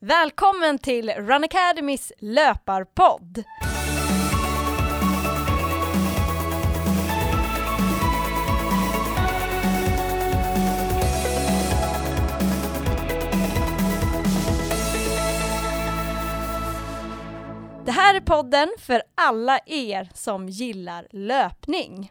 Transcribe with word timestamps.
Välkommen 0.00 0.78
till 0.78 1.10
Run 1.10 1.44
Academys 1.44 2.12
löparpodd! 2.18 3.44
Det 17.84 17.92
här 17.92 18.14
är 18.14 18.20
podden 18.20 18.68
för 18.78 19.02
alla 19.14 19.58
er 19.66 20.10
som 20.14 20.48
gillar 20.48 21.06
löpning. 21.10 22.08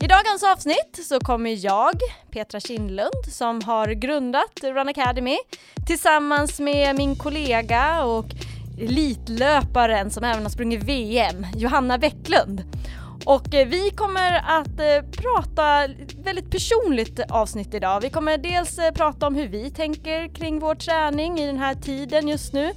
I 0.00 0.06
dagens 0.06 0.42
avsnitt 0.42 1.00
så 1.02 1.20
kommer 1.20 1.64
jag, 1.64 1.92
Petra 2.30 2.60
Kindlund, 2.60 3.24
som 3.32 3.60
har 3.62 3.88
grundat 3.88 4.60
Run 4.62 4.88
Academy 4.88 5.36
tillsammans 5.86 6.60
med 6.60 6.96
min 6.96 7.16
kollega 7.16 8.04
och 8.04 8.26
elitlöparen 8.80 10.10
som 10.10 10.24
även 10.24 10.42
har 10.42 10.50
sprungit 10.50 10.82
VM, 10.82 11.46
Johanna 11.56 11.98
Bäcklund. 11.98 12.62
Och 13.26 13.54
eh, 13.54 13.66
vi 13.66 13.90
kommer 13.90 14.32
att 14.36 14.80
eh, 14.80 15.10
prata 15.10 15.94
väldigt 16.24 16.50
personligt 16.50 17.20
avsnitt 17.30 17.74
idag. 17.74 18.00
Vi 18.00 18.10
kommer 18.10 18.38
dels 18.38 18.78
eh, 18.78 18.92
prata 18.92 19.26
om 19.26 19.34
hur 19.34 19.48
vi 19.48 19.70
tänker 19.70 20.28
kring 20.28 20.58
vår 20.58 20.74
träning 20.74 21.38
i 21.38 21.46
den 21.46 21.58
här 21.58 21.74
tiden 21.74 22.28
just 22.28 22.52
nu. 22.52 22.72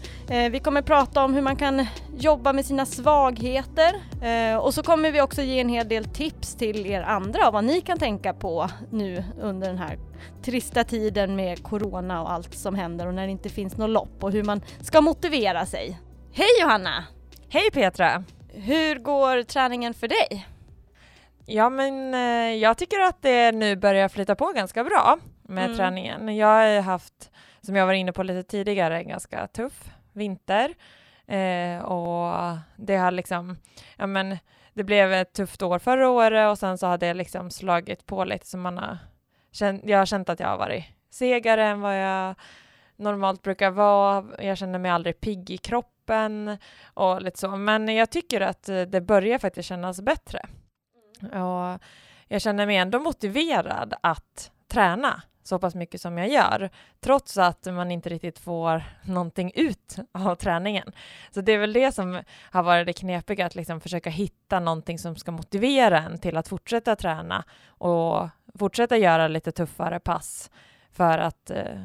Vi 0.52 0.60
kommer 0.60 0.82
prata 0.82 1.24
om 1.24 1.34
hur 1.34 1.42
man 1.42 1.56
kan 1.56 1.86
jobba 2.18 2.54
med 2.54 2.66
sina 2.66 2.86
svagheter 2.86 3.96
och 4.62 4.74
så 4.74 4.84
kommer 4.84 5.12
vi 5.12 5.22
också 5.22 5.42
ge 5.42 5.60
en 5.60 5.70
hel 5.70 5.88
del 5.88 6.06
tips 6.06 6.56
till 6.56 6.86
er 6.86 7.02
andra 7.02 7.52
vad 7.52 7.64
ni 7.64 7.82
kan 7.82 7.98
tänka 7.98 8.34
på 8.34 8.70
nu 8.92 9.24
under 9.42 9.68
den 9.68 9.78
här 9.78 10.00
trista 10.44 10.84
tiden 10.84 11.36
med 11.36 11.64
corona 11.64 12.22
och 12.22 12.32
allt 12.32 12.54
som 12.54 12.76
händer 12.76 13.08
och 13.08 13.14
när 13.14 13.26
det 13.26 13.32
inte 13.32 13.50
finns 13.50 13.78
något 13.78 13.90
lopp 13.90 14.24
och 14.24 14.32
hur 14.32 14.44
man 14.44 14.62
ska 14.82 15.02
motivera 15.02 15.66
sig. 15.66 16.00
Hej 16.34 16.62
Johanna! 16.62 17.04
Hej 17.50 17.72
Petra! 17.74 18.24
Hur 18.62 19.00
går 19.00 19.44
träningen 19.44 19.94
för 19.94 20.08
dig? 20.08 20.48
Ja, 21.46 21.70
men 21.70 22.14
eh, 22.14 22.56
jag 22.56 22.78
tycker 22.78 23.00
att 23.00 23.22
det 23.22 23.52
nu 23.52 23.76
börjar 23.76 24.10
flyta 24.10 24.36
på 24.36 24.52
ganska 24.56 24.84
bra 24.84 25.18
med 25.42 25.66
mm. 25.66 25.78
träningen. 25.78 26.36
Jag 26.36 26.48
har 26.48 26.82
haft, 26.82 27.32
som 27.62 27.76
jag 27.76 27.86
var 27.86 27.94
inne 27.94 28.12
på 28.12 28.24
lite 28.24 28.44
tidigare, 28.50 28.98
en 28.98 29.08
ganska 29.08 29.48
tuff 29.48 29.90
vinter 30.14 30.74
eh, 31.28 31.82
och 31.82 32.58
det 32.76 32.96
har 32.96 33.12
liksom, 33.12 33.58
ja 33.98 34.08
men 34.08 34.38
det 34.74 34.84
blev 34.84 35.14
ett 35.14 35.34
tufft 35.34 35.62
år 35.62 35.80
förra 35.80 36.10
året 36.10 36.52
och 36.52 36.58
sen 36.58 36.78
så 36.78 36.88
har 36.88 36.98
det 36.98 37.14
liksom 37.14 37.52
slagit 37.52 38.06
på 38.06 38.24
lite 38.24 38.48
så 38.48 38.58
man 38.58 38.78
har 38.78 38.98
känt, 39.52 39.82
jag 39.86 39.98
har 39.98 40.06
känt 40.06 40.30
att 40.30 40.40
jag 40.40 40.48
har 40.48 40.58
varit 40.58 40.86
segare 41.10 41.66
än 41.66 41.82
vad 41.82 42.00
jag 42.00 42.36
normalt 42.96 43.42
brukar 43.42 43.72
vara. 43.72 44.26
Jag 44.40 44.58
känner 44.58 44.80
mig 44.80 44.92
aldrig 44.92 45.20
pigg 45.20 45.50
i 45.50 45.58
kroppen 45.58 45.99
kroppen 46.10 46.58
och 46.94 47.22
lite 47.22 47.40
så. 47.40 47.56
Men 47.56 47.96
jag 47.96 48.10
tycker 48.10 48.42
att 48.42 48.70
eh, 48.70 48.82
det 48.82 49.02
börjar 49.02 49.38
faktiskt 49.38 49.70
kännas 49.70 50.02
bättre. 50.02 50.42
Mm. 51.22 51.44
Och 51.44 51.80
jag 52.28 52.42
känner 52.42 52.66
mig 52.66 52.78
ändå 52.78 53.00
motiverad 53.00 53.94
att 54.04 54.52
träna 54.68 55.22
så 55.44 55.60
pass 55.60 55.76
mycket 55.76 56.02
som 56.02 56.18
jag 56.18 56.30
gör, 56.30 56.70
trots 57.00 57.38
att 57.38 57.66
man 57.66 57.92
inte 57.92 58.10
riktigt 58.10 58.40
får 58.40 58.84
någonting 59.04 59.52
ut 59.56 59.96
av 60.12 60.36
träningen. 60.36 60.92
Så 61.32 61.42
det 61.42 61.52
är 61.52 61.58
väl 61.58 61.74
det 61.74 61.92
som 61.92 62.22
har 62.52 62.64
varit 62.64 62.88
det 62.88 62.94
knepiga, 62.94 63.46
att 63.46 63.56
liksom 63.56 63.82
försöka 63.82 64.10
hitta 64.10 64.60
någonting 64.60 65.00
som 65.00 65.16
ska 65.16 65.32
motivera 65.32 66.00
en 66.00 66.18
till 66.18 66.38
att 66.38 66.48
fortsätta 66.48 66.96
träna 66.96 67.44
och 67.68 68.30
fortsätta 68.60 68.98
göra 68.98 69.28
lite 69.28 69.52
tuffare 69.52 70.00
pass 70.00 70.52
för 70.92 71.18
att 71.18 71.50
eh, 71.50 71.82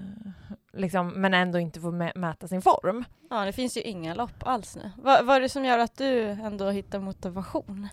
liksom, 0.77 1.09
men 1.09 1.35
ändå 1.35 1.59
inte 1.59 1.81
få 1.81 1.91
mäta 2.15 2.49
sin 2.49 2.63
form. 2.63 3.05
Ja, 3.31 3.45
det 3.45 3.53
finns 3.53 3.77
ju 3.77 3.81
inga 3.81 4.15
lopp 4.15 4.47
alls 4.47 4.77
nu. 4.77 4.91
Va 4.97 5.23
vad 5.23 5.37
är 5.37 5.41
det 5.41 5.49
som 5.49 5.65
gör 5.65 5.79
att 5.79 5.97
du 5.97 6.21
ändå 6.23 6.71
hittar 6.71 6.99
motivation? 6.99 7.89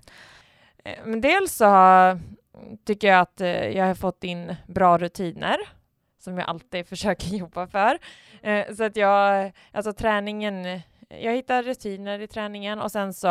Eh, 0.84 1.00
men 1.06 1.22
dels 1.22 1.54
så 1.54 1.66
tycker 2.86 3.08
jag 3.08 3.20
att 3.20 3.42
eh, 3.42 3.70
jag 3.70 3.86
har 3.86 3.96
fått 3.96 4.24
in 4.24 4.56
bra 4.68 4.98
rutiner 4.98 5.58
som 6.20 6.38
jag 6.38 6.50
alltid 6.50 6.88
försöker 6.88 7.28
jobba 7.28 7.68
för. 7.68 8.00
Eh, 8.42 8.74
så 8.76 8.84
att 8.84 8.96
jag, 8.96 9.52
alltså 9.72 9.94
träningen, 9.94 10.82
jag 11.10 11.34
hittar 11.34 11.64
rutiner 11.64 12.20
i 12.20 12.28
träningen 12.28 12.82
och 12.82 12.92
sen 12.92 13.14
så 13.14 13.28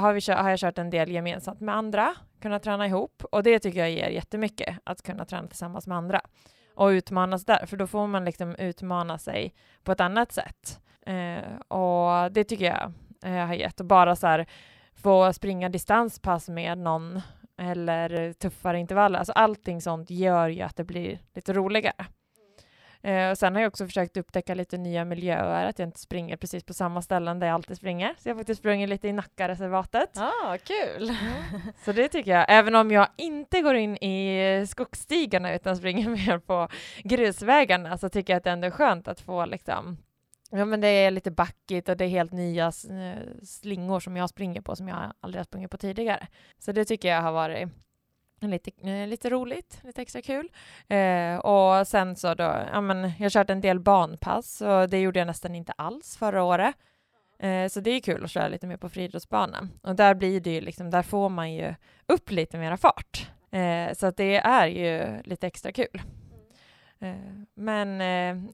har, 0.00 0.12
vi, 0.12 0.32
har 0.32 0.50
jag 0.50 0.58
kört 0.58 0.78
en 0.78 0.90
del 0.90 1.10
gemensamt 1.10 1.60
med 1.60 1.76
andra, 1.76 2.14
kunna 2.40 2.58
träna 2.58 2.86
ihop 2.86 3.24
och 3.32 3.42
det 3.42 3.58
tycker 3.58 3.78
jag 3.78 3.90
ger 3.90 4.08
jättemycket, 4.08 4.78
att 4.84 5.02
kunna 5.02 5.24
träna 5.24 5.48
tillsammans 5.48 5.86
med 5.86 5.96
andra 5.96 6.20
och 6.76 6.88
utmanas 6.88 7.44
där, 7.44 7.66
för 7.66 7.76
då 7.76 7.86
får 7.86 8.06
man 8.06 8.24
liksom 8.24 8.54
utmana 8.54 9.18
sig 9.18 9.54
på 9.84 9.92
ett 9.92 10.00
annat 10.00 10.32
sätt. 10.32 10.80
Eh, 11.06 11.56
och 11.78 12.32
det 12.32 12.44
tycker 12.44 12.64
jag 12.64 12.92
eh, 13.24 13.46
har 13.46 13.54
gett. 13.54 13.80
Och 13.80 13.86
bara 13.86 14.16
så 14.16 14.26
här, 14.26 14.46
få 14.94 15.32
springa 15.32 15.68
distanspass 15.68 16.48
med 16.48 16.78
någon 16.78 17.20
eller 17.58 18.32
tuffare 18.32 18.78
intervaller, 18.78 19.18
alltså 19.18 19.32
allting 19.32 19.80
sånt 19.80 20.10
gör 20.10 20.48
ju 20.48 20.62
att 20.62 20.76
det 20.76 20.84
blir 20.84 21.18
lite 21.34 21.52
roligare. 21.52 22.06
Eh, 23.06 23.30
och 23.30 23.38
sen 23.38 23.54
har 23.54 23.62
jag 23.62 23.68
också 23.68 23.86
försökt 23.86 24.16
upptäcka 24.16 24.54
lite 24.54 24.78
nya 24.78 25.04
miljöer, 25.04 25.64
att 25.64 25.78
jag 25.78 25.88
inte 25.88 26.00
springer 26.00 26.36
precis 26.36 26.64
på 26.64 26.74
samma 26.74 27.02
ställen 27.02 27.38
där 27.38 27.46
jag 27.46 27.54
alltid 27.54 27.76
springer. 27.76 28.14
Så 28.18 28.28
jag 28.28 28.34
har 28.34 28.40
faktiskt 28.40 28.58
sprungit 28.58 28.88
lite 28.88 29.08
i 29.08 29.12
Nackareservatet. 29.12 30.18
Ah, 30.18 30.56
kul! 30.64 31.10
Mm. 31.10 31.60
Så 31.84 31.92
det 31.92 32.08
tycker 32.08 32.30
jag, 32.30 32.46
även 32.48 32.74
om 32.74 32.90
jag 32.90 33.08
inte 33.16 33.60
går 33.60 33.74
in 33.74 33.96
i 33.96 34.66
skogsstigarna 34.68 35.54
utan 35.54 35.76
springer 35.76 36.08
mer 36.26 36.38
på 36.38 36.68
grusvägarna 37.04 37.98
så 37.98 38.08
tycker 38.08 38.32
jag 38.32 38.38
att 38.38 38.44
det 38.44 38.50
ändå 38.50 38.66
är 38.66 38.70
skönt 38.70 39.08
att 39.08 39.20
få 39.20 39.46
liksom 39.46 39.96
Ja 40.50 40.64
men 40.64 40.80
det 40.80 40.88
är 40.88 41.10
lite 41.10 41.30
backigt 41.30 41.88
och 41.88 41.96
det 41.96 42.04
är 42.04 42.08
helt 42.08 42.32
nya 42.32 42.66
eh, 42.66 43.44
slingor 43.44 44.00
som 44.00 44.16
jag 44.16 44.28
springer 44.28 44.60
på 44.60 44.76
som 44.76 44.88
jag 44.88 45.12
aldrig 45.20 45.38
har 45.38 45.44
sprungit 45.44 45.70
på 45.70 45.76
tidigare. 45.76 46.26
Så 46.58 46.72
det 46.72 46.84
tycker 46.84 47.08
jag 47.08 47.22
har 47.22 47.32
varit 47.32 47.68
lite, 48.40 48.70
eh, 48.90 49.06
lite 49.06 49.30
roligt, 49.30 49.80
lite 49.84 50.02
extra 50.02 50.22
kul. 50.22 50.48
Eh, 50.88 51.36
och 51.36 51.88
sen 51.88 52.16
så 52.16 52.34
då, 52.34 52.56
ja 52.72 52.80
men 52.80 53.12
jag 53.18 53.32
kört 53.32 53.50
en 53.50 53.60
del 53.60 53.80
banpass 53.80 54.60
och 54.60 54.88
det 54.88 55.00
gjorde 55.00 55.18
jag 55.18 55.26
nästan 55.26 55.54
inte 55.54 55.72
alls 55.72 56.16
förra 56.16 56.42
året. 56.42 56.74
Eh, 57.38 57.68
så 57.68 57.80
det 57.80 57.90
är 57.90 58.00
kul 58.00 58.24
att 58.24 58.30
köra 58.30 58.48
lite 58.48 58.66
mer 58.66 58.76
på 58.76 58.88
friidrottsbanan. 58.88 59.70
Och 59.82 59.96
där 59.96 60.14
blir 60.14 60.40
det 60.40 60.50
ju 60.50 60.60
liksom, 60.60 60.90
där 60.90 61.02
får 61.02 61.28
man 61.28 61.52
ju 61.52 61.74
upp 62.06 62.30
lite 62.30 62.58
mera 62.58 62.76
fart. 62.76 63.30
Eh, 63.50 63.94
så 63.94 64.06
att 64.06 64.16
det 64.16 64.36
är 64.36 64.66
ju 64.66 65.22
lite 65.22 65.46
extra 65.46 65.72
kul. 65.72 66.02
Eh, 67.00 67.14
men 67.54 68.00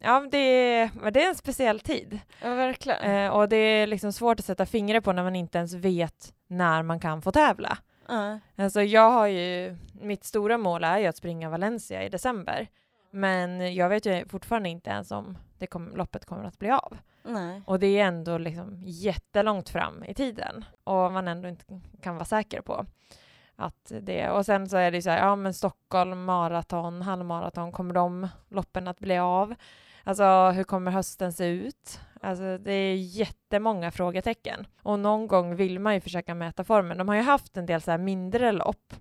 ja, 0.01 0.29
det, 0.31 0.91
det 1.13 1.25
är 1.25 1.29
en 1.29 1.35
speciell 1.35 1.81
tid. 1.81 2.19
Ja, 2.43 2.55
verkligen. 2.55 3.31
och 3.31 3.49
det 3.49 3.57
är 3.57 3.87
liksom 3.87 4.13
svårt 4.13 4.39
att 4.39 4.47
sätta 4.47 4.67
fingret 4.67 5.05
på 5.05 5.13
när 5.13 5.23
man 5.23 5.37
inte 5.37 5.59
ens 5.59 5.75
vet 5.75 6.35
när 6.47 6.83
man 6.83 7.01
kan 7.01 7.23
få 7.23 7.33
tävla. 7.33 7.79
Uh. 8.13 8.37
Alltså 8.57 8.83
jag 8.83 9.11
har 9.11 9.27
ju, 9.27 9.77
mitt 9.93 10.25
stora 10.25 10.59
mål 10.59 10.85
är 10.85 10.99
ju 10.99 11.07
att 11.07 11.17
springa 11.17 11.51
Valencia 11.51 12.05
i 12.05 12.09
december. 12.09 12.69
Men 13.11 13.75
jag 13.75 13.89
vet 13.89 14.07
ju 14.07 14.29
fortfarande 14.29 14.69
inte 14.69 14.91
ens 14.91 15.11
om 15.11 15.39
det 15.59 15.67
kom, 15.67 15.93
loppet 15.97 16.25
kommer 16.25 16.45
att 16.45 16.59
bli 16.59 16.71
av. 16.71 16.99
Nej. 17.23 17.63
Och 17.67 17.79
det 17.79 17.87
är 17.87 18.05
ändå 18.05 18.39
liksom 18.39 18.83
jättelångt 18.85 19.69
fram 19.69 20.05
i 20.05 20.15
tiden 20.15 20.65
och 20.85 21.13
man 21.13 21.29
ändå 21.29 21.49
inte 21.49 21.81
kan 22.01 22.15
vara 22.15 22.25
säker 22.25 22.61
på 22.61 22.87
att 23.57 23.93
det 24.01 24.31
och 24.31 24.47
sen 24.47 24.69
så 24.69 24.77
är 24.77 24.91
det 24.91 25.03
så 25.03 25.11
här, 25.11 25.19
ja 25.19 25.37
men 25.37 25.55
Stockholm 25.55 26.25
maraton, 26.25 27.03
halvmaraton, 27.03 27.73
kommer 27.73 27.95
de 27.95 28.29
loppen 28.49 28.89
att 28.89 28.99
bli 28.99 29.19
av? 29.19 29.55
Alltså 30.05 30.51
hur 30.51 30.65
kommer 30.65 30.91
hösten 30.91 31.33
se 31.33 31.47
ut? 31.47 32.01
Alltså 32.21 32.59
det 32.59 32.73
är 32.73 32.97
jättemånga 32.97 33.91
frågetecken. 33.91 34.67
Och 34.83 34.99
någon 34.99 35.27
gång 35.27 35.57
vill 35.57 35.79
man 35.79 35.95
ju 35.95 36.01
försöka 36.01 36.35
mäta 36.35 36.65
formen. 36.65 36.99
De 36.99 37.09
har 37.09 37.15
ju 37.15 37.23
haft 37.23 37.57
en 37.57 37.67
del 37.67 37.81
så 37.81 37.99
mindre 37.99 38.53
lopp, 38.53 38.95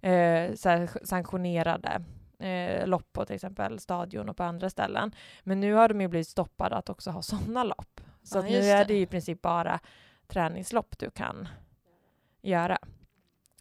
eh, 0.00 0.54
så 0.54 0.88
sanktionerade 1.04 2.04
eh, 2.38 2.86
lopp 2.86 3.12
på 3.12 3.24
till 3.24 3.34
exempel 3.34 3.78
Stadion 3.78 4.28
och 4.28 4.36
på 4.36 4.42
andra 4.42 4.70
ställen. 4.70 5.14
Men 5.42 5.60
nu 5.60 5.72
har 5.72 5.88
de 5.88 6.00
ju 6.00 6.08
blivit 6.08 6.28
stoppade 6.28 6.76
att 6.76 6.88
också 6.88 7.10
ha 7.10 7.22
sådana 7.22 7.64
lopp. 7.64 8.00
Så 8.22 8.38
ja, 8.38 8.42
nu 8.42 8.58
är 8.58 8.84
det 8.84 9.00
i 9.00 9.06
princip 9.06 9.42
bara 9.42 9.80
träningslopp 10.26 10.98
du 10.98 11.10
kan 11.10 11.48
göra. 12.42 12.78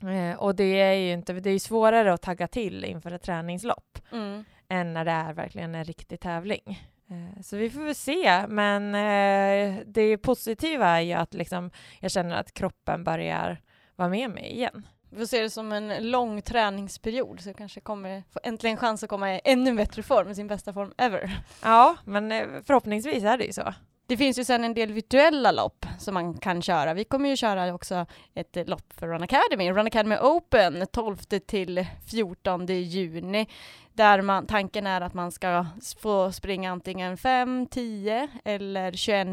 Eh, 0.01 0.39
och 0.39 0.55
det 0.55 0.81
är 0.81 0.93
ju 0.93 1.11
inte, 1.11 1.33
det 1.33 1.49
är 1.49 1.59
svårare 1.59 2.13
att 2.13 2.21
tagga 2.21 2.47
till 2.47 2.85
inför 2.85 3.11
ett 3.11 3.21
träningslopp 3.21 3.99
mm. 4.11 4.43
Än 4.69 4.93
när 4.93 5.05
det 5.05 5.11
är 5.11 5.33
verkligen 5.33 5.75
en 5.75 5.83
riktig 5.83 6.19
tävling. 6.19 6.89
Eh, 7.09 7.41
så 7.41 7.57
vi 7.57 7.69
får 7.69 7.81
väl 7.81 7.95
se, 7.95 8.47
men 8.47 8.95
eh, 8.95 9.83
det 9.85 10.17
positiva 10.17 10.87
är 10.87 11.01
ju 11.01 11.13
att 11.13 11.33
liksom, 11.33 11.71
jag 11.99 12.11
känner 12.11 12.35
att 12.35 12.53
kroppen 12.53 13.03
börjar 13.03 13.61
vara 13.95 14.09
med 14.09 14.29
mig 14.29 14.51
igen. 14.51 14.87
Vi 15.09 15.17
får 15.17 15.25
se 15.25 15.41
det 15.41 15.49
som 15.49 15.71
en 15.71 16.11
lång 16.11 16.41
träningsperiod 16.41 17.39
så 17.39 17.53
kanske 17.53 17.81
kommer 17.81 18.23
få 18.33 18.39
äntligen 18.43 18.77
chans 18.77 19.03
att 19.03 19.09
komma 19.09 19.35
i 19.35 19.41
ännu 19.43 19.73
bättre 19.73 20.03
form, 20.03 20.35
sin 20.35 20.47
bästa 20.47 20.73
form 20.73 20.93
ever. 20.97 21.39
Ja, 21.63 21.95
men 22.05 22.31
eh, 22.31 22.47
förhoppningsvis 22.65 23.23
är 23.23 23.37
det 23.37 23.45
ju 23.45 23.53
så 23.53 23.73
det 24.07 24.17
finns 24.17 24.39
ju 24.39 24.43
sen 24.43 24.63
en 24.63 24.73
del 24.73 24.91
virtuella 24.91 25.51
lopp 25.51 25.85
som 25.99 26.13
man 26.13 26.37
kan 26.37 26.61
köra. 26.61 26.93
Vi 26.93 27.03
kommer 27.03 27.29
ju 27.29 27.35
köra 27.35 27.73
också 27.73 28.05
ett 28.33 28.69
lopp 28.69 28.93
för 28.93 29.07
Run 29.07 29.23
Academy, 29.23 29.71
Run 29.71 29.87
Academy 29.87 30.15
Open 30.15 30.87
12 30.91 31.17
till 31.47 31.85
14 32.11 32.65
juni 32.65 33.47
där 33.97 34.21
man, 34.21 34.47
tanken 34.47 34.87
är 34.87 35.01
att 35.01 35.13
man 35.13 35.31
ska 35.31 35.65
få 35.99 36.31
springa 36.31 36.71
antingen 36.71 37.17
5, 37.17 37.67
10 37.67 38.27
eller 38.45 38.91
21 38.91 39.27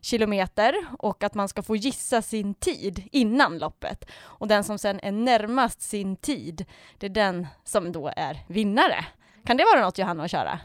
kilometer 0.00 0.74
och 0.98 1.24
att 1.24 1.34
man 1.34 1.48
ska 1.48 1.62
få 1.62 1.76
gissa 1.76 2.22
sin 2.22 2.54
tid 2.54 3.08
innan 3.12 3.58
loppet. 3.58 4.04
Och 4.20 4.48
den 4.48 4.64
som 4.64 4.78
sen 4.78 5.00
är 5.02 5.12
närmast 5.12 5.82
sin 5.82 6.16
tid, 6.16 6.64
det 6.98 7.06
är 7.06 7.10
den 7.10 7.46
som 7.64 7.92
då 7.92 8.12
är 8.16 8.38
vinnare. 8.46 9.04
Kan 9.44 9.56
det 9.56 9.64
vara 9.74 9.84
något 9.84 9.98
Johanna 9.98 10.24
att 10.24 10.30
köra? 10.30 10.60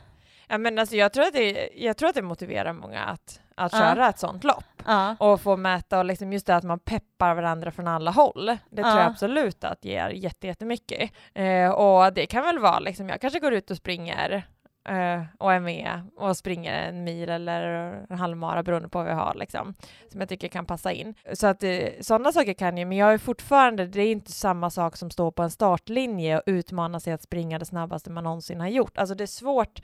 Ja, 0.48 0.57
men 0.57 0.80
alltså, 0.80 0.95
jag, 0.95 1.13
tror 1.13 1.24
att 1.24 1.33
det, 1.33 1.69
jag 1.75 1.98
tror 1.98 2.10
att 2.10 2.15
det 2.15 2.21
motiverar 2.21 2.74
många 2.74 3.04
att, 3.04 3.39
att 3.55 3.71
köra 3.71 4.09
ett 4.09 4.19
sånt 4.19 4.44
lopp 4.44 4.63
och 5.19 5.41
få 5.41 5.57
mäta 5.57 6.00
och 6.00 6.05
liksom 6.05 6.33
just 6.33 6.45
det 6.47 6.55
att 6.55 6.63
man 6.63 6.79
peppar 6.79 7.35
varandra 7.35 7.71
från 7.71 7.88
alla 7.88 8.11
håll. 8.11 8.45
Det 8.69 8.81
tror 8.83 8.88
Ja. 8.88 8.97
jag 9.00 9.07
absolut 9.07 9.63
att 9.63 9.85
ger 9.85 10.09
jätte, 10.09 10.47
jättemycket. 10.47 11.11
Eh, 11.33 11.69
och 11.69 12.13
det 12.13 12.25
kan 12.25 12.44
väl 12.44 12.59
vara 12.59 12.79
liksom, 12.79 13.09
jag 13.09 13.21
kanske 13.21 13.39
går 13.39 13.53
ut 13.53 13.71
och 13.71 13.77
springer 13.77 14.44
eh, 14.89 15.23
och 15.39 15.53
är 15.53 15.59
med 15.59 16.01
och 16.17 16.38
springer 16.38 16.73
en 16.73 17.03
mil 17.03 17.29
eller 17.29 17.61
en 18.09 18.17
halvmara 18.17 18.63
beroende 18.63 18.89
på 18.89 18.97
vad 18.97 19.07
vi 19.07 19.13
har 19.13 19.33
liksom, 19.35 19.73
som 20.11 20.19
jag 20.19 20.29
tycker 20.29 20.47
kan 20.47 20.65
passa 20.65 20.91
in. 20.91 21.15
Så 21.33 21.47
att 21.47 21.63
eh, 21.63 21.88
sådana 22.01 22.31
saker 22.31 22.53
kan 22.53 22.77
jag, 22.77 22.88
men 22.88 22.97
jag 22.97 23.13
är 23.13 23.17
fortfarande, 23.17 23.85
det 23.85 24.01
är 24.01 24.11
inte 24.11 24.31
samma 24.31 24.69
sak 24.69 24.97
som 24.97 25.09
står 25.09 25.31
på 25.31 25.44
en 25.44 25.51
startlinje 25.51 26.38
och 26.38 26.44
utmana 26.45 27.00
sig 27.00 27.13
att 27.13 27.23
springa 27.23 27.59
det 27.59 27.65
snabbaste 27.65 28.09
man 28.11 28.23
någonsin 28.23 28.59
har 28.61 28.67
gjort. 28.67 28.97
Alltså 28.97 29.15
det 29.15 29.23
är 29.23 29.27
svårt 29.27 29.81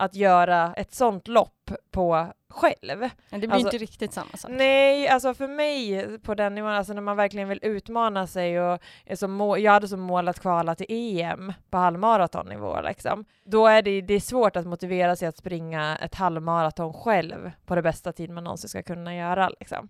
att 0.00 0.14
göra 0.14 0.74
ett 0.76 0.94
sånt 0.94 1.28
lopp 1.28 1.70
på 1.90 2.26
själv. 2.48 2.98
Men 3.30 3.40
det 3.40 3.46
blir 3.46 3.50
Alltså- 3.52 3.66
inte 3.68 3.78
riktigt 3.78 4.12
samma 4.12 4.36
sak. 4.36 4.50
Nej, 4.54 5.08
alltså 5.08 5.34
för 5.34 5.48
mig 5.48 6.18
på 6.18 6.34
den 6.34 6.54
nivån, 6.54 6.70
alltså 6.70 6.92
när 6.92 7.02
man 7.02 7.16
verkligen 7.16 7.48
vill 7.48 7.58
utmana 7.62 8.26
sig 8.26 8.60
och 8.60 8.80
må- 9.28 9.58
jag 9.58 9.72
hade 9.72 9.88
som 9.88 10.00
mål 10.00 10.28
att 10.28 10.40
kvala 10.40 10.74
till 10.74 10.86
EM 10.88 11.52
på 11.70 11.76
halvmaratonnivå 11.78 12.80
liksom. 12.80 13.24
Då 13.44 13.66
är 13.66 13.82
det, 13.82 14.00
det 14.00 14.14
är 14.14 14.20
svårt 14.20 14.56
att 14.56 14.66
motivera 14.66 15.16
sig 15.16 15.28
att 15.28 15.36
springa 15.36 15.96
ett 15.96 16.14
halvmaraton 16.14 16.92
själv 16.92 17.50
på 17.66 17.74
det 17.74 17.82
bästa 17.82 18.12
tid 18.12 18.30
man 18.30 18.44
någonsin 18.44 18.68
ska 18.68 18.82
kunna 18.82 19.16
göra 19.16 19.48
liksom. 19.60 19.88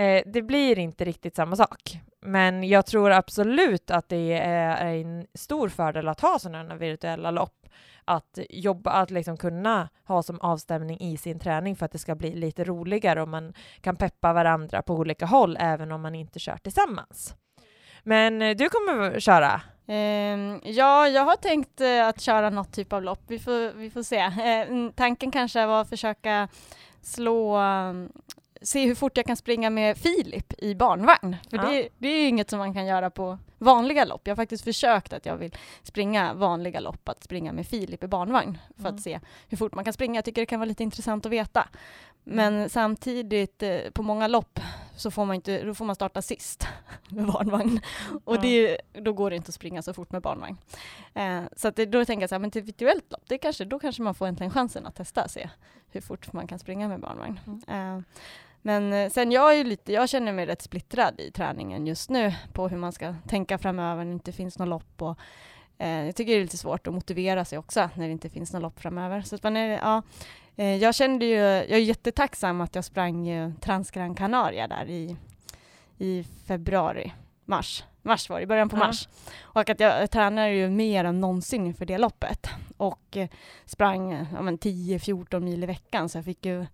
Eh, 0.00 0.22
det 0.26 0.42
blir 0.42 0.78
inte 0.78 1.04
riktigt 1.04 1.36
samma 1.36 1.56
sak. 1.56 1.98
Men 2.20 2.64
jag 2.64 2.86
tror 2.86 3.10
absolut 3.10 3.90
att 3.90 4.08
det 4.08 4.32
är 4.42 4.86
en 4.86 5.26
stor 5.34 5.68
fördel 5.68 6.08
att 6.08 6.20
ha 6.20 6.38
sådana 6.38 6.76
virtuella 6.76 7.30
lopp. 7.30 7.66
Att 8.04 8.38
jobba, 8.50 8.90
att 8.90 9.10
liksom 9.10 9.36
kunna 9.36 9.88
ha 10.04 10.22
som 10.22 10.40
avstämning 10.40 11.00
i 11.00 11.16
sin 11.16 11.38
träning 11.38 11.76
för 11.76 11.86
att 11.86 11.92
det 11.92 11.98
ska 11.98 12.14
bli 12.14 12.34
lite 12.34 12.64
roligare 12.64 13.22
och 13.22 13.28
man 13.28 13.54
kan 13.80 13.96
peppa 13.96 14.32
varandra 14.32 14.82
på 14.82 14.94
olika 14.94 15.26
håll 15.26 15.56
även 15.60 15.92
om 15.92 16.02
man 16.02 16.14
inte 16.14 16.38
kör 16.38 16.56
tillsammans. 16.56 17.34
Men 18.02 18.42
eh, 18.42 18.56
du 18.56 18.68
kommer 18.68 19.20
köra? 19.20 19.60
Ehm, 19.86 20.60
ja, 20.64 21.08
jag 21.08 21.24
har 21.24 21.36
tänkt 21.36 21.80
eh, 21.80 22.06
att 22.06 22.20
köra 22.20 22.50
något 22.50 22.72
typ 22.72 22.92
av 22.92 23.02
lopp. 23.02 23.22
Vi 23.28 23.38
får, 23.38 23.72
vi 23.72 23.90
får 23.90 24.02
se. 24.02 24.18
Eh, 24.18 24.92
tanken 24.96 25.30
kanske 25.30 25.66
var 25.66 25.80
att 25.80 25.88
försöka 25.88 26.48
slå 27.02 27.58
se 28.62 28.86
hur 28.86 28.94
fort 28.94 29.16
jag 29.16 29.26
kan 29.26 29.36
springa 29.36 29.70
med 29.70 29.98
Filip 29.98 30.52
i 30.58 30.74
barnvagn. 30.74 31.36
För 31.50 31.56
Ja. 31.56 31.62
det, 31.70 31.88
det 31.98 32.08
är 32.08 32.20
ju 32.20 32.26
inget 32.28 32.50
som 32.50 32.58
man 32.58 32.74
kan 32.74 32.86
göra 32.86 33.10
på 33.10 33.38
vanliga 33.58 34.04
lopp. 34.04 34.20
Jag 34.24 34.30
har 34.32 34.36
faktiskt 34.36 34.64
försökt 34.64 35.12
att 35.12 35.26
jag 35.26 35.36
vill 35.36 35.54
springa 35.82 36.34
vanliga 36.34 36.80
lopp, 36.80 37.08
att 37.08 37.24
springa 37.24 37.52
med 37.52 37.66
Filip 37.66 38.04
i 38.04 38.06
barnvagn 38.06 38.58
för 38.76 38.80
Mm. 38.82 38.94
att 38.94 39.00
se 39.02 39.20
hur 39.48 39.56
fort 39.56 39.74
man 39.74 39.84
kan 39.84 39.92
springa. 39.92 40.14
Jag 40.18 40.24
tycker 40.24 40.42
det 40.42 40.46
kan 40.46 40.60
vara 40.60 40.68
lite 40.68 40.82
intressant 40.82 41.26
att 41.26 41.32
veta. 41.32 41.68
Men 42.24 42.70
samtidigt, 42.70 43.62
eh, 43.62 43.78
på 43.92 44.02
många 44.02 44.26
lopp 44.28 44.60
så 44.96 45.10
får 45.10 45.24
man, 45.24 45.34
inte, 45.36 45.62
då 45.62 45.74
får 45.74 45.84
man 45.84 45.94
starta 45.94 46.22
sist 46.22 46.66
med 47.08 47.26
barnvagn. 47.26 47.80
Och 48.24 48.40
det, 48.40 48.78
då 48.92 49.12
går 49.12 49.30
det 49.30 49.36
inte 49.36 49.48
att 49.48 49.54
springa 49.54 49.82
så 49.82 49.94
fort 49.94 50.12
med 50.12 50.22
barnvagn. 50.22 50.56
Eh, 51.14 51.42
så 51.56 51.68
att 51.68 51.76
det, 51.76 51.86
då 51.86 52.04
tänker 52.04 52.22
jag 52.22 52.28
så 52.28 52.34
här, 52.34 52.40
men 52.40 52.50
till 52.50 52.62
virtuellt 52.62 53.04
lopp, 53.12 53.22
det 53.28 53.38
kanske, 53.38 53.64
då 53.64 53.78
kanske 53.78 54.02
man 54.02 54.14
får 54.14 54.26
äntligen 54.26 54.50
chansen 54.50 54.86
att 54.86 54.96
testa 54.96 55.28
se 55.28 55.48
hur 55.90 56.00
fort 56.00 56.32
man 56.32 56.46
kan 56.46 56.58
springa 56.58 56.88
med 56.88 57.00
barnvagn. 57.00 57.40
Eh, 57.68 57.98
men 58.62 58.92
eh, 58.92 59.10
sen 59.10 59.32
jag 59.32 59.52
är 59.52 59.56
ju 59.56 59.64
lite, 59.64 59.92
jag 59.92 60.08
känner 60.08 60.32
mig 60.32 60.46
rätt 60.46 60.62
splittrad 60.62 61.20
i 61.20 61.30
träningen 61.30 61.86
just 61.86 62.10
nu 62.10 62.34
på 62.52 62.68
hur 62.68 62.76
man 62.76 62.92
ska 62.92 63.14
tänka 63.28 63.58
framöver 63.58 63.96
när 64.04 64.10
det 64.10 64.12
inte 64.14 64.32
finns 64.32 64.58
något 64.58 64.68
lopp 64.68 65.02
och 65.02 65.18
eh, 65.78 66.04
jag 66.06 66.16
tycker 66.16 66.32
det 66.32 66.38
är 66.38 66.42
lite 66.42 66.58
svårt 66.58 66.86
att 66.86 66.94
motivera 66.94 67.44
sig 67.44 67.58
också 67.58 67.90
när 67.94 68.06
det 68.06 68.12
inte 68.12 68.30
finns 68.30 68.52
något 68.52 68.62
lopp 68.62 68.80
framöver. 68.80 69.22
Så 69.22 69.38
man 69.42 69.56
är, 69.56 69.68
ja, 69.70 70.02
eh, 70.56 70.76
jag 70.76 70.94
kände 70.94 71.24
ju, 71.26 71.36
jag 71.40 71.70
är 71.70 71.78
jättetacksam 71.78 72.60
att 72.60 72.74
jag 72.74 72.84
sprang 72.84 73.26
ju 73.26 73.52
Transgran 73.60 74.14
Canaria 74.14 74.68
där 74.68 74.88
i, 74.90 75.16
i 75.98 76.24
februari, 76.46 77.12
mars. 77.44 77.84
Mars 78.02 78.28
var 78.30 78.36
det, 78.36 78.42
i 78.42 78.46
början 78.46 78.68
på 78.68 78.76
Ja. 78.76 78.86
mars. 78.86 79.08
Och 79.40 79.68
att 79.70 79.80
jag 79.80 80.10
tränar 80.10 80.48
ju 80.48 80.70
mer 80.70 81.04
än 81.04 81.20
någonsin 81.20 81.66
inför 81.66 81.86
det 81.86 81.98
loppet. 81.98 82.46
Och 82.76 83.16
eh, 83.16 83.28
sprang 83.64 84.12
ja, 84.34 84.42
men 84.42 84.58
10-14 84.58 85.40
mil 85.40 85.62
i 85.62 85.66
veckan 85.66 86.08
så 86.08 86.18
jag 86.18 86.24
fick 86.24 86.46
ju, 86.46 86.66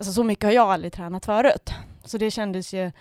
alltså 0.00 0.12
så 0.12 0.24
mycket 0.24 0.44
har 0.44 0.52
jag 0.52 0.70
aldrig 0.70 0.92
tränat 0.92 1.26
förut. 1.26 1.70
Så 2.04 2.18
det 2.18 2.30
kändes 2.30 2.74
ju, 2.74 2.92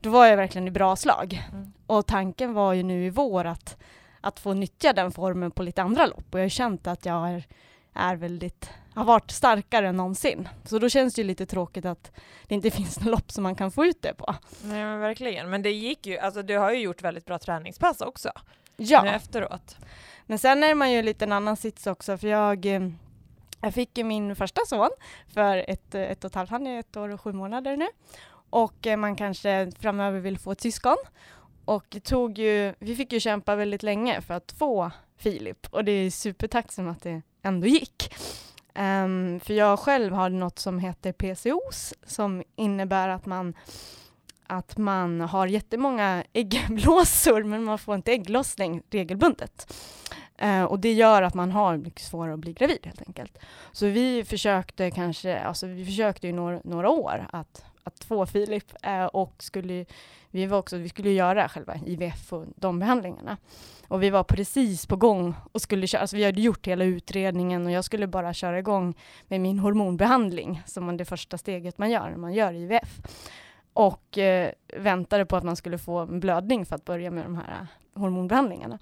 då 0.00 0.10
var 0.10 0.26
jag 0.26 0.36
verkligen 0.36 0.68
i 0.68 0.70
bra 0.70 0.96
slag. 0.96 1.48
Mm. 1.52 1.72
Och 1.86 2.06
tanken 2.06 2.54
var 2.54 2.72
ju 2.72 2.82
nu 2.82 3.06
i 3.06 3.10
vår 3.10 3.44
att, 3.44 3.76
att 4.20 4.40
få 4.40 4.54
nyttja 4.54 4.92
den 4.92 5.12
formen 5.12 5.50
på 5.50 5.62
lite 5.62 5.82
andra 5.82 6.06
lopp 6.06 6.24
och 6.30 6.38
jag 6.38 6.44
har 6.44 6.48
känt 6.48 6.86
att 6.86 7.06
jag 7.06 7.30
är, 7.30 7.44
är 7.94 8.16
väldigt, 8.16 8.70
har 8.94 9.04
varit 9.04 9.30
starkare 9.30 9.88
än 9.88 9.96
någonsin. 9.96 10.48
Så 10.64 10.78
då 10.78 10.88
känns 10.88 11.14
det 11.14 11.20
ju 11.22 11.26
lite 11.26 11.46
tråkigt 11.46 11.84
att 11.84 12.12
det 12.46 12.54
inte 12.54 12.70
finns 12.80 13.00
något 13.00 13.10
lopp 13.10 13.32
som 13.32 13.42
man 13.42 13.54
kan 13.54 13.70
få 13.70 13.84
ut 13.86 14.02
det 14.02 14.14
på. 14.14 14.34
Nej 14.62 14.84
men 14.84 15.00
verkligen, 15.00 15.50
men 15.50 15.62
det 15.62 15.70
gick 15.70 16.06
ju, 16.06 16.18
alltså 16.18 16.42
du 16.42 16.58
har 16.58 16.70
ju 16.72 16.80
gjort 16.80 17.02
väldigt 17.02 17.26
bra 17.26 17.38
träningspass 17.38 18.00
också 18.00 18.32
Ja. 18.76 19.02
nu 19.02 19.10
efteråt. 19.10 19.76
Men 20.26 20.38
sen 20.38 20.62
är 20.62 20.74
man 20.74 20.92
ju 20.92 21.02
lite 21.02 21.24
en 21.24 21.32
annan 21.32 21.56
sits 21.56 21.86
också 21.86 22.18
för 22.18 22.28
jag, 22.28 22.66
eh, 22.66 22.80
jag 23.60 23.74
fick 23.74 23.96
min 23.96 24.36
första 24.36 24.60
son 24.66 24.90
för 25.34 25.64
ett, 25.68 25.94
ett 25.94 26.24
och 26.24 26.30
ett 26.30 26.34
halvt, 26.34 26.50
han 26.50 26.66
är 26.66 26.80
ett 26.80 26.96
år 26.96 27.08
och 27.08 27.20
sju 27.20 27.32
månader 27.32 27.76
nu. 27.76 27.86
Och 28.50 28.86
eh, 28.86 28.96
man 28.96 29.16
kanske 29.16 29.72
framöver 29.80 30.20
vill 30.20 30.38
få 30.38 30.52
ett 30.52 30.60
syskon. 30.60 30.96
Och 31.64 31.96
tog 32.02 32.38
ju, 32.38 32.74
vi 32.78 32.96
fick 32.96 33.12
ju 33.12 33.20
kämpa 33.20 33.56
väldigt 33.56 33.82
länge 33.82 34.20
för 34.20 34.34
att 34.34 34.52
få 34.52 34.90
Filip 35.16 35.66
och 35.70 35.84
det 35.84 35.92
är 35.92 36.10
supertacksam 36.10 36.88
att 36.88 37.02
det 37.02 37.22
ändå 37.42 37.66
gick. 37.66 38.14
Um, 38.74 39.40
för 39.40 39.54
jag 39.54 39.78
själv 39.78 40.12
har 40.12 40.30
något 40.30 40.58
som 40.58 40.78
heter 40.78 41.12
PCOS 41.12 41.94
som 42.06 42.42
innebär 42.56 43.08
att 43.08 43.26
man 43.26 43.54
att 44.46 44.76
man 44.76 45.20
har 45.20 45.46
jättemånga 45.46 46.24
äggblåsor 46.32 47.42
men 47.42 47.64
man 47.64 47.78
får 47.78 47.94
inte 47.94 48.12
ägglossning 48.12 48.82
regelbundet. 48.90 49.74
Eh, 50.40 50.64
och 50.64 50.80
det 50.80 50.92
gör 50.92 51.22
att 51.22 51.34
man 51.34 51.50
har 51.50 51.76
mycket 51.76 52.02
svårare 52.02 52.34
att 52.34 52.40
bli 52.40 52.52
gravid 52.52 52.78
helt 52.84 53.02
enkelt. 53.06 53.38
Så 53.72 53.86
vi 53.86 54.24
försökte 54.24 54.90
kanske, 54.90 55.40
alltså 55.40 55.66
vi 55.66 55.84
försökte 55.84 56.28
i 56.28 56.32
några, 56.32 56.60
några 56.64 56.90
år 56.90 57.26
att, 57.32 57.64
att 57.84 58.04
få 58.04 58.26
Filip 58.26 58.72
eh, 58.82 59.04
och 59.04 59.34
skulle, 59.38 59.84
vi 60.30 60.46
var 60.46 60.58
också, 60.58 60.76
vi 60.76 60.88
skulle 60.88 61.10
göra 61.10 61.48
själva 61.48 61.76
IVF 61.86 62.32
och 62.32 62.46
de 62.56 62.78
behandlingarna. 62.78 63.36
Och 63.88 64.02
vi 64.02 64.10
var 64.10 64.24
precis 64.24 64.86
på 64.86 64.96
gång 64.96 65.34
och 65.52 65.62
skulle 65.62 65.86
köra, 65.86 66.00
alltså 66.00 66.16
vi 66.16 66.24
hade 66.24 66.40
gjort 66.40 66.66
hela 66.66 66.84
utredningen 66.84 67.66
och 67.66 67.72
jag 67.72 67.84
skulle 67.84 68.06
bara 68.06 68.34
köra 68.34 68.58
igång 68.58 68.94
med 69.28 69.40
min 69.40 69.58
hormonbehandling 69.58 70.62
som 70.66 70.88
är 70.88 70.92
det 70.92 71.04
första 71.04 71.38
steget 71.38 71.78
man 71.78 71.90
gör 71.90 72.10
när 72.10 72.16
man 72.16 72.34
gör 72.34 72.52
IVF. 72.52 73.00
Och 73.72 74.18
eh, 74.18 74.52
väntade 74.76 75.26
på 75.26 75.36
att 75.36 75.44
man 75.44 75.56
skulle 75.56 75.78
få 75.78 75.98
en 75.98 76.20
blödning 76.20 76.66
för 76.66 76.76
att 76.76 76.84
börja 76.84 77.10
med 77.10 77.24
de 77.24 77.36
här 77.36 77.60
eh, 77.60 78.00
hormonbehandlingarna. 78.00 78.78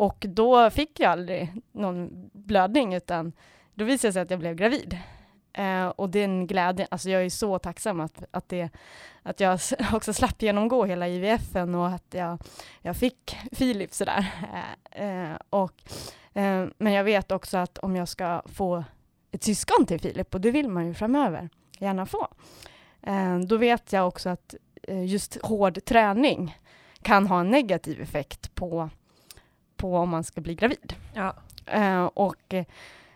Och 0.00 0.26
då 0.28 0.70
fick 0.70 1.00
jag 1.00 1.12
aldrig 1.12 1.52
någon 1.72 2.30
blödning 2.32 2.94
utan 2.94 3.32
då 3.74 3.84
visade 3.84 4.08
det 4.08 4.12
sig 4.12 4.22
att 4.22 4.30
jag 4.30 4.40
blev 4.40 4.54
gravid. 4.54 4.98
Eh, 5.52 5.86
och 5.88 6.10
den 6.10 6.46
glädjen, 6.46 6.88
alltså 6.90 7.10
jag 7.10 7.24
är 7.24 7.30
så 7.30 7.58
tacksam 7.58 8.00
att, 8.00 8.24
att, 8.30 8.48
det, 8.48 8.70
att 9.22 9.40
jag 9.40 9.60
också 9.92 10.12
slapp 10.12 10.42
genomgå 10.42 10.84
hela 10.84 11.08
IVFen 11.08 11.74
och 11.74 11.88
att 11.88 12.06
jag, 12.10 12.38
jag 12.82 12.96
fick 12.96 13.36
Filip 13.52 13.94
sådär. 13.94 14.26
Eh, 14.92 15.30
eh, 15.30 15.36
och, 15.50 15.82
eh, 16.34 16.66
men 16.78 16.92
jag 16.92 17.04
vet 17.04 17.32
också 17.32 17.58
att 17.58 17.78
om 17.78 17.96
jag 17.96 18.08
ska 18.08 18.42
få 18.46 18.84
ett 19.30 19.42
syskon 19.42 19.86
till 19.86 20.00
Filip, 20.00 20.34
och 20.34 20.40
det 20.40 20.50
vill 20.50 20.68
man 20.68 20.86
ju 20.86 20.94
framöver 20.94 21.48
gärna 21.78 22.06
få, 22.06 22.28
eh, 23.02 23.38
då 23.38 23.56
vet 23.56 23.92
jag 23.92 24.08
också 24.08 24.28
att 24.28 24.54
eh, 24.82 25.04
just 25.04 25.42
hård 25.42 25.84
träning 25.84 26.58
kan 27.02 27.26
ha 27.26 27.40
en 27.40 27.50
negativ 27.50 28.00
effekt 28.00 28.54
på, 28.54 28.90
på 29.80 29.96
om 29.96 30.08
man 30.08 30.24
ska 30.24 30.40
bli 30.40 30.54
gravid. 30.54 30.94
Ja. 31.14 31.34
Eh, 31.66 32.04
och, 32.04 32.54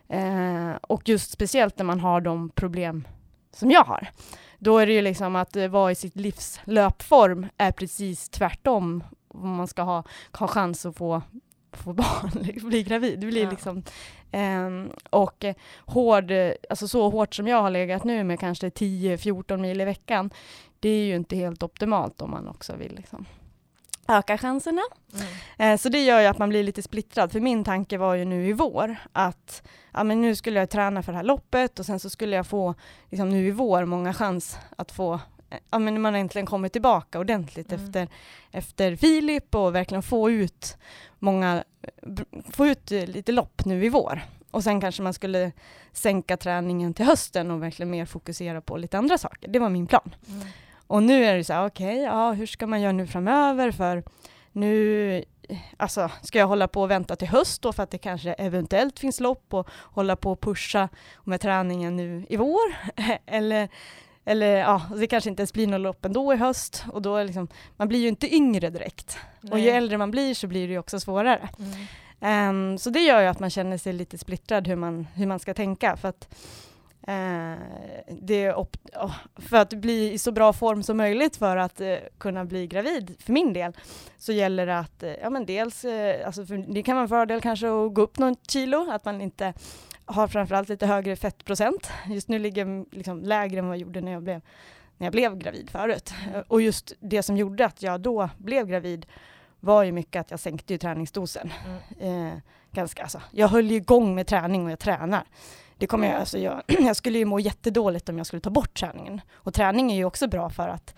eh, 0.09 0.77
och 0.83 1.09
just 1.09 1.31
speciellt 1.31 1.79
när 1.79 1.85
man 1.85 2.01
har 2.01 2.21
de 2.21 2.51
problem 2.51 3.09
som 3.53 3.71
jag 3.71 3.85
har. 3.85 4.09
Då 4.59 4.79
är 4.79 4.87
det 4.87 4.93
ju 4.93 5.03
liksom 5.03 5.37
att 5.37 5.57
eh, 5.57 5.69
vara 5.69 5.93
i 5.93 5.95
sitt 5.95 6.17
livs 6.17 6.61
löpform 6.65 7.47
är 7.57 7.73
precis 7.73 8.29
tvärtom 8.29 9.05
om 9.29 9.57
man 9.57 9.69
ska 9.69 9.83
ha, 9.83 10.05
ha 10.33 10.47
chans 10.47 10.87
att 10.87 10.97
få, 10.97 11.23
få 11.73 11.93
barn, 11.93 12.31
bli 12.69 12.83
gravid. 12.83 13.21
Det 13.21 13.27
blir 13.27 13.45
ja. 13.45 13.51
liksom, 13.51 13.83
um, 14.33 14.91
och 15.11 15.45
hård, 15.79 16.33
alltså 16.71 16.89
så 16.89 17.11
hårt 17.11 17.35
som 17.35 17.47
jag 17.47 17.63
har 17.63 17.71
legat 17.71 18.05
nu 18.05 18.25
med 18.25 18.41
kanske 18.41 18.69
10-14 18.69 19.57
mil 19.57 19.81
i 19.81 19.85
veckan, 19.85 20.31
det 20.81 20.89
är 20.89 21.05
ju 21.05 21.15
inte 21.15 21.37
helt 21.37 21.63
optimalt 21.63 22.23
om 22.23 22.31
man 22.31 22.49
också 22.49 22.77
vill 22.77 22.95
liksom 22.95 23.27
öka 24.09 24.39
chanserna. 24.39 24.83
Mm. 25.15 25.73
Eh, 25.73 25.79
så 25.79 25.89
det 25.89 26.05
gör 26.05 26.21
ju 26.21 26.27
att 26.27 26.39
man 26.39 26.49
blir 26.49 26.65
lite 26.65 26.83
splittrad, 26.83 27.33
för 27.33 27.41
min 27.41 27.65
tanke 27.65 27.99
var 27.99 28.15
ju 28.15 28.25
nu 28.25 28.49
i 28.49 28.53
vår 28.53 28.97
att 29.13 29.63
ja, 29.93 30.05
men 30.05 30.21
nu 30.21 30.37
skulle 30.37 30.59
jag 30.59 30.71
träna 30.71 31.03
för 31.03 31.13
det 31.13 31.19
här 31.19 31.25
loppet 31.25 31.79
och 31.79 31.87
sen 31.87 32.01
så 32.01 32.11
skulle 32.11 32.37
jag 32.37 32.47
få 32.47 32.75
liksom, 33.11 33.29
nu 33.29 33.47
i 33.47 33.51
vår 33.51 33.85
många 33.85 34.15
chans 34.15 34.59
att 34.77 34.93
få 34.93 35.15
eh, 35.51 35.59
ja, 35.71 35.79
men 35.79 36.03
man 36.03 36.15
äntligen 36.15 36.47
kommit 36.47 36.73
tillbaka 36.73 37.19
ordentligt 37.19 37.73
mm. 37.73 37.85
efter, 37.85 38.09
efter 38.51 38.97
Filip 38.97 39.55
och 39.55 39.75
verkligen 39.75 40.03
få 40.03 40.31
ut 40.31 40.77
många, 41.19 41.65
få 42.53 42.67
ut 42.67 42.91
lite 42.91 43.33
lopp 43.33 43.65
nu 43.65 43.85
i 43.85 43.89
vår. 43.89 44.23
Och 44.51 44.65
sen 44.65 44.81
kanske 44.81 45.03
man 45.03 45.15
skulle 45.15 45.53
sänka 45.93 46.37
träningen 46.37 46.95
till 46.95 47.05
hösten 47.05 47.51
och 47.51 47.63
verkligen 47.63 47.91
mer 47.91 48.07
fokusera 48.07 48.61
på 48.61 48.77
lite 48.77 48.99
andra 48.99 49.19
saker. 49.19 49.49
Det 49.49 49.59
var 49.59 49.71
min 49.71 49.87
plan. 49.87 50.15
Mm. 50.29 50.47
Och 50.87 51.03
nu 51.03 51.25
är 51.25 51.37
det 51.37 51.45
så 51.45 51.53
här, 51.53 51.67
okej, 51.67 51.87
okay, 51.87 52.03
ja, 52.03 52.33
hur 52.33 52.47
ska 52.47 52.67
man 52.67 52.81
göra 52.81 52.93
nu 52.93 53.07
framöver? 53.07 53.71
För 53.71 54.03
nu 54.53 55.25
alltså, 55.77 56.11
ska 56.23 56.39
jag 56.39 56.47
hålla 56.47 56.69
på 56.69 56.83
och 56.83 56.91
vänta 56.91 57.17
till 57.17 57.29
höst 57.29 57.63
då 57.63 57.73
för 57.73 57.83
att 57.83 57.91
det 57.91 57.99
kanske 57.99 58.33
eventuellt 58.33 58.99
finns 58.99 59.21
lopp 59.21 59.55
och 59.55 59.69
hålla 59.71 60.17
på 60.17 60.33
och 60.33 60.41
pusha 60.41 60.89
med 61.25 61.41
träningen 61.41 61.97
nu 61.97 62.27
i 62.29 62.37
vår? 62.37 62.75
eller, 63.27 63.69
eller 64.25 64.57
ja, 64.57 64.83
det 64.97 65.07
kanske 65.07 65.31
inte 65.31 65.41
ens 65.41 65.53
blir 65.53 65.67
något 65.67 65.81
lopp 65.81 66.05
ändå 66.05 66.35
i 66.35 66.37
höst 66.37 66.85
och 66.93 67.03
då 67.03 67.17
är 67.17 67.25
liksom, 67.25 67.49
man 67.77 67.89
blir 67.89 67.99
ju 67.99 68.09
inte 68.09 68.35
yngre 68.35 68.71
direkt. 68.71 69.19
Nej. 69.41 69.53
Och 69.53 69.59
ju 69.59 69.69
äldre 69.69 69.99
man 69.99 70.11
blir 70.11 70.35
så 70.35 70.47
blir 70.47 70.67
det 70.67 70.73
ju 70.73 70.79
också 70.79 71.01
svårare. 71.01 71.49
Mm. 71.59 71.89
Um, 72.21 72.79
så 72.79 72.91
det 72.91 73.01
gör 73.01 73.21
ju 73.21 73.27
att 73.27 73.41
man 73.41 73.51
känner 73.51 73.79
sig 73.79 73.93
lite 73.93 74.19
splittrad 74.19 74.69
hur 74.69 74.77
man, 74.77 75.07
hur 75.15 75.27
man 75.27 75.39
ska 75.39 75.55
tänka. 75.55 75.97
För 75.97 76.09
att 76.09 76.29
Eh, 77.07 77.59
det 78.09 78.55
för 79.37 79.57
att 79.57 79.73
bli 79.73 80.13
i 80.13 80.19
så 80.19 80.33
bra 80.33 80.53
form 80.53 80.83
som 80.83 80.97
möjligt 80.97 81.37
för 81.37 81.57
att 81.57 81.81
eh, 81.81 81.97
kunna 82.19 82.45
bli 82.45 82.67
gravid, 82.67 83.17
för 83.19 83.33
min 83.33 83.53
del, 83.53 83.73
så 84.19 84.33
gäller 84.33 84.67
det 84.67 84.79
att, 84.79 85.03
eh, 85.03 85.11
ja 85.11 85.31
men 85.31 85.47
dels, 85.47 85.85
eh, 85.85 86.27
alltså 86.27 86.43
det 86.45 86.83
kan 86.83 86.97
vara 86.97 87.03
en 87.03 87.09
fördel 87.09 87.41
kanske 87.41 87.67
att 87.67 87.95
gå 87.95 88.03
upp 88.03 88.19
någon 88.19 88.37
kilo, 88.49 88.91
att 88.91 89.05
man 89.05 89.21
inte 89.21 89.55
har 90.05 90.29
framförallt 90.29 90.69
lite 90.69 90.87
högre 90.87 91.17
fettprocent. 91.17 91.91
Just 92.09 92.29
nu 92.29 92.39
ligger 92.39 92.67
jag 92.67 92.87
liksom 92.91 93.23
lägre 93.23 93.59
än 93.59 93.67
vad 93.67 93.77
jag 93.77 93.81
gjorde 93.81 94.01
när 94.01 94.13
jag 94.13 94.23
blev, 94.23 94.41
när 94.99 95.07
jag 95.07 95.13
blev 95.13 95.39
gravid 95.39 95.71
förut. 95.71 96.15
Mm. 96.29 96.45
Och 96.49 96.63
just 96.63 96.93
det 97.01 97.23
som 97.23 97.37
gjorde 97.37 97.67
att 97.67 97.83
jag 97.83 98.01
då 98.01 98.31
blev 98.39 98.67
gravid 98.67 99.07
var 99.61 99.83
ju 99.83 99.93
mycket 99.93 100.21
att 100.21 100.31
jag 100.31 100.41
sänkte 100.41 100.73
ju 100.73 100.79
träningsdosen. 100.79 101.53
Mm. 102.01 102.27
Eh, 102.27 102.39
ganska, 102.73 103.03
alltså, 103.03 103.23
jag 103.31 103.49
höll 103.49 103.71
ju 103.71 103.77
igång 103.77 104.15
med 104.15 104.27
träning 104.27 104.65
och 104.65 104.71
jag 104.71 104.79
tränar. 104.79 105.25
Det 105.79 105.87
kommer 105.87 106.09
jag, 106.09 106.17
alltså 106.17 106.39
jag, 106.39 106.63
jag 106.67 106.97
skulle 106.97 107.19
ju 107.19 107.25
må 107.25 107.41
jättedåligt 107.41 108.09
om 108.09 108.19
jag 108.19 108.27
skulle 108.27 108.41
ta 108.41 108.51
bort 108.51 108.75
träningen. 108.75 109.21
Och 109.35 109.55
träning 109.55 109.93
är 109.93 109.97
ju 109.97 110.05
också 110.05 110.29
bra 110.29 110.51
för 110.51 110.69
att 110.69 110.95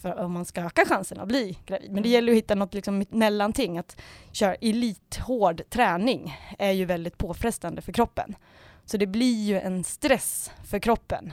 för 0.00 0.18
om 0.18 0.32
man 0.32 0.44
ska 0.44 0.60
öka 0.60 0.84
chansen 0.86 1.20
att 1.20 1.28
bli 1.28 1.58
gravid. 1.66 1.92
Men 1.92 2.02
det 2.02 2.08
mm. 2.08 2.12
gäller 2.12 2.32
att 2.32 2.38
hitta 2.38 2.54
något 2.54 2.74
liksom 2.74 3.04
mellanting. 3.10 3.78
Att 3.78 3.96
köra 4.32 4.54
elithård 4.54 5.62
träning 5.70 6.38
är 6.58 6.70
ju 6.70 6.84
väldigt 6.84 7.18
påfrestande 7.18 7.82
för 7.82 7.92
kroppen. 7.92 8.36
Så 8.84 8.96
det 8.96 9.06
blir 9.06 9.44
ju 9.44 9.60
en 9.60 9.84
stress 9.84 10.52
för 10.64 10.78
kroppen. 10.78 11.32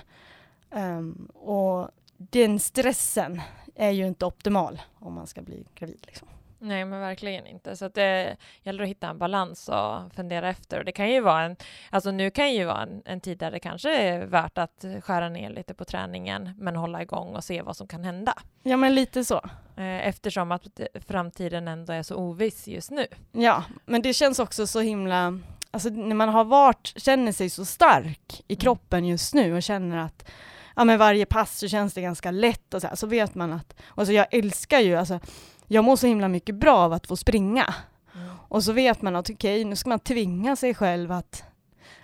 Um, 0.71 1.31
och 1.33 1.89
den 2.17 2.59
stressen 2.59 3.41
är 3.75 3.91
ju 3.91 4.07
inte 4.07 4.25
optimal 4.25 4.81
om 4.99 5.13
man 5.13 5.27
ska 5.27 5.41
bli 5.41 5.65
gravid. 5.75 5.99
Liksom. 6.07 6.27
Nej, 6.59 6.85
men 6.85 6.99
verkligen 6.99 7.47
inte. 7.47 7.75
Så 7.75 7.87
det 7.87 8.37
gäller 8.63 8.83
att 8.83 8.89
hitta 8.89 9.07
en 9.07 9.17
balans 9.17 9.69
och 9.69 10.13
fundera 10.15 10.49
efter. 10.49 10.79
Och 10.79 10.85
det 10.85 10.91
kan 10.91 11.09
ju 11.09 11.21
vara 11.21 11.41
en, 11.41 11.55
alltså 11.89 12.11
nu 12.11 12.29
kan 12.29 12.53
ju 12.53 12.65
vara 12.65 12.81
en, 12.81 13.01
en 13.05 13.21
tid 13.21 13.37
där 13.37 13.51
det 13.51 13.59
kanske 13.59 13.97
är 13.97 14.25
värt 14.25 14.57
att 14.57 14.85
skära 15.01 15.29
ner 15.29 15.49
lite 15.49 15.73
på 15.73 15.85
träningen, 15.85 16.51
men 16.57 16.75
hålla 16.75 17.01
igång 17.01 17.35
och 17.35 17.43
se 17.43 17.61
vad 17.61 17.77
som 17.77 17.87
kan 17.87 18.03
hända. 18.03 18.33
Ja, 18.63 18.77
men 18.77 18.95
lite 18.95 19.25
så. 19.25 19.41
Eh, 19.77 20.07
eftersom 20.07 20.51
att 20.51 20.79
framtiden 21.07 21.67
ändå 21.67 21.93
är 21.93 22.03
så 22.03 22.15
oviss 22.15 22.67
just 22.67 22.91
nu. 22.91 23.07
Ja, 23.31 23.63
men 23.85 24.01
det 24.01 24.13
känns 24.13 24.39
också 24.39 24.67
så 24.67 24.79
himla, 24.79 25.39
alltså 25.71 25.89
när 25.89 26.15
man 26.15 26.29
har 26.29 26.43
varit, 26.43 26.93
känner 26.95 27.31
sig 27.31 27.49
så 27.49 27.65
stark 27.65 28.43
i 28.47 28.53
mm. 28.53 28.59
kroppen 28.59 29.05
just 29.05 29.33
nu 29.33 29.55
och 29.55 29.63
känner 29.63 29.97
att 29.97 30.31
ja, 30.75 30.83
men 30.83 30.97
varje 30.97 31.25
pass 31.25 31.57
så 31.57 31.67
känns 31.67 31.93
det 31.93 32.01
ganska 32.01 32.31
lätt 32.31 32.73
och 32.73 32.81
så, 32.81 32.87
här, 32.87 32.95
så 32.95 33.07
vet 33.07 33.35
man 33.35 33.53
att, 33.53 33.75
och 33.85 34.05
så 34.05 34.13
jag 34.13 34.27
älskar 34.31 34.79
ju, 34.79 34.95
alltså 34.95 35.19
jag 35.67 35.83
mår 35.83 35.95
så 35.95 36.07
himla 36.07 36.27
mycket 36.27 36.55
bra 36.55 36.77
av 36.77 36.93
att 36.93 37.07
få 37.07 37.15
springa. 37.15 37.73
Mm. 38.15 38.29
Och 38.47 38.63
så 38.63 38.73
vet 38.73 39.01
man 39.01 39.15
att 39.15 39.29
okej, 39.29 39.55
okay, 39.55 39.65
nu 39.65 39.75
ska 39.75 39.89
man 39.89 39.99
tvinga 39.99 40.55
sig 40.55 40.73
själv 40.73 41.11
att, 41.11 41.43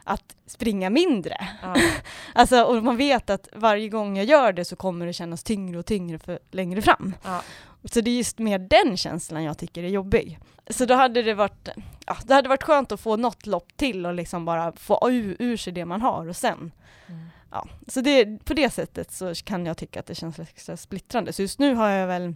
att 0.03 0.35
springa 0.45 0.89
mindre. 0.89 1.37
Mm. 1.63 1.77
alltså, 2.33 2.63
och 2.63 2.83
man 2.83 2.97
vet 2.97 3.29
att 3.29 3.47
varje 3.55 3.89
gång 3.89 4.17
jag 4.17 4.25
gör 4.25 4.53
det 4.53 4.65
så 4.65 4.75
kommer 4.75 5.05
det 5.05 5.13
kännas 5.13 5.43
tyngre 5.43 5.79
och 5.79 5.85
tyngre 5.85 6.19
för 6.19 6.39
längre 6.51 6.81
fram. 6.81 7.13
Mm. 7.25 7.39
Så 7.85 8.01
det 8.01 8.11
är 8.11 8.17
just 8.17 8.39
mer 8.39 8.59
den 8.59 8.97
känslan 8.97 9.43
jag 9.43 9.57
tycker 9.57 9.83
är 9.83 9.87
jobbig. 9.87 10.39
Så 10.69 10.85
då 10.85 10.93
hade 10.93 11.23
det 11.23 11.33
varit, 11.33 11.69
ja, 12.05 12.17
det 12.23 12.33
hade 12.33 12.49
varit 12.49 12.63
skönt 12.63 12.91
att 12.91 13.01
få 13.01 13.17
något 13.17 13.45
lopp 13.45 13.77
till 13.77 14.05
och 14.05 14.13
liksom 14.13 14.45
bara 14.45 14.71
få 14.71 15.09
ur, 15.11 15.35
ur 15.39 15.57
sig 15.57 15.73
det 15.73 15.85
man 15.85 16.01
har 16.01 16.29
och 16.29 16.35
sen 16.35 16.71
mm. 17.07 17.29
Ja, 17.53 17.67
så 17.87 18.01
det, 18.01 18.45
på 18.45 18.53
det 18.53 18.69
sättet 18.69 19.11
så 19.11 19.33
kan 19.35 19.65
jag 19.65 19.77
tycka 19.77 19.99
att 19.99 20.05
det 20.05 20.15
känns 20.15 20.39
extra 20.39 20.77
splittrande. 20.77 21.33
Så 21.33 21.41
just 21.41 21.59
nu 21.59 21.75
har 21.75 21.89
jag 21.89 22.07
väl 22.07 22.35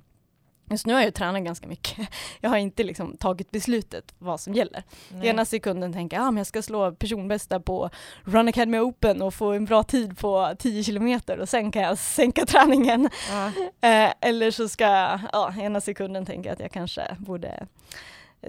Just 0.69 0.85
nu 0.85 0.93
har 0.93 1.01
jag 1.01 1.13
tränat 1.13 1.43
ganska 1.43 1.67
mycket. 1.67 2.09
Jag 2.41 2.49
har 2.49 2.57
inte 2.57 2.83
liksom 2.83 3.17
tagit 3.17 3.51
beslutet 3.51 4.13
vad 4.17 4.39
som 4.39 4.53
gäller. 4.53 4.83
Nej. 5.09 5.27
Ena 5.27 5.45
sekunden 5.45 5.93
tänker 5.93 6.17
jag 6.17 6.25
ah, 6.25 6.31
men 6.31 6.37
jag 6.37 6.47
ska 6.47 6.61
slå 6.61 6.91
personbästa 6.91 7.59
på 7.59 7.89
Run 8.23 8.47
Academy 8.47 8.79
Open 8.79 9.21
och 9.21 9.33
få 9.33 9.51
en 9.51 9.65
bra 9.65 9.83
tid 9.83 10.17
på 10.17 10.55
10 10.59 10.83
kilometer 10.83 11.39
och 11.39 11.49
sen 11.49 11.71
kan 11.71 11.81
jag 11.81 11.97
sänka 11.97 12.45
träningen. 12.47 13.09
Ja. 13.29 13.51
Eh, 13.81 14.13
eller 14.21 14.51
så 14.51 14.69
ska 14.69 14.83
jag, 14.83 15.19
ja, 15.33 15.53
ena 15.59 15.81
sekunden 15.81 16.25
tänka 16.25 16.53
att 16.53 16.59
jag 16.59 16.71
kanske 16.71 17.15
borde 17.19 17.67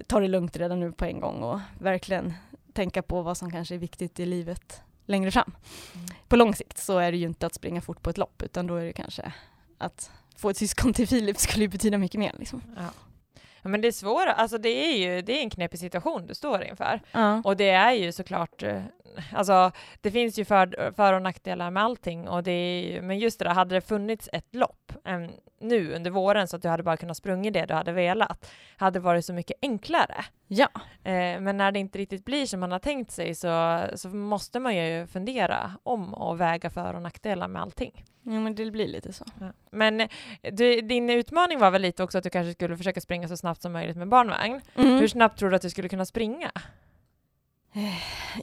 ta 0.07 0.21
det 0.21 0.29
lugnt 0.29 0.57
redan 0.57 0.81
nu 0.81 0.93
på 0.93 1.05
en 1.05 1.21
gång 1.21 1.43
och 1.43 1.61
verkligen 1.79 2.35
tänka 2.73 3.03
på 3.03 3.23
vad 3.23 3.37
som 3.37 3.51
kanske 3.51 3.75
är 3.75 3.79
viktigt 3.79 4.21
i 4.21 4.27
livet 4.27 4.83
längre 5.07 5.31
fram. 5.31 5.53
Mm. 5.95 6.07
På 6.29 6.37
lång 6.37 6.55
sikt 6.55 6.79
så 6.79 6.99
är 6.99 7.13
det 7.13 7.19
ju 7.19 7.27
inte 7.27 7.47
att 7.47 7.55
springa 7.55 7.81
fort 7.81 8.03
på 8.03 8.11
ett 8.11 8.19
lopp 8.19 8.43
utan 8.43 8.67
då 8.67 8.77
är 8.77 8.85
det 8.85 8.93
kanske 8.93 9.33
att 9.79 10.11
få 10.39 10.51
ett 10.51 10.57
syskon 10.57 10.93
till 10.93 11.09
Filip 11.09 11.39
skulle 11.39 11.65
ju 11.65 11.69
betyda 11.69 11.99
mycket 11.99 12.19
mer. 12.19 12.33
Liksom. 12.39 12.63
Ja. 12.77 12.83
ja. 13.63 13.69
men 13.69 13.81
det 13.81 13.89
är 13.89 13.93
svårt, 13.93 14.27
alltså 14.27 14.59
det 14.59 14.69
är 14.69 14.97
ju 14.97 15.23
det 15.23 15.39
är 15.39 15.43
en 15.43 15.51
knepig 15.51 15.81
situation 15.81 16.27
du 16.27 16.35
står 16.35 16.65
inför. 16.65 17.01
Ja. 17.13 17.43
Och 17.45 17.57
det 17.57 17.71
är 17.71 17.93
ju 17.93 18.13
såklart, 18.13 18.63
eh, 18.63 18.83
alltså 19.33 19.73
det 20.01 20.11
finns 20.11 20.39
ju 20.39 20.45
för, 20.45 20.93
för 20.93 21.13
och 21.13 21.23
nackdelar 21.23 21.71
med 21.71 21.83
allting, 21.83 22.29
och 22.29 22.43
det 22.43 22.51
är 22.51 23.03
men 23.03 23.19
just 23.19 23.39
det 23.39 23.45
där, 23.45 23.53
hade 23.55 23.75
det 23.75 23.81
funnits 23.81 24.29
ett 24.33 24.55
lopp 24.55 24.93
en, 25.05 25.31
nu 25.61 25.95
under 25.95 26.11
våren 26.11 26.49
så 26.49 26.57
att 26.57 26.63
du 26.63 26.69
hade 26.69 26.83
bara 26.83 26.97
kunnat 26.97 27.17
sprungit 27.17 27.55
det 27.55 27.67
du 27.67 27.75
hade 27.75 27.93
velat, 27.93 28.51
hade 28.77 29.01
varit 29.01 29.25
så 29.25 29.33
mycket 29.33 29.57
enklare. 29.63 30.25
Ja. 30.47 30.69
Eh, 31.05 31.41
men 31.41 31.57
när 31.57 31.73
det 31.73 31.79
inte 31.79 31.99
riktigt 31.99 32.25
blir 32.25 32.47
som 32.47 32.61
man 32.61 32.73
har 32.73 32.79
tänkt 32.79 33.11
sig 33.11 33.35
så, 33.35 33.83
så 33.95 34.09
måste 34.09 34.61
man 34.61 34.77
ju 34.77 35.07
fundera 35.07 35.73
om 35.83 36.15
och 36.15 36.41
väga 36.41 36.71
för 36.71 36.95
och 36.95 37.03
nackdelar 37.03 37.49
med 37.49 37.63
allting. 37.63 38.05
Ja, 38.23 38.41
men 38.41 38.55
det 38.55 38.71
blir 38.71 38.89
lite 38.89 39.13
så. 39.13 39.25
Ja. 39.41 39.53
Men 39.71 40.09
du, 40.53 40.81
din 40.81 41.11
utmaning 41.11 41.59
var 41.59 41.71
väl 41.71 41.83
lite 41.83 42.03
också 42.03 42.19
att 42.19 42.25
du 42.25 42.31
kanske 42.31 42.53
skulle 42.53 42.77
försöka 42.77 43.01
springa 43.01 43.29
så 43.29 43.37
snabbt 43.37 43.63
som 43.63 43.73
möjligt 43.73 43.97
med 43.97 44.09
barnvagn. 44.09 44.61
Mm. 44.75 44.99
Hur 44.99 45.09
snabbt 45.09 45.39
tror 45.39 45.51
du 45.51 45.57
att 45.57 45.63
du 45.63 45.71
skulle 45.71 45.89
kunna 45.89 46.05
springa? 46.05 46.51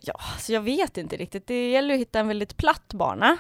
Ja, 0.02 0.20
så 0.40 0.54
jag 0.54 0.62
vet 0.62 0.98
inte 0.98 1.18
riktigt. 1.18 1.48
Det 1.48 1.70
gäller 1.70 1.94
att 1.94 2.00
hitta 2.00 2.20
en 2.20 2.28
väldigt 2.28 2.58
platt 2.58 2.94
bana 2.94 3.38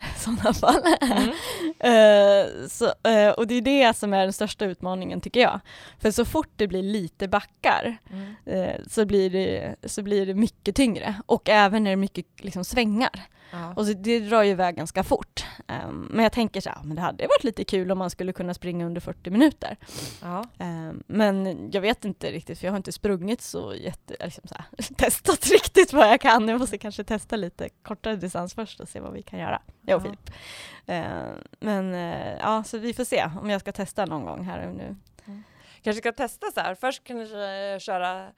i 0.00 0.18
sådana 0.18 0.54
fall. 0.54 0.82
Mm. 1.00 1.28
uh, 1.30 2.66
så, 2.68 2.84
uh, 2.84 3.28
och 3.28 3.46
det 3.46 3.54
är 3.54 3.62
det 3.62 3.96
som 3.96 4.12
är 4.12 4.22
den 4.22 4.32
största 4.32 4.64
utmaningen 4.64 5.20
tycker 5.20 5.40
jag. 5.40 5.60
För 5.98 6.10
så 6.10 6.24
fort 6.24 6.50
det 6.56 6.68
blir 6.68 6.82
lite 6.82 7.28
backar 7.28 7.96
mm. 8.10 8.34
uh, 8.60 8.86
så, 8.88 9.06
blir 9.06 9.30
det, 9.30 9.76
så 9.84 10.02
blir 10.02 10.26
det 10.26 10.34
mycket 10.34 10.76
tyngre 10.76 11.14
och 11.26 11.48
även 11.48 11.84
när 11.84 11.90
det 11.90 11.94
är 11.94 11.96
mycket 11.96 12.26
liksom, 12.36 12.64
svängar. 12.64 13.26
Ja. 13.54 13.72
Och 13.76 13.86
så, 13.86 13.92
det 13.92 14.20
drar 14.20 14.42
ju 14.42 14.50
iväg 14.50 14.76
ganska 14.76 15.02
fort. 15.02 15.44
Um, 15.68 16.08
men 16.10 16.22
jag 16.22 16.32
tänker 16.32 16.60
så 16.60 16.70
här, 16.70 16.78
men 16.84 16.96
det 16.96 17.02
hade 17.02 17.26
varit 17.26 17.44
lite 17.44 17.64
kul 17.64 17.90
om 17.90 17.98
man 17.98 18.10
skulle 18.10 18.32
kunna 18.32 18.54
springa 18.54 18.86
under 18.86 19.00
40 19.00 19.30
minuter. 19.30 19.76
Ja. 20.22 20.44
Um, 20.58 21.02
men 21.06 21.70
jag 21.72 21.80
vet 21.80 22.04
inte 22.04 22.30
riktigt, 22.30 22.58
för 22.58 22.66
jag 22.66 22.72
har 22.72 22.76
inte 22.76 22.92
sprungit 22.92 23.40
så 23.40 23.74
jätte, 23.74 24.16
liksom 24.20 24.48
så 24.48 24.54
här, 24.54 24.94
testat 24.96 25.46
riktigt 25.46 25.92
vad 25.92 26.08
jag 26.08 26.20
kan. 26.20 26.48
Jag 26.48 26.60
måste 26.60 26.78
kanske 26.78 27.04
testa 27.04 27.36
lite 27.36 27.68
kortare 27.82 28.16
distans 28.16 28.54
först 28.54 28.80
och 28.80 28.88
se 28.88 29.00
vad 29.00 29.12
vi 29.12 29.22
kan 29.22 29.38
göra, 29.38 29.62
jag 29.86 29.96
och 29.96 30.02
ja. 30.02 30.10
Filip. 30.10 30.30
Uh, 30.88 31.36
men 31.60 31.94
uh, 31.94 32.38
ja, 32.40 32.64
så 32.64 32.78
vi 32.78 32.94
får 32.94 33.04
se 33.04 33.30
om 33.40 33.50
jag 33.50 33.60
ska 33.60 33.72
testa 33.72 34.06
någon 34.06 34.24
gång 34.24 34.44
här 34.44 34.72
nu. 34.72 34.96
Mm. 35.26 35.44
Kanske 35.82 36.00
ska 36.00 36.12
testa 36.12 36.46
så 36.54 36.60
här, 36.60 36.74
först 36.74 37.04
kanske 37.04 37.78
köra 37.80 38.28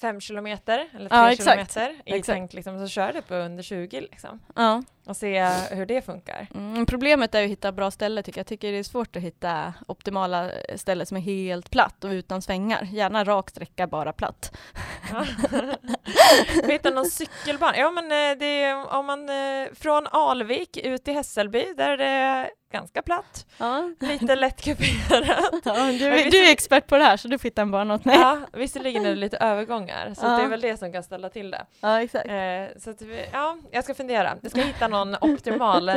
fem 0.00 0.20
kilometer 0.20 0.88
eller 0.94 1.08
tre 1.10 1.18
ja, 1.18 1.36
kilometer 1.36 1.90
i 2.04 2.12
exakt. 2.12 2.26
tänkt 2.26 2.54
liksom, 2.54 2.78
så 2.78 2.88
kör 2.88 3.12
det 3.12 3.22
på 3.22 3.34
under 3.34 3.62
20 3.62 4.00
liksom. 4.00 4.40
Ja, 4.54 4.82
och 5.06 5.16
se 5.16 5.44
hur 5.70 5.86
det 5.86 6.02
funkar. 6.02 6.46
Mm, 6.54 6.86
problemet 6.86 7.34
är 7.34 7.44
att 7.44 7.50
hitta 7.50 7.72
bra 7.72 7.90
ställe 7.90 8.22
tycker 8.22 8.38
jag. 8.38 8.42
Jag 8.42 8.46
tycker 8.46 8.72
det 8.72 8.78
är 8.78 8.82
svårt 8.82 9.16
att 9.16 9.22
hitta 9.22 9.74
optimala 9.86 10.50
ställen 10.76 11.06
som 11.06 11.16
är 11.16 11.20
helt 11.20 11.70
platt 11.70 12.04
och 12.04 12.10
utan 12.10 12.42
svängar. 12.42 12.88
Gärna 12.92 13.24
rak 13.24 13.50
sträcka, 13.50 13.86
bara 13.86 14.12
platt. 14.12 14.56
Hitta 16.72 16.90
någon 16.90 17.06
cykelbana. 17.06 17.76
Ja 17.76 17.90
men 17.90 18.04
eh, 18.04 18.38
det 18.38 18.62
är, 18.62 18.94
om 18.94 19.06
man 19.06 19.28
eh, 19.28 19.68
från 19.74 20.06
Alvik 20.06 20.76
ut 20.76 21.04
till 21.04 21.14
Hässelby 21.14 21.74
där 21.76 21.90
är 21.90 21.96
det 21.96 22.50
ganska 22.72 23.02
platt. 23.02 23.46
Ja. 23.58 23.90
Lite 24.00 24.36
lätt 24.36 24.64
kuperat. 24.64 25.62
Ja, 25.64 25.86
du, 25.86 26.30
du, 26.30 26.46
är 26.48 26.52
expert 26.52 26.86
på 26.86 26.98
det 26.98 27.04
här 27.04 27.16
så 27.16 27.28
du 27.28 27.38
får 27.38 27.42
hitta 27.44 27.62
en 27.62 27.70
bana 27.70 27.94
åt 27.94 28.04
mig. 28.04 28.16
Ja, 28.16 28.38
visserligen 28.52 29.06
är 29.06 29.10
det 29.10 29.16
lite 29.16 29.36
övergångar 29.36 30.14
så 30.14 30.26
ja. 30.26 30.36
det 30.36 30.42
är 30.42 30.48
väl 30.48 30.60
det 30.60 30.76
som 30.76 30.92
kan 30.92 31.02
ställa 31.02 31.28
till 31.28 31.50
det. 31.50 31.66
Ja, 31.80 32.02
exakt. 32.02 32.28
Eh, 32.28 32.80
så 32.82 32.90
att 32.90 33.02
vi, 33.02 33.26
ja, 33.32 33.58
jag 33.70 33.84
ska 33.84 33.94
fundera. 33.94 34.36
Jag 34.40 34.50
ska 34.50 34.60
hitta 34.60 34.88
någon 34.88 35.16
optimal 35.20 35.90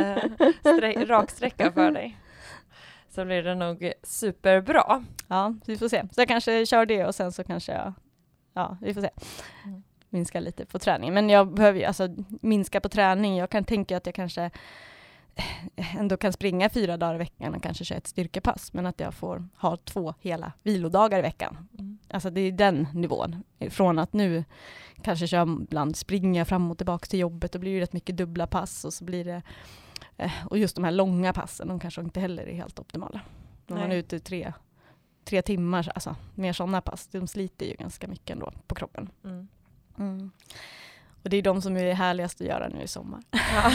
raksträcka 1.08 1.72
för 1.72 1.92
dig. 1.92 2.18
Så 3.10 3.26
blir 3.26 3.44
det 3.44 3.56
nog 3.56 3.92
superbra. 4.04 5.04
Ja, 5.28 5.54
vi 5.66 5.78
får 5.78 5.90
se. 5.90 6.04
Så 6.12 6.22
jag 6.22 6.28
kanske 6.28 6.66
kör 6.66 6.86
det 6.86 7.06
och 7.06 7.16
sen 7.16 7.32
så 7.32 7.44
kanske 7.44 7.72
jag, 7.72 7.94
ja, 8.58 8.78
vi 8.82 8.94
får 8.94 9.02
se. 9.02 9.10
Mm. 9.66 9.84
Minska 10.10 10.40
lite 10.40 10.66
på 10.66 10.80
träning. 10.80 11.14
Men 11.14 11.30
jag 11.30 11.54
behöver 11.54 11.80
ju 11.80 11.86
alltså 11.86 12.16
minska 12.28 12.82
på 12.82 12.90
träning. 12.90 13.38
Jag 13.38 13.50
kan 13.50 13.64
tänka 13.64 13.98
att 13.98 14.06
jag 14.06 14.16
kanske 14.16 14.52
ändå 15.76 16.18
kan 16.18 16.34
springa 16.34 16.70
fyra 16.70 16.98
dagar 16.98 17.16
i 17.16 17.18
veckan 17.18 17.56
och 17.56 17.64
kanske 17.64 17.86
köra 17.86 17.98
ett 17.98 18.08
styrkepass, 18.08 18.74
men 18.74 18.86
att 18.86 19.00
jag 19.00 19.14
får 19.14 19.48
ha 19.58 19.78
två 19.78 20.14
hela 20.22 20.52
vilodagar 20.64 21.20
i 21.20 21.22
veckan. 21.22 21.68
Mm. 21.80 21.98
Alltså 22.10 22.30
det 22.30 22.42
är 22.42 22.52
den 22.52 22.88
nivån. 22.94 23.44
Från 23.70 24.00
att 24.00 24.14
nu 24.14 24.44
kanske 25.02 25.28
köra 25.28 25.58
ibland 25.62 25.96
springa 25.96 26.46
fram 26.46 26.72
och 26.72 26.78
tillbaka 26.78 27.06
till 27.06 27.20
jobbet, 27.20 27.52
då 27.52 27.60
blir 27.60 27.76
det 27.76 27.82
rätt 27.82 27.94
mycket 27.94 28.18
dubbla 28.18 28.48
pass 28.48 28.86
och 28.86 28.94
så 28.94 29.04
blir 29.04 29.26
det 29.26 29.42
eh, 30.18 30.32
och 30.50 30.58
just 30.58 30.76
de 30.76 30.84
här 30.84 30.92
långa 30.92 31.34
passen, 31.34 31.68
de 31.68 31.80
kanske 31.80 32.02
inte 32.02 32.20
heller 32.20 32.44
är 32.44 32.54
helt 32.54 32.80
optimala. 32.80 33.22
När 33.68 33.78
man 33.78 33.92
är 33.92 33.96
ute 33.96 34.20
tre, 34.20 34.54
tre 35.28 35.42
timmar, 35.42 35.92
alltså 35.96 36.16
mer 36.36 36.54
sådana 36.54 36.82
pass, 36.82 37.08
de 37.08 37.28
sliter 37.28 37.66
ju 37.66 37.74
ganska 37.74 38.08
mycket 38.08 38.30
ändå 38.30 38.52
på 38.68 38.76
kroppen. 38.76 39.10
Mm. 39.24 39.48
Mm. 39.98 40.32
Och 41.24 41.30
det 41.30 41.38
är 41.38 41.42
de 41.42 41.62
som 41.62 41.78
är 41.78 41.94
härligast 41.94 42.42
att 42.42 42.48
göra 42.48 42.68
nu 42.68 42.82
i 42.82 42.88
sommar. 42.88 43.22
Ja, 43.32 43.72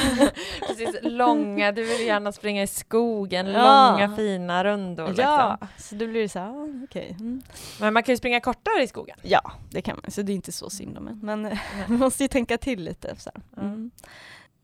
precis, 0.67 0.97
långa, 1.03 1.73
du 1.73 1.85
vill 1.85 2.07
gärna 2.07 2.33
springa 2.33 2.63
i 2.63 2.67
skogen, 2.67 3.47
ja. 3.47 3.91
långa 3.91 4.17
fina 4.17 4.65
rundor. 4.65 5.09
Liksom. 5.09 5.25
Ja, 5.25 5.59
så 5.79 5.95
då 5.95 6.07
blir 6.07 6.23
det 6.23 6.29
så 6.29 6.39
här, 6.39 6.85
okej. 6.85 6.85
Okay. 6.85 7.27
Mm. 7.27 7.43
Men 7.81 7.95
man 7.95 8.03
kan 8.03 8.13
ju 8.13 8.17
springa 8.17 8.41
kortare 8.41 8.83
i 8.83 8.87
skogen. 8.87 9.17
Ja, 9.23 9.53
det 9.71 9.83
kan 9.83 9.99
man, 10.03 10.11
så 10.11 10.23
det 10.23 10.33
är 10.33 10.35
inte 10.35 10.53
så 10.53 10.71
synd 10.71 10.99
om 10.99 11.09
en. 11.09 11.19
Men 11.23 11.43
man 11.89 11.99
måste 11.99 12.25
ju 12.25 12.29
tänka 12.29 12.59
till 12.59 12.85
lite. 12.85 13.17
Så, 13.17 13.31
mm. 13.57 13.91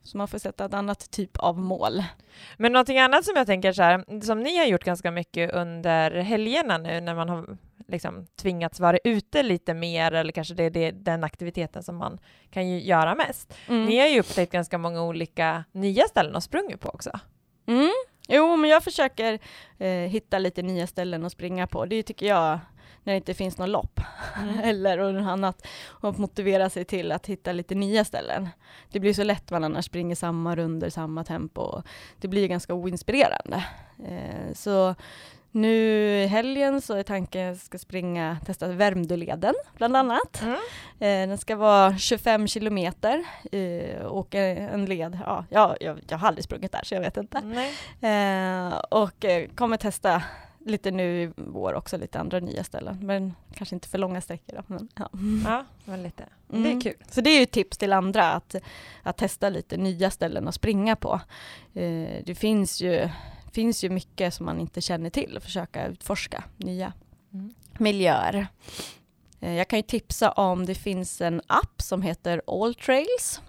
Så 0.08 0.18
man 0.18 0.28
får 0.28 0.38
sätta 0.38 0.64
ett 0.64 0.74
annat 0.74 1.10
typ 1.10 1.36
av 1.36 1.58
mål. 1.58 2.02
Men 2.56 2.72
någonting 2.72 2.98
annat 2.98 3.24
som 3.24 3.36
jag 3.36 3.46
tänker 3.46 3.72
så 3.72 3.82
här, 3.82 4.20
som 4.20 4.40
ni 4.40 4.58
har 4.58 4.66
gjort 4.66 4.84
ganska 4.84 5.10
mycket 5.10 5.54
under 5.54 6.10
helgerna 6.10 6.78
nu 6.78 7.00
när 7.00 7.14
man 7.14 7.28
har 7.28 7.56
liksom 7.88 8.26
tvingats 8.36 8.80
vara 8.80 8.98
ute 9.04 9.42
lite 9.42 9.74
mer 9.74 10.12
eller 10.12 10.32
kanske 10.32 10.54
det 10.54 10.62
är 10.62 10.70
det, 10.70 10.90
den 10.90 11.24
aktiviteten 11.24 11.82
som 11.82 11.96
man 11.96 12.18
kan 12.50 12.68
ju 12.68 12.80
göra 12.80 13.14
mest. 13.14 13.54
Mm. 13.68 13.84
Ni 13.84 13.98
har 13.98 14.06
ju 14.06 14.20
upptäckt 14.20 14.52
ganska 14.52 14.78
många 14.78 15.02
olika 15.02 15.64
nya 15.72 16.04
ställen 16.04 16.36
att 16.36 16.44
sprungit 16.44 16.80
på 16.80 16.88
också. 16.88 17.10
Mm. 17.66 17.92
Jo, 18.28 18.56
men 18.56 18.70
jag 18.70 18.84
försöker 18.84 19.38
eh, 19.78 19.88
hitta 19.88 20.38
lite 20.38 20.62
nya 20.62 20.86
ställen 20.86 21.24
att 21.24 21.32
springa 21.32 21.66
på. 21.66 21.86
Det 21.86 22.02
tycker 22.02 22.26
jag 22.26 22.58
när 23.04 23.12
det 23.12 23.16
inte 23.16 23.34
finns 23.34 23.58
något 23.58 23.68
lopp 23.68 24.00
mm. 24.36 24.58
eller 24.62 24.98
och 24.98 25.20
annat 25.20 25.66
och 25.86 26.18
motivera 26.18 26.70
sig 26.70 26.84
till 26.84 27.12
att 27.12 27.26
hitta 27.26 27.52
lite 27.52 27.74
nya 27.74 28.04
ställen. 28.04 28.48
Det 28.90 29.00
blir 29.00 29.14
så 29.14 29.24
lätt 29.24 29.50
man 29.50 29.64
annars 29.64 29.84
springer 29.84 30.14
samma 30.14 30.56
runder, 30.56 30.90
samma 30.90 31.24
tempo. 31.24 31.82
Det 32.18 32.28
blir 32.28 32.48
ganska 32.48 32.74
oinspirerande. 32.74 33.64
Eh, 34.08 34.54
så 34.54 34.94
nu 35.50 35.74
i 36.22 36.26
helgen 36.26 36.80
så 36.80 36.94
är 36.94 37.02
tanken 37.02 37.42
att 37.42 37.56
jag 37.56 37.66
ska 37.66 37.78
springa, 37.78 38.36
testa 38.46 38.68
Värmdöleden 38.68 39.54
bland 39.76 39.96
annat. 39.96 40.42
Mm. 40.42 40.54
Eh, 40.98 41.28
den 41.28 41.38
ska 41.38 41.56
vara 41.56 41.98
25 41.98 42.46
kilometer 42.46 43.24
eh, 43.52 44.02
och 44.04 44.34
en 44.34 44.84
led, 44.84 45.18
ja, 45.26 45.44
jag, 45.50 45.76
jag, 46.08 46.18
har 46.18 46.28
aldrig 46.28 46.44
sprungit 46.44 46.72
där 46.72 46.80
så 46.84 46.94
jag 46.94 47.00
vet 47.00 47.16
inte. 47.16 47.38
Eh, 48.08 48.78
och 48.78 49.24
eh, 49.24 49.48
kommer 49.54 49.76
testa 49.76 50.22
lite 50.68 50.90
nu 50.90 51.22
i 51.22 51.30
vår 51.36 51.74
också, 51.74 51.96
lite 51.96 52.20
andra 52.20 52.40
nya 52.40 52.64
ställen. 52.64 52.98
Men 53.02 53.34
kanske 53.54 53.76
inte 53.76 53.88
för 53.88 53.98
långa 53.98 54.20
sträckor. 54.20 54.56
Då, 54.56 54.62
men, 54.66 54.88
ja. 54.94 55.10
ja, 55.44 55.64
men 55.84 56.02
lite. 56.02 56.24
Mm. 56.52 56.62
Det 56.62 56.70
är 56.70 56.80
kul. 56.80 57.04
Så 57.10 57.20
det 57.20 57.30
är 57.30 57.36
ju 57.36 57.42
ett 57.42 57.50
tips 57.50 57.78
till 57.78 57.92
andra 57.92 58.32
att, 58.32 58.54
att 59.02 59.16
testa 59.16 59.48
lite 59.48 59.76
nya 59.76 60.10
ställen 60.10 60.48
att 60.48 60.54
springa 60.54 60.96
på. 60.96 61.20
Eh, 61.74 62.22
det 62.24 62.38
finns 62.38 62.80
ju 62.80 63.08
finns 63.52 63.84
ju 63.84 63.90
mycket 63.90 64.34
som 64.34 64.46
man 64.46 64.60
inte 64.60 64.80
känner 64.80 65.10
till 65.10 65.36
och 65.36 65.42
försöka 65.42 65.86
utforska 65.86 66.44
nya 66.56 66.92
mm. 67.32 67.54
miljöer. 67.78 68.46
Eh, 69.40 69.54
jag 69.54 69.68
kan 69.68 69.78
ju 69.78 69.82
tipsa 69.82 70.30
om 70.30 70.66
det 70.66 70.74
finns 70.74 71.20
en 71.20 71.42
app 71.46 71.82
som 71.82 72.02
heter 72.02 72.42
All 72.46 72.74
Trails 72.74 73.40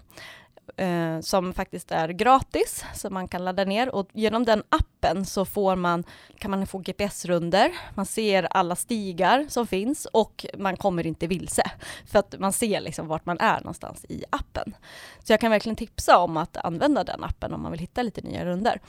eh, 0.77 1.19
som 1.19 1.53
faktiskt 1.53 1.91
är 1.91 2.09
gratis, 2.09 2.85
som 2.93 3.13
man 3.13 3.27
kan 3.27 3.45
ladda 3.45 3.65
ner. 3.65 3.95
Och 3.95 4.09
genom 4.13 4.45
den 4.45 4.63
appen 4.69 4.89
så 5.25 5.45
får 5.45 5.75
man, 5.75 6.03
kan 6.37 6.51
man 6.51 6.67
få 6.67 6.77
GPS-runder, 6.77 7.71
man 7.95 8.05
ser 8.05 8.47
alla 8.51 8.75
stigar 8.75 9.45
som 9.49 9.67
finns 9.67 10.05
och 10.05 10.45
man 10.57 10.77
kommer 10.77 11.07
inte 11.07 11.27
vilse. 11.27 11.63
För 12.05 12.19
att 12.19 12.35
man 12.39 12.53
ser 12.53 12.81
liksom 12.81 13.07
vart 13.07 13.25
man 13.25 13.39
är 13.39 13.59
någonstans 13.59 14.05
i 14.09 14.23
appen. 14.29 14.75
Så 15.23 15.33
jag 15.33 15.39
kan 15.39 15.51
verkligen 15.51 15.75
tipsa 15.75 16.17
om 16.17 16.37
att 16.37 16.57
använda 16.57 17.03
den 17.03 17.23
appen 17.23 17.53
om 17.53 17.61
man 17.61 17.71
vill 17.71 17.81
hitta 17.81 18.03
lite 18.03 18.21
nya 18.21 18.45
runder. 18.45 18.81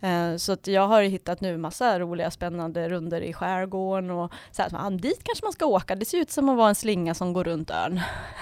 Mm. 0.00 0.38
Så 0.38 0.52
att 0.52 0.66
jag 0.66 0.88
har 0.88 1.02
hittat 1.02 1.40
nu 1.40 1.56
massa 1.56 1.98
roliga 1.98 2.30
spännande 2.30 2.88
runder 2.88 3.20
i 3.20 3.32
skärgården 3.32 4.10
och 4.10 4.32
så 4.50 4.62
här, 4.62 4.70
ah, 4.74 4.90
dit 4.90 5.24
kanske 5.24 5.44
man 5.44 5.52
ska 5.52 5.66
åka. 5.66 5.94
Det 5.94 6.04
ser 6.04 6.18
ut 6.18 6.30
som 6.30 6.48
att 6.48 6.56
vara 6.56 6.68
en 6.68 6.74
slinga 6.74 7.14
som 7.14 7.32
går 7.32 7.44
runt 7.44 7.70
ön. 7.70 8.00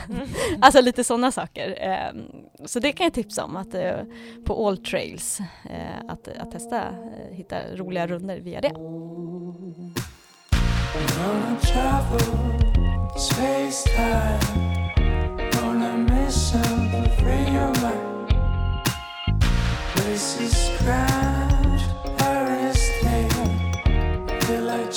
Mm. 0.09 0.29
alltså 0.61 0.81
lite 0.81 1.05
sådana 1.05 1.33
saker. 1.33 1.77
Ehm, 1.81 2.23
så 2.65 2.81
det 2.81 2.93
kan 2.93 3.05
jag 3.05 3.15
tipsa 3.15 3.45
om, 3.45 3.57
att 3.57 3.75
eh, 3.75 4.01
på 4.45 4.69
All 4.69 4.77
Trails, 4.77 5.41
att, 6.09 6.29
att 6.29 6.51
testa 6.51 6.83
hitta 7.33 7.77
roliga 7.77 8.07
runder 8.07 8.41
via 8.41 8.61
det. 8.61 8.73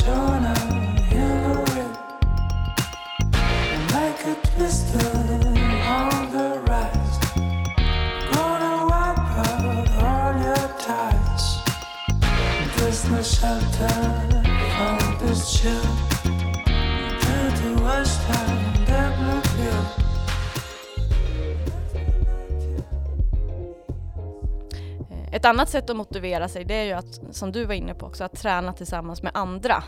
Jonah 0.06 0.54
in 1.12 1.41
the 1.43 1.56
wind. 1.71 1.97
Like 3.93 4.25
a 4.28 4.36
twister 4.47 5.14
Ett 25.36 25.45
annat 25.45 25.69
sätt 25.69 25.89
att 25.89 25.95
motivera 25.95 26.48
sig 26.48 26.65
det 26.65 26.74
är 26.74 26.84
ju 26.84 26.91
att, 26.91 27.36
som 27.36 27.52
du 27.52 27.65
var 27.65 27.74
inne 27.74 27.93
på 27.93 28.06
också, 28.06 28.24
att 28.24 28.36
träna 28.36 28.74
tillsammans 28.74 29.24
med 29.24 29.32
andra. 29.36 29.84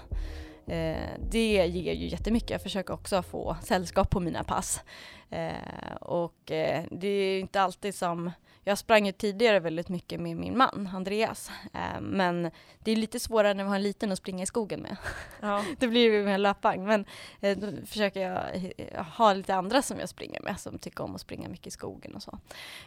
Eh, 0.67 1.09
det 1.29 1.67
ger 1.67 1.93
ju 1.93 2.07
jättemycket. 2.07 2.49
Jag 2.49 2.61
försöker 2.61 2.93
också 2.93 3.23
få 3.23 3.57
sällskap 3.63 4.09
på 4.09 4.19
mina 4.19 4.43
pass. 4.43 4.81
Eh, 5.29 5.95
och 6.01 6.51
eh, 6.51 6.83
det 6.91 7.07
är 7.07 7.39
inte 7.39 7.61
alltid 7.61 7.95
som 7.95 8.31
jag 8.67 8.77
sprang 8.77 9.05
ju 9.05 9.11
tidigare 9.11 9.59
väldigt 9.59 9.89
mycket 9.89 10.19
med 10.19 10.37
min 10.37 10.57
man, 10.57 10.89
Andreas. 10.93 11.51
Eh, 11.73 12.01
men 12.01 12.51
det 12.79 12.91
är 12.91 12.95
lite 12.95 13.19
svårare 13.19 13.53
när 13.53 13.63
man 13.63 13.69
har 13.69 13.75
en 13.75 13.83
liten 13.83 14.11
att 14.11 14.17
springa 14.17 14.43
i 14.43 14.45
skogen 14.45 14.81
med. 14.81 14.97
Ja. 15.41 15.63
det 15.79 15.87
blir 15.87 16.01
ju 16.01 16.23
med 16.23 16.39
löpvagn. 16.39 16.85
Men 16.85 17.05
eh, 17.41 17.57
då 17.57 17.85
försöker 17.85 18.21
jag 18.21 19.03
ha 19.03 19.33
lite 19.33 19.55
andra 19.55 19.81
som 19.81 19.99
jag 19.99 20.09
springer 20.09 20.41
med, 20.41 20.59
som 20.59 20.79
tycker 20.79 21.03
om 21.03 21.15
att 21.15 21.21
springa 21.21 21.49
mycket 21.49 21.67
i 21.67 21.71
skogen 21.71 22.15
och 22.15 22.23
så. 22.23 22.39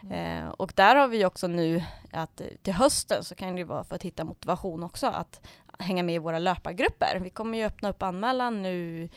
Mm. 0.02 0.44
Eh, 0.44 0.48
och 0.50 0.72
där 0.76 0.96
har 0.96 1.08
vi 1.08 1.24
också 1.24 1.46
nu 1.46 1.82
att 2.12 2.42
till 2.62 2.74
hösten 2.74 3.24
så 3.24 3.34
kan 3.34 3.56
det 3.56 3.64
vara 3.64 3.84
för 3.84 3.94
att 3.94 4.02
hitta 4.02 4.24
motivation 4.24 4.82
också, 4.82 5.06
att 5.06 5.46
hänga 5.78 6.02
med 6.02 6.14
i 6.14 6.18
våra 6.18 6.38
löpargrupper. 6.38 7.20
Vi 7.22 7.30
kommer 7.30 7.58
ju 7.58 7.64
öppna 7.64 7.90
upp 7.90 8.02
anmälan 8.02 8.62
nu 8.62 9.08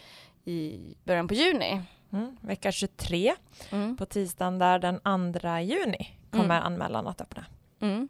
i 0.46 0.80
början 1.04 1.28
på 1.28 1.34
juni. 1.34 1.82
Mm, 2.12 2.38
vecka 2.42 2.72
23 2.72 3.36
mm. 3.70 3.98
på 3.98 4.06
tisdagen 4.06 4.60
där 4.60 4.80
den 4.80 5.00
2 5.40 5.60
juni 5.60 6.20
kommer 6.34 6.56
mm. 6.56 6.64
anmälan 6.64 7.08
att 7.08 7.22
öppna. 7.22 7.46
Mm. 7.80 8.08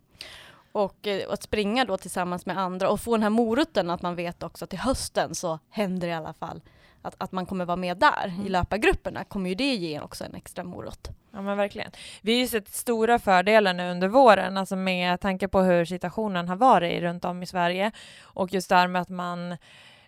Och, 0.72 1.08
eh, 1.08 1.34
att 1.34 1.44
springa 1.44 1.86
då 1.86 1.98
tillsammans 1.98 2.46
med 2.46 2.58
andra 2.58 2.90
och 2.90 3.00
få 3.02 3.16
den 3.16 3.24
här 3.24 3.30
moroten 3.30 3.90
att 3.90 4.02
man 4.02 4.16
vet 4.16 4.44
också 4.44 4.68
till 4.68 4.80
hösten 4.80 5.36
så 5.36 5.60
händer 5.70 6.08
det 6.08 6.14
i 6.14 6.16
alla 6.16 6.34
fall 6.34 6.62
att, 7.02 7.16
att 7.18 7.32
man 7.32 7.46
kommer 7.46 7.66
vara 7.66 7.78
med 7.78 7.98
där 7.98 8.26
Mm. 8.26 8.46
i 8.46 8.50
löpargrupperna 8.50 9.24
kommer 9.24 9.50
ju 9.50 9.56
det 9.56 9.76
ge 9.76 10.00
också 10.00 10.24
en 10.24 10.36
extra 10.36 10.64
morot. 10.64 11.10
Ja 11.32 11.42
men 11.42 11.58
verkligen. 11.58 11.92
Vi 12.22 12.34
har 12.34 12.40
ju 12.40 12.48
sett 12.48 12.74
stora 12.74 13.20
fördelar 13.20 13.74
nu 13.74 13.92
under 13.92 14.08
våren, 14.08 14.58
alltså 14.58 14.76
med 14.76 15.20
tanke 15.20 15.48
på 15.48 15.62
hur 15.62 15.86
situationen 15.86 16.48
har 16.50 16.56
varit 16.56 17.02
runt 17.02 17.26
om 17.26 17.44
i 17.44 17.46
Sverige 17.46 17.92
och 18.22 18.54
just 18.54 18.70
där 18.70 18.88
med 18.88 19.02
att 19.02 19.10
man 19.10 19.58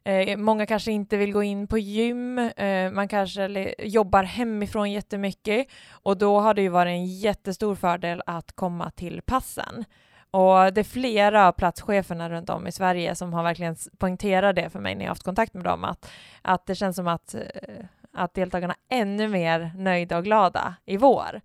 eh, 0.05 0.37
Många 0.37 0.65
kanske 0.65 0.91
inte 0.91 1.17
vill 1.17 1.31
gå 1.31 1.43
in 1.43 1.67
på 1.67 1.77
gym, 1.77 2.39
eh, 2.39 2.91
man 2.91 3.07
kanske 3.07 3.75
jobbar 3.79 4.23
hemifrån 4.23 4.91
jättemycket 4.91 5.67
och 5.91 6.17
då 6.17 6.39
har 6.39 6.53
det 6.53 6.61
ju 6.61 6.69
varit 6.69 6.91
en 6.91 7.05
jättestor 7.05 7.75
fördel 7.75 8.21
att 8.25 8.55
komma 8.55 8.91
till 8.91 9.21
passen. 9.21 9.85
Och 10.31 10.73
det 10.73 10.81
är 10.81 10.83
flera 10.83 11.47
av 11.47 11.51
platscheferna 11.51 12.29
runt 12.29 12.49
om 12.49 12.67
i 12.67 12.71
Sverige 12.71 13.15
som 13.15 13.33
har 13.33 13.43
verkligen 13.43 13.75
poängterat 13.97 14.55
det 14.55 14.69
för 14.69 14.79
mig 14.79 14.95
när 14.95 15.05
jag 15.05 15.11
haft 15.11 15.23
kontakt 15.23 15.53
med 15.53 15.63
dem, 15.63 15.83
att, 15.83 16.11
att 16.41 16.65
det 16.65 16.75
känns 16.75 16.95
som 16.95 17.07
att, 17.07 17.35
eh, 17.35 17.85
att 18.13 18.33
deltagarna 18.33 18.75
är 18.89 19.01
ännu 19.01 19.27
mer 19.27 19.71
nöjda 19.75 20.17
och 20.17 20.23
glada 20.23 20.75
i 20.85 20.97
vår. 20.97 21.41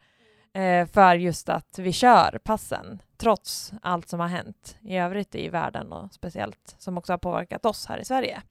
Eh, 0.53 0.87
för 0.87 1.15
just 1.15 1.49
att 1.49 1.79
vi 1.79 1.93
kör 1.93 2.39
passen, 2.45 3.03
trots 3.21 3.73
allt 3.83 4.09
som 4.09 4.21
har 4.21 4.29
hänt 4.29 4.77
i 4.83 4.97
övrigt 4.97 5.35
i 5.35 5.49
världen 5.49 5.93
och 5.93 6.13
speciellt 6.13 6.75
som 6.79 6.99
också 6.99 7.13
har 7.13 7.19
påverkat 7.19 7.65
oss 7.65 7.87
här 7.87 7.99
i 7.99 8.05
Sverige. 8.05 8.43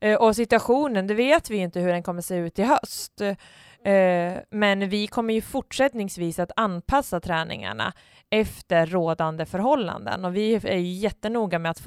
Eh, 0.00 0.16
och 0.16 0.36
situationen, 0.36 1.06
det 1.06 1.14
vet 1.14 1.50
vi 1.50 1.56
inte 1.56 1.80
hur 1.80 1.92
den 1.92 2.02
kommer 2.02 2.22
se 2.22 2.36
ut 2.36 2.58
i 2.58 2.62
höst. 2.62 3.20
Eh, 3.20 4.34
men 4.50 4.88
vi 4.88 5.06
kommer 5.06 5.34
ju 5.34 5.40
fortsättningsvis 5.40 6.38
att 6.38 6.50
anpassa 6.56 7.20
träningarna 7.20 7.92
efter 8.30 8.86
rådande 8.86 9.46
förhållanden 9.46 10.24
och 10.24 10.36
vi 10.36 10.54
är 10.54 10.76
ju 10.76 10.92
jättenoga 10.92 11.58
med 11.58 11.70
att 11.70 11.82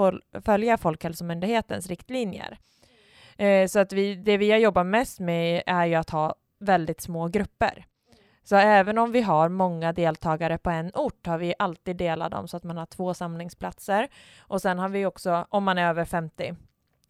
följa 0.45 0.77
Folkhälsomyndighetens 0.77 1.87
riktlinjer. 1.87 2.57
Eh, 3.37 3.67
så 3.67 3.79
att 3.79 3.93
vi, 3.93 4.15
det 4.15 4.37
vi 4.37 4.51
har 4.51 4.57
jobbat 4.57 4.85
mest 4.85 5.19
med 5.19 5.63
är 5.65 5.85
ju 5.85 5.95
att 5.95 6.09
ha 6.09 6.35
väldigt 6.59 7.01
små 7.01 7.27
grupper. 7.27 7.85
Så 8.49 8.55
även 8.55 8.97
om 8.97 9.11
vi 9.11 9.21
har 9.21 9.49
många 9.49 9.93
deltagare 9.93 10.57
på 10.57 10.69
en 10.69 10.91
ort 10.93 11.27
har 11.27 11.37
vi 11.37 11.53
alltid 11.59 11.95
delat 11.95 12.31
dem 12.31 12.47
så 12.47 12.57
att 12.57 12.63
man 12.63 12.77
har 12.77 12.85
två 12.85 13.13
samlingsplatser. 13.13 14.07
Och 14.39 14.61
sen 14.61 14.79
har 14.79 14.89
vi 14.89 15.05
också, 15.05 15.45
om 15.49 15.63
man 15.63 15.77
är 15.77 15.89
över 15.89 16.05
50 16.05 16.55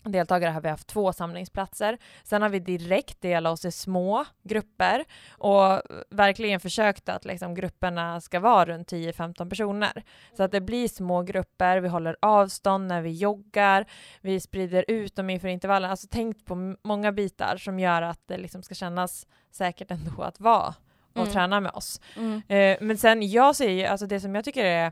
deltagare, 0.04 0.52
har 0.52 0.62
vi 0.62 0.70
haft 0.70 0.88
två 0.88 1.14
samlingsplatser. 1.14 1.98
Sen 2.24 2.42
har 2.42 2.50
vi 2.50 2.60
direkt 2.60 3.22
delat 3.22 3.54
oss 3.54 3.66
i 3.66 3.72
små 3.72 4.26
grupper 4.44 5.06
och 5.30 5.82
verkligen 6.10 6.60
försökt 6.60 7.10
att 7.10 7.26
liksom 7.26 7.56
grupperna 7.56 8.22
ska 8.22 8.40
vara 8.40 8.66
runt 8.66 8.92
10-15 8.92 9.50
personer. 9.50 10.04
Så 10.38 10.44
att 10.44 10.52
det 10.52 10.62
blir 10.62 10.88
små 10.88 11.22
grupper, 11.22 11.78
vi 11.78 11.88
håller 11.88 12.18
avstånd 12.22 12.88
när 12.88 13.02
vi 13.02 13.12
joggar, 13.12 13.86
vi 14.22 14.40
sprider 14.40 14.86
ut 14.88 15.16
dem 15.16 15.30
inför 15.30 15.48
intervallen. 15.48 15.92
Alltså 15.92 16.08
tänkt 16.08 16.46
på 16.46 16.76
många 16.84 17.12
bitar 17.12 17.58
som 17.58 17.80
gör 17.80 18.02
att 18.02 18.22
det 18.26 18.38
liksom 18.38 18.64
ska 18.64 18.76
kännas 18.76 19.28
säkert 19.52 19.92
ändå 19.92 20.22
att 20.22 20.40
vara 20.40 20.76
och 21.20 21.28
Mm. 21.28 21.34
träna 21.34 21.60
med 21.60 21.72
oss. 21.72 22.02
Mm. 22.18 22.42
Eh, 22.48 22.78
men 22.88 22.98
sen 22.98 23.30
jag 23.32 23.56
ser 23.56 23.70
ju, 23.70 23.86
alltså 23.86 24.06
det 24.08 24.20
som 24.20 24.36
jag 24.36 24.46
tycker 24.46 24.66
är, 24.66 24.92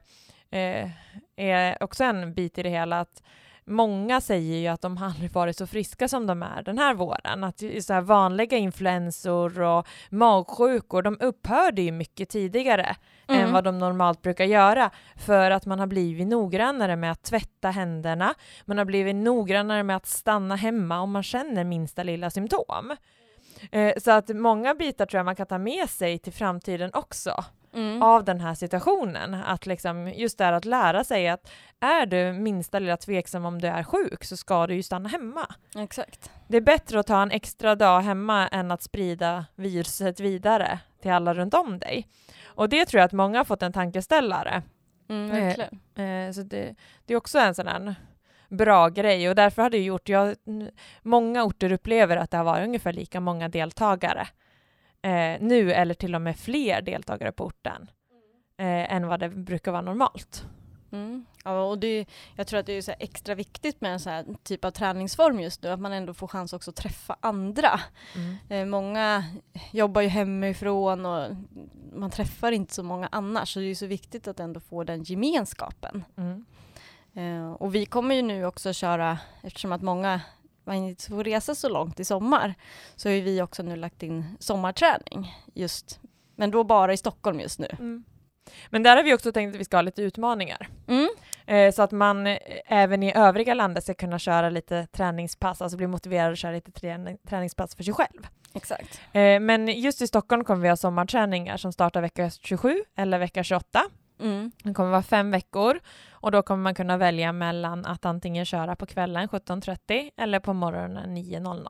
eh, 0.52 0.90
är 1.36 1.84
också 1.84 2.04
en 2.04 2.34
bit 2.34 2.58
i 2.58 2.64
det 2.64 2.70
hela, 2.70 3.00
att 3.00 3.24
många 3.70 4.22
säger 4.22 4.58
ju 4.58 4.68
att 4.68 4.82
de 4.82 4.98
aldrig 4.98 5.32
varit 5.32 5.58
så 5.58 5.68
friska 5.68 6.08
som 6.08 6.28
de 6.28 6.44
är 6.44 6.62
den 6.64 6.78
här 6.78 6.94
våren. 6.94 7.44
Att 7.44 7.60
så 7.82 7.94
här 7.94 8.02
vanliga 8.02 8.58
influensor 8.58 9.62
och 9.62 9.88
magsjukor, 10.10 11.02
de 11.02 11.18
upphörde 11.20 11.82
ju 11.82 11.92
mycket 11.92 12.30
tidigare 12.30 12.96
än 13.28 13.36
Mm. 13.40 13.52
vad 13.54 13.64
de 13.64 13.80
normalt 13.80 14.22
brukar 14.22 14.46
göra 14.46 14.90
för 15.16 15.52
att 15.52 15.66
man 15.66 15.80
har 15.80 15.88
blivit 15.88 16.28
noggrannare 16.28 16.96
med 16.96 17.12
att 17.12 17.24
tvätta 17.24 17.70
händerna. 17.70 18.34
Man 18.66 18.78
har 18.78 18.86
blivit 18.86 19.16
noggrannare 19.16 19.84
med 19.84 19.96
att 19.96 20.06
stanna 20.08 20.56
hemma 20.56 21.00
om 21.00 21.12
man 21.12 21.24
känner 21.24 21.64
minsta 21.64 22.04
lilla 22.04 22.30
symptom. 22.30 22.96
Eh, 23.72 23.94
så 23.98 24.12
att 24.12 24.30
många 24.30 24.74
bitar 24.74 25.06
tror 25.06 25.20
jag 25.20 25.26
man 25.26 25.36
kan 25.36 25.48
ta 25.48 25.58
med 25.58 25.90
sig 25.90 26.20
till 26.20 26.34
framtiden 26.34 26.90
också 26.94 27.44
Mm. 27.74 28.02
av 28.02 28.24
den 28.24 28.40
här 28.42 28.54
situationen. 28.54 29.34
Att 29.34 29.66
liksom 29.66 30.08
just 30.16 30.38
det 30.38 30.44
här 30.46 30.54
att 30.54 30.66
lära 30.66 31.04
sig 31.04 31.28
att 31.28 31.52
är 31.80 32.06
du 32.06 32.34
minsta 32.34 32.80
lilla 32.80 32.98
tveksam 32.98 33.46
om 33.46 33.62
du 33.62 33.68
är 33.68 33.84
sjuk 33.84 34.24
så 34.24 34.38
ska 34.38 34.68
du 34.68 34.76
ju 34.76 34.84
stanna 34.84 35.10
hemma. 35.10 35.48
Exakt. 35.76 36.32
Det 36.48 36.58
är 36.58 36.62
bättre 36.62 37.00
att 37.00 37.08
ta 37.08 37.22
en 37.22 37.32
extra 37.32 37.76
dag 37.76 38.02
hemma 38.02 38.48
än 38.48 38.72
att 38.72 38.82
sprida 38.82 39.46
viruset 39.56 40.20
vidare 40.20 40.80
till 41.02 41.12
alla 41.12 41.34
runt 41.34 41.54
om 41.54 41.80
dig. 41.80 42.08
Och 42.46 42.70
det 42.70 42.86
tror 42.86 43.00
jag 43.00 43.06
att 43.06 43.12
många 43.14 43.38
har 43.40 43.46
fått 43.46 43.62
en 43.62 43.74
tankeställare. 43.74 44.64
Mm, 45.10 45.32
Eh, 45.32 45.44
verkligen. 45.44 45.80
Eh, 46.28 46.32
så 46.34 46.42
det, 46.42 46.76
det 47.06 47.14
är 47.14 47.18
också 47.18 47.40
en 47.40 47.56
sån 47.56 47.68
här 47.68 47.96
bra 48.50 48.90
grej 48.90 49.30
och 49.30 49.36
därför 49.36 49.62
har 49.62 49.70
det 49.70 49.84
gjort, 49.84 50.10
jag, 50.10 50.36
många 51.02 51.44
orter 51.44 51.72
upplever 51.72 52.18
att 52.18 52.32
det 52.32 52.38
har 52.38 52.44
varit 52.44 52.68
ungefär 52.68 52.94
lika 52.94 53.20
många 53.20 53.50
deltagare 53.50 54.28
eh, 55.02 55.42
nu 55.42 55.74
eller 55.74 55.94
till 55.94 56.16
och 56.16 56.22
med 56.22 56.38
fler 56.38 56.82
deltagare 56.82 57.32
på 57.32 57.46
orten 57.46 57.90
eh, 58.58 58.94
än 58.94 59.08
vad 59.08 59.20
det 59.20 59.30
brukar 59.30 59.72
vara 59.72 59.82
normalt. 59.82 60.46
Mm. 60.92 61.26
Ja, 61.44 61.64
och 61.64 61.80
det, 61.80 62.06
jag 62.36 62.48
tror 62.48 62.60
att 62.60 62.66
det 62.66 62.88
är 62.90 62.96
extra 63.00 63.36
viktigt 63.36 63.82
med 63.82 63.94
en 63.94 64.00
sån 64.00 64.14
här 64.14 64.26
typ 64.44 64.66
av 64.66 64.72
träningsform 64.72 65.40
just 65.40 65.64
nu, 65.64 65.70
att 65.70 65.80
man 65.80 65.94
ändå 65.94 66.14
får 66.14 66.28
chans 66.28 66.54
också 66.54 66.72
att 66.72 66.76
träffa 66.76 67.18
andra. 67.20 67.80
Eh, 68.50 68.66
många 68.66 69.24
jobbar 69.72 70.02
ju 70.02 70.08
hemifrån 70.08 71.06
och 71.06 71.36
man 71.94 72.12
träffar 72.12 72.52
inte 72.52 72.74
så 72.74 72.84
många 72.84 73.10
annars, 73.12 73.54
så 73.54 73.60
det 73.60 73.66
är 73.66 73.76
så 73.76 73.86
viktigt 73.86 74.28
att 74.28 74.40
ändå 74.40 74.60
få 74.60 74.84
den 74.84 75.04
gemenskapen. 75.04 76.04
Mm. 76.18 76.46
Eh, 77.18 77.52
och 77.52 77.76
vi 77.76 77.86
kommer 77.86 78.16
ju 78.16 78.22
nu 78.22 78.46
också 78.46 78.74
köra, 78.74 79.18
eftersom 79.42 79.72
att 79.72 79.82
många 79.82 80.22
inte 80.74 81.10
får 81.10 81.24
resa 81.24 81.56
så 81.56 81.70
långt 81.70 82.00
i 82.00 82.06
sommar, 82.06 82.56
så 82.96 83.10
har 83.10 83.16
vi 83.16 83.42
också 83.42 83.64
nu 83.64 83.76
lagt 83.76 84.04
in 84.04 84.38
sommarträning 84.40 85.36
just, 85.54 86.00
men 86.36 86.52
då 86.52 86.64
bara 86.64 86.94
i 86.94 86.98
Stockholm 86.98 87.40
just 87.40 87.60
nu. 87.60 87.68
Mm. 87.80 88.04
Men 88.70 88.84
där 88.84 88.96
har 88.96 89.04
vi 89.04 89.14
också 89.14 89.32
tänkt 89.32 89.56
att 89.56 89.60
vi 89.60 89.66
ska 89.66 89.78
ha 89.78 89.82
lite 89.82 90.02
utmaningar. 90.02 90.68
Mm. 90.88 91.10
Eh, 91.46 91.74
så 91.74 91.82
att 91.82 91.92
man 91.92 92.28
eh, 92.28 92.38
även 92.66 93.04
i 93.04 93.14
övriga 93.16 93.54
landet 93.54 93.84
ska 93.84 93.94
kunna 93.94 94.20
köra 94.20 94.50
lite 94.50 94.88
träningspass, 94.92 95.62
alltså 95.62 95.78
bli 95.78 95.88
motiverad 95.88 96.32
att 96.32 96.40
köra 96.40 96.52
lite 96.52 96.72
träning, 96.72 97.18
träningspass 97.28 97.76
för 97.76 97.84
sig 97.84 97.94
själv. 97.94 98.28
Exakt. 98.54 99.02
Eh, 99.14 99.40
men 99.40 99.68
just 99.68 100.02
i 100.02 100.08
Stockholm 100.08 100.44
kommer 100.44 100.62
vi 100.62 100.70
ha 100.70 100.78
sommarträningar 100.78 101.58
som 101.58 101.74
startar 101.74 102.02
vecka 102.02 102.30
27 102.30 102.84
eller 102.96 103.20
vecka 103.20 103.44
28. 103.44 103.84
Mm. 104.20 104.52
Det 104.64 104.74
kommer 104.74 104.90
vara 104.90 105.04
fem 105.04 105.32
veckor 105.32 105.80
och 106.12 106.32
då 106.32 106.42
kommer 106.42 106.64
man 106.64 106.76
kunna 106.76 106.98
välja 106.98 107.32
mellan 107.32 107.86
att 107.86 108.06
antingen 108.06 108.46
köra 108.46 108.76
på 108.76 108.86
kvällen 108.86 109.28
17.30 109.28 110.12
eller 110.18 110.40
på 110.40 110.54
morgonen 110.54 111.18
9.00. 111.18 111.68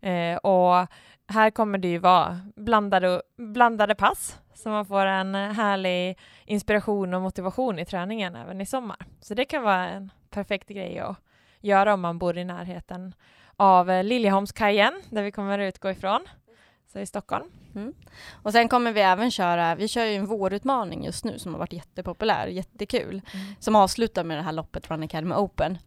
Eh, 0.00 0.36
och 0.36 0.88
här 1.26 1.50
kommer 1.50 1.78
det 1.78 1.88
ju 1.88 1.98
vara 1.98 2.40
blandade, 2.56 3.22
blandade 3.36 3.94
pass 3.94 4.38
så 4.54 4.68
man 4.68 4.86
får 4.86 5.06
en 5.06 5.34
härlig 5.34 6.18
inspiration 6.44 7.14
och 7.14 7.22
motivation 7.22 7.78
i 7.78 7.84
träningen 7.84 8.36
även 8.36 8.60
i 8.60 8.66
sommar. 8.66 8.96
Så 9.20 9.34
det 9.34 9.44
kan 9.44 9.62
vara 9.62 9.88
en 9.88 10.10
perfekt 10.30 10.68
grej 10.68 10.98
att 10.98 11.16
göra 11.60 11.94
om 11.94 12.00
man 12.00 12.18
bor 12.18 12.38
i 12.38 12.44
närheten 12.44 13.14
av 13.56 14.04
Liljeholmskajen 14.04 15.02
där 15.10 15.22
vi 15.22 15.32
kommer 15.32 15.58
utgå 15.58 15.90
ifrån, 15.90 16.20
så 16.94 17.00
i 17.00 17.06
Stockholm. 17.06 17.44
Och 18.32 18.52
sen 18.52 18.68
kommer 18.68 18.92
vi 18.92 19.00
även 19.00 19.30
köra, 19.30 19.74
vi 19.74 19.88
kör 19.88 20.04
ju 20.04 20.14
en 20.14 20.26
vårutmaning 20.26 21.04
just 21.04 21.24
nu 21.24 21.38
som 21.38 21.52
har 21.52 21.58
varit 21.58 21.72
jättepopulär, 21.72 22.46
jättekul, 22.46 23.22
som 23.58 23.76
avslutar 23.76 24.24
med 24.24 24.38
det 24.38 24.42
här 24.42 24.52
loppet 24.52 24.90
Run 24.90 25.02
Academy 25.02 25.34
Open. 25.34 25.78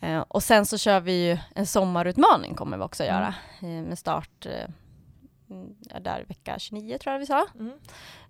Eh, 0.00 0.20
och 0.28 0.42
sen 0.42 0.66
så 0.66 0.78
kör 0.78 1.00
vi 1.00 1.28
ju 1.28 1.38
en 1.54 1.66
sommarutmaning 1.66 2.54
kommer 2.54 2.76
vi 2.76 2.82
också 2.82 3.04
göra 3.04 3.34
eh, 3.60 3.68
med 3.68 3.98
start 3.98 4.46
eh, 4.46 4.70
mm, 5.50 5.74
där 6.00 6.24
vecka 6.28 6.58
29 6.58 6.98
tror 6.98 7.12
jag 7.12 7.20
vi 7.20 7.26
sa. 7.26 7.46
Mm. 7.54 7.72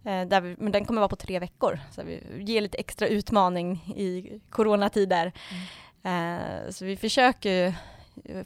Eh, 0.05 0.29
där 0.29 0.41
vi, 0.41 0.57
men 0.59 0.73
den 0.73 0.85
kommer 0.85 1.01
vara 1.01 1.09
på 1.09 1.17
tre 1.17 1.39
veckor, 1.39 1.79
så 1.91 2.03
vi 2.03 2.23
ger 2.41 2.61
lite 2.61 2.79
extra 2.79 3.09
utmaning 3.09 3.77
i 3.97 4.41
coronatider. 4.51 5.33
Eh, 6.03 6.71
så 6.71 6.85
vi 6.85 6.97
försöker 6.97 7.75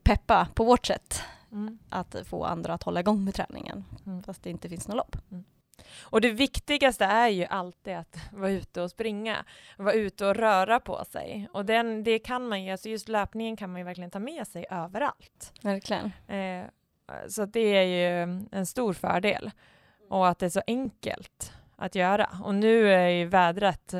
peppa 0.03 0.49
på 0.55 0.64
vårt 0.64 0.87
sätt 0.87 1.23
Mm. 1.53 1.79
att 1.89 2.17
få 2.27 2.45
andra 2.45 2.75
att 2.75 2.83
hålla 2.83 3.01
igång 3.01 3.25
med 3.25 3.35
träningen, 3.35 3.85
Mm. 4.07 4.23
fast 4.23 4.43
det 4.43 4.51
inte 4.51 4.69
finns 4.69 4.89
något 4.89 4.97
lopp. 4.97 5.17
Och 6.01 6.21
det 6.21 6.31
viktigaste 6.31 7.05
är 7.05 7.29
ju 7.29 7.45
alltid 7.45 7.97
att 7.97 8.17
vara 8.33 8.51
ute 8.51 8.83
och 8.83 8.91
springa, 8.91 9.45
vara 9.77 9.93
ute 9.93 10.27
och 10.27 10.37
röra 10.37 10.81
på 10.81 11.05
sig. 11.05 11.49
Och 11.53 11.65
den, 11.65 12.05
det 12.05 12.19
kan 12.19 12.49
man 12.49 12.65
ju, 12.65 12.71
alltså 12.73 12.89
just 12.89 13.09
löpningen 13.09 13.57
kan 13.57 13.71
man 13.71 13.79
ju 13.81 13.85
verkligen 13.85 14.11
ta 14.11 14.19
med 14.19 14.47
sig 14.49 14.67
överallt. 14.71 15.53
Verkligen. 15.63 16.13
Eh, 16.27 16.65
så 17.29 17.45
det 17.47 17.61
är 17.77 17.83
ju 17.83 18.41
en 18.53 18.67
stor 18.67 18.93
fördel. 18.93 19.51
Och 20.09 20.29
att 20.29 20.39
det 20.39 20.47
är 20.47 20.51
så 20.51 20.63
enkelt 20.67 21.53
att 21.77 21.95
göra. 21.95 22.29
Och 22.45 22.55
nu 22.55 22.93
är 22.93 23.09
ju 23.09 23.25
vädret 23.27 23.95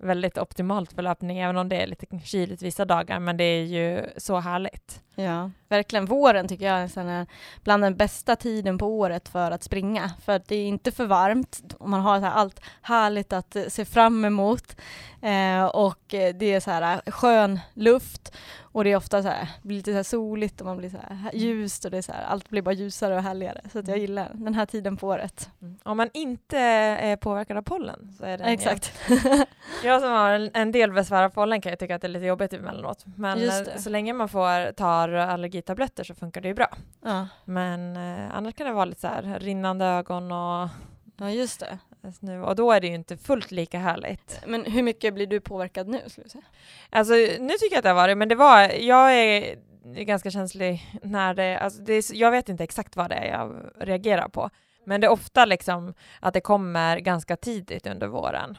väldigt 0.00 0.38
optimalt 0.38 0.92
för 0.92 1.02
löpning, 1.02 1.38
även 1.38 1.56
om 1.56 1.68
det 1.68 1.82
är 1.82 1.86
lite 1.86 2.06
kyligt 2.24 2.62
vissa 2.62 2.84
dagar, 2.84 3.20
men 3.20 3.36
det 3.36 3.44
är 3.44 3.64
ju 3.64 4.06
så 4.16 4.38
härligt. 4.38 5.00
Ja, 5.14 5.50
verkligen. 5.68 6.06
Våren 6.06 6.48
tycker 6.48 6.66
jag 6.66 6.82
är 6.82 7.26
bland 7.64 7.82
den 7.82 7.96
bästa 7.96 8.36
tiden 8.36 8.78
på 8.78 8.86
året 8.86 9.28
för 9.28 9.50
att 9.50 9.62
springa. 9.62 10.10
För 10.24 10.32
att 10.32 10.48
det 10.48 10.56
är 10.56 10.66
inte 10.66 10.92
för 10.92 11.06
varmt, 11.06 11.74
och 11.78 11.88
man 11.88 12.00
har 12.00 12.18
så 12.18 12.24
här 12.24 12.32
allt 12.32 12.60
härligt 12.82 13.32
att 13.32 13.56
se 13.68 13.84
fram 13.84 14.24
emot. 14.24 14.76
Eh, 15.22 15.64
och 15.64 16.04
det 16.08 16.42
är 16.42 16.60
så 16.60 16.70
här 16.70 17.10
skön 17.10 17.60
luft. 17.74 18.36
Och 18.72 18.84
det 18.84 18.92
är 18.92 18.96
ofta 18.96 19.22
så 19.22 19.28
här, 19.28 19.48
blir 19.62 19.76
lite 19.76 19.90
så 19.90 19.96
här 19.96 20.02
soligt 20.02 20.60
och 20.60 20.66
man 20.66 20.76
blir 20.76 20.90
så 20.90 20.96
här 20.96 21.34
ljust 21.34 21.84
och 21.84 21.90
det 21.90 21.98
är 21.98 22.02
så 22.02 22.12
här, 22.12 22.22
allt 22.22 22.48
blir 22.48 22.62
bara 22.62 22.74
ljusare 22.74 23.16
och 23.16 23.22
härligare. 23.22 23.60
Så 23.72 23.78
att 23.78 23.88
jag 23.88 23.96
mm. 23.96 24.00
gillar 24.00 24.30
den 24.34 24.54
här 24.54 24.66
tiden 24.66 24.96
på 24.96 25.08
året. 25.08 25.50
Mm. 25.62 25.78
Om 25.82 25.96
man 25.96 26.10
inte 26.14 26.58
är 26.58 27.16
påverkad 27.16 27.56
av 27.56 27.62
pollen 27.62 28.12
så 28.18 28.24
är 28.24 28.38
det 28.38 28.44
Exakt. 28.44 28.92
jag 29.84 30.00
som 30.00 30.10
har 30.10 30.50
en 30.54 30.72
del 30.72 30.92
besvär 30.92 31.22
av 31.22 31.30
pollen 31.30 31.60
kan 31.60 31.70
jag 31.70 31.78
tycka 31.78 31.94
att 31.94 32.02
det 32.02 32.06
är 32.06 32.10
lite 32.10 32.26
jobbigt 32.26 32.52
emellanåt. 32.52 33.04
Men 33.16 33.48
eh, 33.48 33.76
så 33.78 33.90
länge 33.90 34.12
man 34.12 34.28
får 34.28 34.72
tar 34.72 35.08
allergitabletter 35.08 36.04
så 36.04 36.14
funkar 36.14 36.40
det 36.40 36.48
ju 36.48 36.54
bra. 36.54 36.76
Ja. 37.04 37.28
Men 37.44 37.96
eh, 37.96 38.36
annars 38.36 38.54
kan 38.54 38.66
det 38.66 38.72
vara 38.72 38.84
lite 38.84 39.00
så 39.00 39.06
här 39.06 39.38
rinnande 39.40 39.84
ögon 39.84 40.32
och 40.32 40.68
Ja 41.16 41.30
just 41.30 41.60
det 41.60 41.78
nu 42.20 42.42
och 42.42 42.56
då 42.56 42.72
är 42.72 42.80
det 42.80 42.86
ju 42.86 42.94
inte 42.94 43.16
fullt 43.16 43.50
lika 43.50 43.78
härligt. 43.78 44.40
Men 44.46 44.64
hur 44.64 44.82
mycket 44.82 45.14
blir 45.14 45.26
du 45.26 45.40
påverkad 45.40 45.88
nu? 45.88 46.00
Skulle 46.06 46.24
du 46.24 46.30
säga? 46.30 46.44
Alltså 46.90 47.14
nu 47.14 47.48
tycker 47.48 47.74
jag 47.74 47.78
att 47.78 47.82
det 47.82 47.88
har 47.88 47.96
varit, 47.96 48.18
men 48.18 48.28
det 48.28 48.34
var, 48.34 48.60
jag 48.80 49.14
är 49.14 49.56
ganska 49.84 50.30
känslig 50.30 51.00
när 51.02 51.34
det, 51.34 51.58
alltså 51.58 51.82
det 51.82 52.10
jag 52.12 52.30
vet 52.30 52.48
inte 52.48 52.64
exakt 52.64 52.96
vad 52.96 53.10
det 53.10 53.14
är 53.14 53.32
jag 53.32 53.70
reagerar 53.78 54.28
på, 54.28 54.50
men 54.84 55.00
det 55.00 55.06
är 55.06 55.10
ofta 55.10 55.44
liksom 55.44 55.94
att 56.20 56.34
det 56.34 56.40
kommer 56.40 56.98
ganska 56.98 57.36
tidigt 57.36 57.86
under 57.86 58.06
våren. 58.06 58.58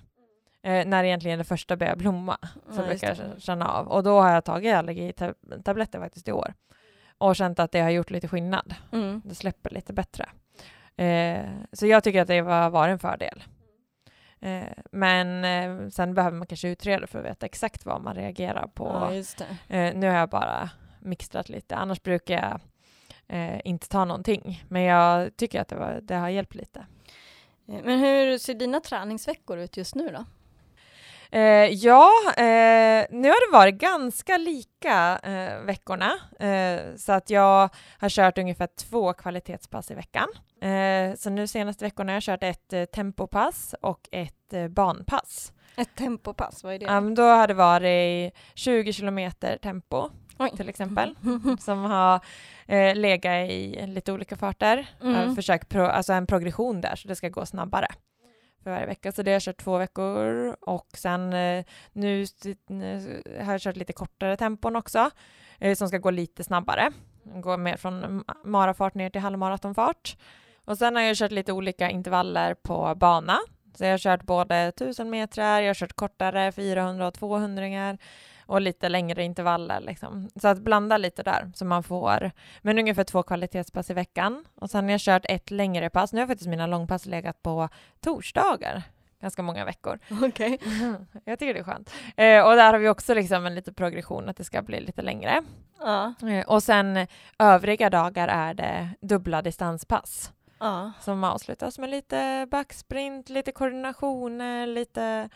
Eh, 0.64 0.88
när 0.88 1.04
egentligen 1.04 1.40
det 1.40 1.46
första 1.46 1.78
börjar 1.78 1.96
blomma, 1.96 2.38
så 2.70 2.82
ja, 2.82 2.86
brukar 2.86 3.08
jag 3.08 3.42
känna 3.42 3.68
av. 3.68 3.88
Och 3.88 4.04
då 4.04 4.20
har 4.22 4.32
jag 4.32 4.46
tagit 4.46 4.74
allergitabletter 4.74 6.00
faktiskt 6.00 6.28
i 6.28 6.32
år. 6.32 6.54
Och 7.18 7.36
känt 7.36 7.60
att 7.60 7.72
det 7.72 7.80
har 7.80 7.90
gjort 7.90 8.10
lite 8.10 8.28
skillnad. 8.28 8.76
Mm. 8.92 9.22
Det 9.26 9.36
släpper 9.36 9.70
lite 9.70 9.94
bättre. 9.94 10.30
Eh, 11.02 11.46
så 11.74 11.88
jag 11.88 12.04
tycker 12.04 12.22
att 12.22 12.28
det 12.28 12.42
var, 12.42 12.70
var 12.70 12.88
en 12.88 13.00
fördel. 13.00 13.44
Eh, 14.40 14.64
men 14.92 15.46
eh, 15.46 15.90
sen 15.90 16.14
behöver 16.14 16.38
man 16.38 16.48
kanske 16.48 16.70
utreda 16.70 17.08
för 17.08 17.20
att 17.20 17.26
veta 17.26 17.46
exakt 17.46 17.86
vad 17.86 18.02
man 18.02 18.16
reagerar 18.16 18.68
på. 18.68 18.86
Ja, 18.86 19.46
eh, 19.76 19.96
nu 19.96 20.08
har 20.08 20.16
jag 20.16 20.30
bara 20.30 20.70
mixtrat 21.00 21.50
lite, 21.50 21.76
annars 21.76 22.02
brukar 22.02 22.34
jag 22.34 22.60
eh, 23.28 23.62
inte 23.64 23.90
ta 23.90 24.06
någonting. 24.06 24.64
Men 24.70 24.82
jag 24.82 25.38
tycker 25.38 25.62
att 25.62 25.68
det, 25.68 25.76
var, 25.76 26.00
det 26.02 26.16
har 26.16 26.30
hjälpt 26.30 26.56
lite. 26.56 26.86
Eh, 27.68 27.80
men 27.84 28.00
hur 28.00 28.38
ser 28.38 28.54
dina 28.54 28.80
träningsveckor 28.80 29.60
ut 29.60 29.78
just 29.78 29.96
nu 29.96 30.10
då? 30.10 30.26
Eh, 31.38 31.66
ja, 31.66 32.12
eh, 32.38 33.06
nu 33.10 33.28
har 33.28 33.52
det 33.52 33.58
varit 33.58 33.76
ganska 33.76 34.38
lika 34.38 35.20
eh, 35.24 35.60
veckorna, 35.60 36.14
så 36.98 37.12
att 37.12 37.30
jag 37.30 37.70
har 37.98 38.10
kört 38.10 38.38
ungefär 38.38 38.68
två 38.68 39.14
kvalitetspass 39.14 39.92
i 39.92 39.94
veckan. 39.94 40.28
Eh, 40.62 41.16
så 41.16 41.30
nu 41.30 41.48
senaste 41.48 41.86
veckorna 41.86 42.12
har 42.12 42.16
jag 42.16 42.24
kört 42.24 42.44
ett 42.44 42.74
eh, 42.74 42.86
tempopass 42.86 43.76
och 43.82 44.10
ett 44.12 44.54
banpass. 44.70 45.54
Ett 45.76 45.96
tempopass, 45.96 46.64
vad 46.64 46.74
är 46.74 46.80
det? 46.80 46.86
Um, 46.86 47.16
då 47.16 47.24
har 47.24 47.48
det 47.48 47.54
varit 47.54 48.34
20 48.56 48.94
kilometer 48.94 49.58
tempo 49.58 50.10
Oj. 50.40 50.52
till 50.58 50.70
exempel, 50.70 51.16
som 51.60 51.80
har 51.80 52.20
eh, 52.66 52.96
legat 52.96 53.50
i 53.50 53.86
lite 53.88 54.12
olika 54.12 54.36
farter. 54.36 54.88
Mm. 55.02 55.36
Försökt 55.36 55.70
pro, 55.70 55.86
alltså 55.86 56.14
en 56.14 56.28
progression 56.28 56.82
där 56.82 56.96
så 56.96 57.08
det 57.08 57.16
ska 57.16 57.30
gå 57.30 57.46
snabbare 57.46 57.88
för 58.64 58.72
varje 58.72 58.86
vecka. 58.86 59.12
Så 59.12 59.24
det 59.24 59.32
har 59.32 59.36
jag 59.36 59.42
kört 59.42 59.64
två 59.64 59.78
veckor 59.78 60.56
och 60.62 60.88
sen 60.94 61.34
eh, 61.34 61.66
nu, 61.92 62.26
nu 62.68 63.22
har 63.42 63.52
jag 63.52 63.62
kört 63.62 63.76
lite 63.76 63.94
kortare 63.94 64.38
tempon 64.38 64.76
också 64.76 65.10
eh, 65.60 65.76
som 65.76 65.88
ska 65.88 65.98
gå 65.98 66.12
lite 66.12 66.44
snabbare. 66.44 66.92
Gå 67.24 67.58
mer 67.58 67.78
från 67.78 68.24
marafart 68.44 68.96
ner 68.96 69.10
till 69.10 69.22
halvmaratonfart. 69.22 70.18
Och 70.66 70.78
sen 70.78 70.96
har 70.96 71.04
jag 71.04 71.18
kört 71.18 71.32
lite 71.32 71.54
olika 71.54 71.90
intervaller 71.90 72.54
på 72.54 72.96
bana. 72.96 73.40
Så 73.76 73.84
jag 73.84 73.92
har 73.92 73.98
kört 73.98 74.24
både 74.24 74.56
1000 74.56 75.10
meter, 75.10 75.60
jag 75.60 75.70
har 75.70 75.74
kört 75.74 75.94
kortare 75.94 76.52
400 76.52 77.08
och 77.08 77.14
200 77.14 77.98
och 78.46 78.62
lite 78.62 78.90
längre 78.90 79.24
intervaller. 79.24 79.80
Liksom. 79.80 80.30
Så 80.36 80.48
att 80.48 80.60
blanda 80.60 80.98
lite 80.98 81.24
där 81.24 81.52
så 81.56 81.66
man 81.66 81.84
får, 81.84 82.32
men 82.62 82.80
ungefär 82.80 83.04
två 83.04 83.24
kvalitetspass 83.24 83.90
i 83.90 83.94
veckan. 83.94 84.46
Och 84.56 84.70
sen 84.70 84.84
har 84.84 84.92
jag 84.92 85.02
kört 85.02 85.26
ett 85.26 85.52
längre 85.52 85.90
pass. 85.90 86.14
Nu 86.14 86.20
har 86.20 86.28
faktiskt 86.28 86.50
mina 86.50 86.68
långpass 86.68 87.06
legat 87.06 87.42
på 87.42 87.70
torsdagar 88.00 88.84
ganska 89.22 89.42
många 89.42 89.66
veckor. 89.66 90.00
Okej. 90.22 90.28
Okay. 90.54 90.58
jag 91.26 91.40
tycker 91.40 91.54
det 91.54 91.60
är 91.60 91.64
skönt. 91.64 91.94
Eh, 92.16 92.48
och 92.48 92.56
där 92.56 92.74
har 92.74 92.80
vi 92.80 92.90
också 92.90 93.14
liksom 93.14 93.46
en 93.46 93.56
liten 93.56 93.74
progression 93.74 94.30
att 94.30 94.38
det 94.38 94.44
ska 94.44 94.62
bli 94.62 94.82
lite 94.82 95.02
längre. 95.02 95.44
Ja. 95.80 96.14
Eh, 96.28 96.46
och 96.48 96.64
sen 96.64 97.08
övriga 97.40 97.90
dagar 97.90 98.28
är 98.28 98.54
det 98.54 98.90
dubbla 99.02 99.42
distanspass. 99.42 100.32
Ja. 100.62 100.92
Som 101.00 101.24
avslutas 101.24 101.80
med 101.80 101.90
lite 101.90 102.48
backsprint, 102.52 103.30
lite 103.30 103.52
koordinationer, 103.52 104.68
lite 104.68 105.30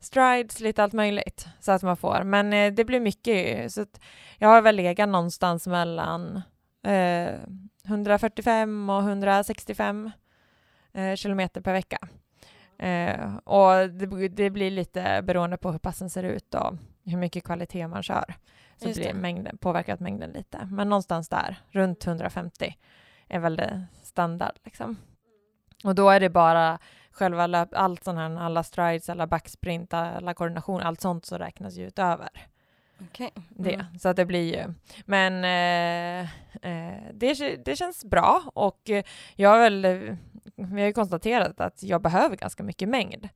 strides, 0.00 0.60
lite 0.60 0.82
allt 0.82 0.92
möjligt 0.92 1.46
så 1.60 1.72
att 1.72 1.82
man 1.82 1.96
får. 1.96 2.22
Men 2.24 2.52
eh, 2.52 2.72
det 2.72 2.84
blir 2.84 3.00
mycket 3.00 3.72
så 3.72 3.82
att 3.82 4.00
jag 4.38 4.48
har 4.48 4.62
väl 4.62 4.76
legat 4.76 5.08
någonstans 5.08 5.66
mellan 5.66 6.42
eh, 6.82 7.34
145 7.84 8.90
och 8.90 9.00
165 9.00 10.10
eh, 10.92 11.14
kilometer 11.14 11.60
per 11.60 11.72
vecka. 11.72 11.98
Eh, 12.78 13.36
och 13.36 13.90
det, 13.90 14.28
det, 14.28 14.50
blir 14.50 14.70
lite 14.70 15.22
beroende 15.22 15.56
på 15.56 15.72
hur 15.72 15.78
passen 15.78 16.10
ser 16.10 16.22
ut 16.22 16.54
och 16.54 16.74
hur 17.04 17.16
mycket 17.16 17.44
kvalitet 17.44 17.88
man 17.88 18.02
kör. 18.02 18.34
Så 18.76 18.88
Just 18.88 19.00
blir 19.00 19.14
mängden, 19.14 19.58
påverkat 19.58 20.00
mängden 20.00 20.30
lite. 20.30 20.68
Men 20.70 20.88
någonstans 20.88 21.28
där, 21.28 21.56
runt 21.70 22.06
150 22.06 22.74
är 23.28 23.38
väl 23.38 23.56
det 23.56 23.86
standard 24.02 24.54
liksom. 24.64 24.96
Och 25.84 25.94
då 25.94 26.10
är 26.10 26.20
det 26.20 26.30
bara 26.30 26.78
själva 27.10 27.46
löp, 27.46 27.68
allt 27.72 28.04
sånt 28.04 28.18
här, 28.18 28.36
alla 28.40 28.62
strides, 28.62 29.08
alla 29.08 29.26
backsprint, 29.26 29.94
alla 29.94 30.34
koordination, 30.34 30.80
allt 30.80 31.00
sånt 31.00 31.26
så 31.26 31.38
räknas 31.38 31.76
ju 31.76 31.86
utöver. 31.86 32.28
Okay. 33.10 33.30
Mm. 33.34 33.44
Det, 33.48 33.98
så 33.98 34.08
att 34.08 34.16
det 34.16 34.24
blir 34.24 34.54
ju, 34.54 34.74
men 35.04 35.44
eh, 35.44 36.30
eh, 36.70 36.98
det, 37.12 37.64
det 37.64 37.76
känns 37.76 38.04
bra 38.04 38.42
och 38.54 38.90
jag 39.34 39.50
har 39.50 39.58
väl, 39.58 39.82
vi 40.56 40.80
har 40.80 40.86
ju 40.86 40.92
konstaterat 40.92 41.60
att 41.60 41.82
jag 41.82 42.02
behöver 42.02 42.36
ganska 42.36 42.62
mycket 42.62 42.88
mängd. 42.88 43.28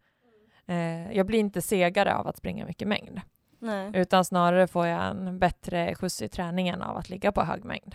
Eh, 0.67 1.13
jag 1.13 1.27
blir 1.27 1.39
inte 1.39 1.63
segare 1.63 2.15
av 2.15 2.27
att 2.27 2.37
springa 2.37 2.67
mycket 2.67 2.89
mängd. 2.89 3.21
Nej. 3.59 3.91
Utan 3.95 4.25
snarare 4.25 4.67
får 4.67 4.87
jag 4.87 5.07
en 5.07 5.39
bättre 5.39 5.95
skjuts 5.95 6.23
i 6.23 6.29
träningen 6.29 6.83
av 6.83 6.97
att 6.97 7.11
ligga 7.11 7.33
på 7.33 7.43
hög 7.43 7.65
mängd. 7.65 7.95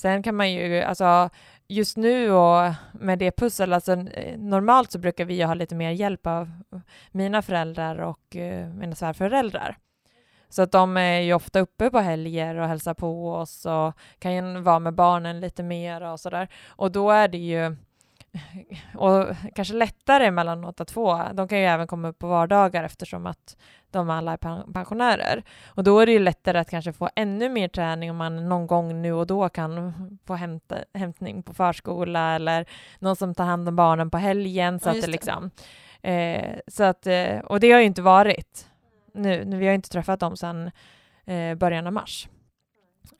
Sen 0.00 0.22
kan 0.22 0.34
man 0.34 0.52
ju, 0.52 0.82
alltså 0.82 1.30
just 1.68 1.96
nu 1.96 2.32
och 2.32 2.72
med 2.92 3.18
det 3.18 3.36
pussel, 3.36 3.72
alltså 3.72 3.92
eh, 3.92 4.38
normalt 4.38 4.92
så 4.92 4.98
brukar 4.98 5.24
vi 5.24 5.42
ha 5.42 5.54
lite 5.54 5.74
mer 5.74 5.90
hjälp 5.90 6.26
av 6.26 6.50
mina 7.10 7.42
föräldrar 7.42 7.98
och 7.98 8.36
uh, 8.36 8.66
mina 8.66 8.94
svärföräldrar. 8.94 9.76
Så 10.48 10.62
att 10.62 10.72
de 10.72 10.96
är 10.96 11.20
ju 11.20 11.34
ofta 11.34 11.60
uppe 11.60 11.90
på 11.90 11.98
helger 11.98 12.54
och 12.54 12.68
hälsar 12.68 12.94
på 12.94 13.32
oss 13.32 13.66
och 13.66 13.92
kan 14.18 14.34
ju 14.34 14.60
vara 14.60 14.78
med 14.78 14.94
barnen 14.94 15.40
lite 15.40 15.62
mer 15.62 16.02
och 16.02 16.20
sådär. 16.20 16.48
Och 16.66 16.92
då 16.92 17.10
är 17.10 17.28
det 17.28 17.38
ju 17.38 17.76
och 18.94 19.26
kanske 19.54 19.74
lättare 19.74 20.26
emellanåt 20.26 20.80
att 20.80 20.90
få. 20.90 21.28
De 21.34 21.48
kan 21.48 21.58
ju 21.58 21.64
även 21.64 21.86
komma 21.86 22.08
upp 22.08 22.18
på 22.18 22.26
vardagar 22.26 22.84
eftersom 22.84 23.26
att 23.26 23.56
de 23.90 24.10
alla 24.10 24.32
är 24.32 24.72
pensionärer. 24.72 25.42
Och 25.66 25.84
då 25.84 26.00
är 26.00 26.06
det 26.06 26.12
ju 26.12 26.18
lättare 26.18 26.58
att 26.58 26.70
kanske 26.70 26.92
få 26.92 27.10
ännu 27.16 27.48
mer 27.48 27.68
träning 27.68 28.10
om 28.10 28.16
man 28.16 28.48
någon 28.48 28.66
gång 28.66 29.02
nu 29.02 29.12
och 29.12 29.26
då 29.26 29.48
kan 29.48 30.18
få 30.26 30.34
hämta, 30.34 30.76
hämtning 30.94 31.42
på 31.42 31.54
förskola 31.54 32.34
eller 32.34 32.66
någon 32.98 33.16
som 33.16 33.34
tar 33.34 33.44
hand 33.44 33.68
om 33.68 33.76
barnen 33.76 34.10
på 34.10 34.18
helgen. 34.18 34.80
Så 34.80 34.88
ja, 34.88 34.92
att 34.92 35.00
det 35.00 35.10
liksom, 35.10 35.50
eh, 36.02 36.58
så 36.66 36.84
att, 36.84 37.06
eh, 37.06 37.38
och 37.38 37.60
det 37.60 37.72
har 37.72 37.80
ju 37.80 37.86
inte 37.86 38.02
varit 38.02 38.68
nu. 39.14 39.44
nu 39.44 39.56
vi 39.56 39.66
har 39.66 39.74
inte 39.74 39.90
träffat 39.90 40.20
dem 40.20 40.36
sedan 40.36 40.70
eh, 41.24 41.54
början 41.54 41.86
av 41.86 41.92
mars. 41.92 42.28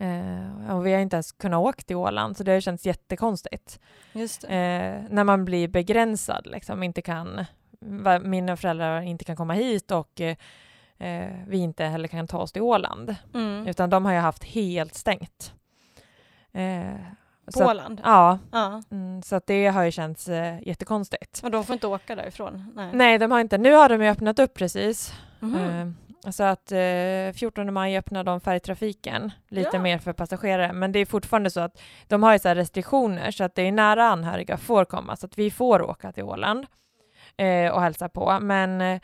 Eh, 0.00 0.76
och 0.76 0.86
vi 0.86 0.92
har 0.92 1.00
inte 1.00 1.16
ens 1.16 1.32
kunnat 1.32 1.60
åka 1.60 1.82
till 1.82 1.96
Åland, 1.96 2.36
så 2.36 2.44
det 2.44 2.52
har 2.52 2.60
känts 2.60 2.86
jättekonstigt. 2.86 3.80
Eh, 4.48 5.02
när 5.10 5.24
man 5.24 5.44
blir 5.44 5.68
begränsad, 5.68 6.46
liksom, 6.46 6.82
inte 6.82 7.02
kan, 7.02 7.44
mina 8.22 8.56
föräldrar 8.56 9.00
inte 9.00 9.24
kan 9.24 9.36
komma 9.36 9.52
hit 9.52 9.90
och 9.90 10.20
eh, 10.20 10.36
vi 11.46 11.58
inte 11.58 11.84
heller 11.84 12.08
kan 12.08 12.26
ta 12.26 12.38
oss 12.38 12.52
till 12.52 12.62
Åland. 12.62 13.16
Mm. 13.34 13.66
Utan 13.66 13.90
de 13.90 14.04
har 14.04 14.12
ju 14.12 14.18
haft 14.18 14.44
helt 14.44 14.94
stängt. 14.94 15.54
Eh, 16.52 16.94
på 17.54 17.64
Åland? 17.64 18.00
Ja, 18.04 18.38
ja. 18.52 18.82
Mm, 18.90 19.22
så 19.22 19.40
det 19.46 19.66
har 19.66 19.82
ju 19.82 19.90
känts 19.90 20.28
eh, 20.28 20.68
jättekonstigt. 20.68 21.40
Och 21.42 21.50
de 21.50 21.64
får 21.64 21.72
inte 21.72 21.86
åka 21.86 22.14
därifrån? 22.14 22.72
Nej. 22.74 22.90
Nej, 22.92 23.18
de 23.18 23.30
har 23.30 23.40
inte. 23.40 23.58
Nu 23.58 23.72
har 23.72 23.88
de 23.88 24.02
ju 24.02 24.08
öppnat 24.08 24.38
upp 24.38 24.54
precis. 24.54 25.14
Mm. 25.42 25.96
Så 26.28 26.44
att 26.44 26.72
eh, 26.72 27.32
14 27.34 27.72
maj 27.72 27.98
öppnar 27.98 28.24
de 28.24 28.40
färgtrafiken 28.40 29.32
lite 29.48 29.70
ja. 29.72 29.82
mer 29.82 29.98
för 29.98 30.12
passagerare, 30.12 30.72
men 30.72 30.92
det 30.92 30.98
är 30.98 31.06
fortfarande 31.06 31.50
så 31.50 31.60
att 31.60 31.80
de 32.08 32.22
har 32.22 32.32
ju 32.32 32.38
så 32.38 32.54
restriktioner 32.54 33.30
så 33.30 33.44
att 33.44 33.54
det 33.54 33.62
är 33.62 33.72
nära 33.72 34.04
anhöriga 34.04 34.56
får 34.56 34.84
komma, 34.84 35.16
så 35.16 35.26
att 35.26 35.38
vi 35.38 35.50
får 35.50 35.82
åka 35.82 36.12
till 36.12 36.24
Åland 36.24 36.66
eh, 37.36 37.72
och 37.72 37.82
hälsa 37.82 38.08
på. 38.08 38.38
Men 38.40 38.80
eh, 38.80 39.00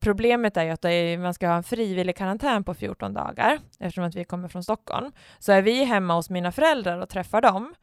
problemet 0.00 0.56
är 0.56 0.64
ju 0.64 0.70
att 0.70 0.84
är, 0.84 1.18
man 1.18 1.34
ska 1.34 1.48
ha 1.48 1.56
en 1.56 1.62
frivillig 1.62 2.16
karantän 2.16 2.64
på 2.64 2.74
14 2.74 3.14
dagar 3.14 3.58
eftersom 3.78 4.04
att 4.04 4.14
vi 4.14 4.24
kommer 4.24 4.48
från 4.48 4.62
Stockholm. 4.62 5.12
Så 5.38 5.52
är 5.52 5.62
vi 5.62 5.84
hemma 5.84 6.14
hos 6.14 6.30
mina 6.30 6.52
föräldrar 6.52 6.98
och 6.98 7.08
träffar 7.08 7.40
dem, 7.40 7.74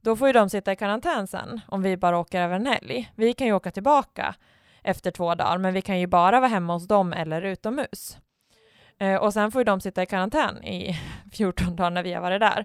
då 0.00 0.16
får 0.16 0.26
ju 0.26 0.32
de 0.32 0.50
sitta 0.50 0.72
i 0.72 0.76
karantän 0.76 1.26
sen 1.26 1.60
om 1.68 1.82
vi 1.82 1.96
bara 1.96 2.18
åker 2.18 2.40
över 2.40 2.56
en 2.56 2.66
helg. 2.66 3.12
Vi 3.14 3.32
kan 3.32 3.46
ju 3.46 3.52
åka 3.52 3.70
tillbaka 3.70 4.34
efter 4.88 5.10
två 5.10 5.34
dagar, 5.34 5.58
men 5.58 5.74
vi 5.74 5.82
kan 5.82 6.00
ju 6.00 6.06
bara 6.06 6.40
vara 6.40 6.48
hemma 6.50 6.72
hos 6.72 6.88
dem 6.88 7.12
eller 7.12 7.42
utomhus. 7.42 8.18
Eh, 8.98 9.16
och 9.16 9.32
sen 9.32 9.52
får 9.52 9.60
ju 9.60 9.64
de 9.64 9.80
sitta 9.80 10.02
i 10.02 10.06
karantän 10.06 10.64
i 10.64 11.00
14 11.32 11.76
dagar 11.76 11.90
när 11.90 12.02
vi 12.02 12.12
har 12.12 12.22
varit 12.22 12.40
där. 12.40 12.64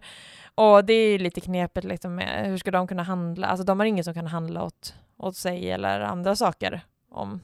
Och 0.56 0.86
det 0.86 0.94
är 0.94 1.12
ju 1.12 1.18
lite 1.18 1.42
knepigt 1.42 1.86
liksom 1.86 2.16
med 2.16 2.46
hur 2.46 2.58
ska 2.58 2.72
de 2.72 2.88
kunna 2.88 3.04
handla? 3.04 3.48
Alltså 3.48 3.64
de 3.64 3.80
har 3.80 3.86
ingen 3.86 4.04
som 4.04 4.14
kan 4.14 4.28
handla 4.28 4.64
åt, 4.64 4.96
åt 5.18 5.36
sig 5.36 5.72
eller 5.72 6.00
andra 6.00 6.36
saker 6.36 6.82
om. 7.12 7.42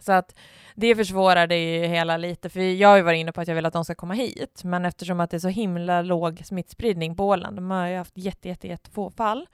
Så 0.00 0.12
att 0.12 0.34
det 0.74 0.96
försvårar 0.96 1.46
det 1.46 1.58
ju 1.58 1.86
hela 1.86 2.16
lite, 2.16 2.48
för 2.48 2.60
jag 2.60 2.88
har 2.88 2.96
ju 2.96 3.02
varit 3.02 3.18
inne 3.18 3.32
på 3.32 3.40
att 3.40 3.48
jag 3.48 3.54
vill 3.54 3.66
att 3.66 3.72
de 3.72 3.84
ska 3.84 3.94
komma 3.94 4.14
hit, 4.14 4.64
men 4.64 4.84
eftersom 4.84 5.20
att 5.20 5.30
det 5.30 5.36
är 5.36 5.38
så 5.38 5.48
himla 5.48 6.02
låg 6.02 6.46
smittspridning 6.46 7.16
på 7.16 7.28
Åland, 7.28 7.56
de 7.56 7.70
har 7.70 7.86
ju 7.86 7.96
haft 7.96 8.18
jätte, 8.18 8.48
jätte, 8.48 8.68
jätte 8.68 8.90
få 8.90 9.10
fall, 9.10 9.46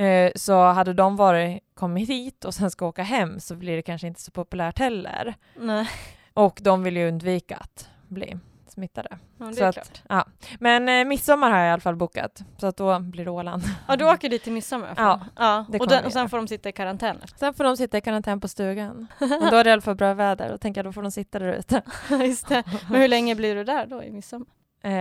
eh, 0.00 0.32
så 0.34 0.62
hade 0.62 0.92
de 0.92 1.16
varit, 1.16 1.62
kommit 1.74 2.08
hit 2.08 2.44
och 2.44 2.54
sen 2.54 2.70
ska 2.70 2.86
åka 2.86 3.02
hem 3.02 3.40
så 3.40 3.56
blir 3.56 3.76
det 3.76 3.82
kanske 3.82 4.06
inte 4.06 4.20
så 4.20 4.30
populärt 4.30 4.78
heller. 4.78 5.34
Nej. 5.56 5.88
Och 6.34 6.58
de 6.62 6.82
vill 6.82 6.96
ju 6.96 7.08
undvika 7.08 7.56
att 7.56 7.88
bli 8.08 8.36
smittade. 8.68 9.18
Ja, 9.38 9.52
så 9.52 9.64
att. 9.64 10.02
Ja. 10.08 10.26
Men 10.60 10.88
eh, 10.88 11.04
midsommar 11.04 11.50
har 11.50 11.58
jag 11.58 11.68
i 11.68 11.70
alla 11.70 11.80
fall 11.80 11.96
bokat, 11.96 12.42
så 12.58 12.66
att 12.66 12.76
då 12.76 12.98
blir 12.98 13.24
det 13.24 13.30
Åland. 13.30 13.62
Ja, 13.88 13.96
du 13.96 14.04
åker 14.04 14.28
dit 14.28 14.42
till 14.42 14.52
midsommar 14.52 14.94
ja. 14.96 15.66
det 15.68 15.78
Och, 15.78 15.88
den, 15.88 16.04
och 16.04 16.12
sen 16.12 16.28
får 16.28 16.36
de 16.36 16.48
sitta 16.48 16.68
i 16.68 16.72
karantän. 16.72 17.16
Sen 17.36 17.54
får 17.54 17.64
de 17.64 17.76
sitta 17.76 17.98
i 17.98 18.00
karantän 18.00 18.40
på 18.40 18.48
stugan. 18.48 19.06
Och 19.20 19.50
då 19.50 19.56
är 19.56 19.64
det 19.64 19.70
i 19.70 19.72
alla 19.72 19.82
fall 19.82 19.94
bra 19.94 20.14
väder 20.14 20.52
och 20.52 20.60
tänker 20.60 20.78
jag 20.78 20.86
då 20.86 20.92
får 20.92 21.02
de 21.02 21.10
sitta 21.10 21.38
där 21.38 21.52
ute. 21.52 21.82
Just 22.10 22.48
det. 22.48 22.64
Men 22.90 23.00
hur 23.00 23.08
länge 23.08 23.34
blir 23.34 23.54
du 23.54 23.64
där 23.64 23.86
då 23.86 24.02
i 24.02 24.10
midsommar? 24.10 24.46
Eh, 24.82 24.92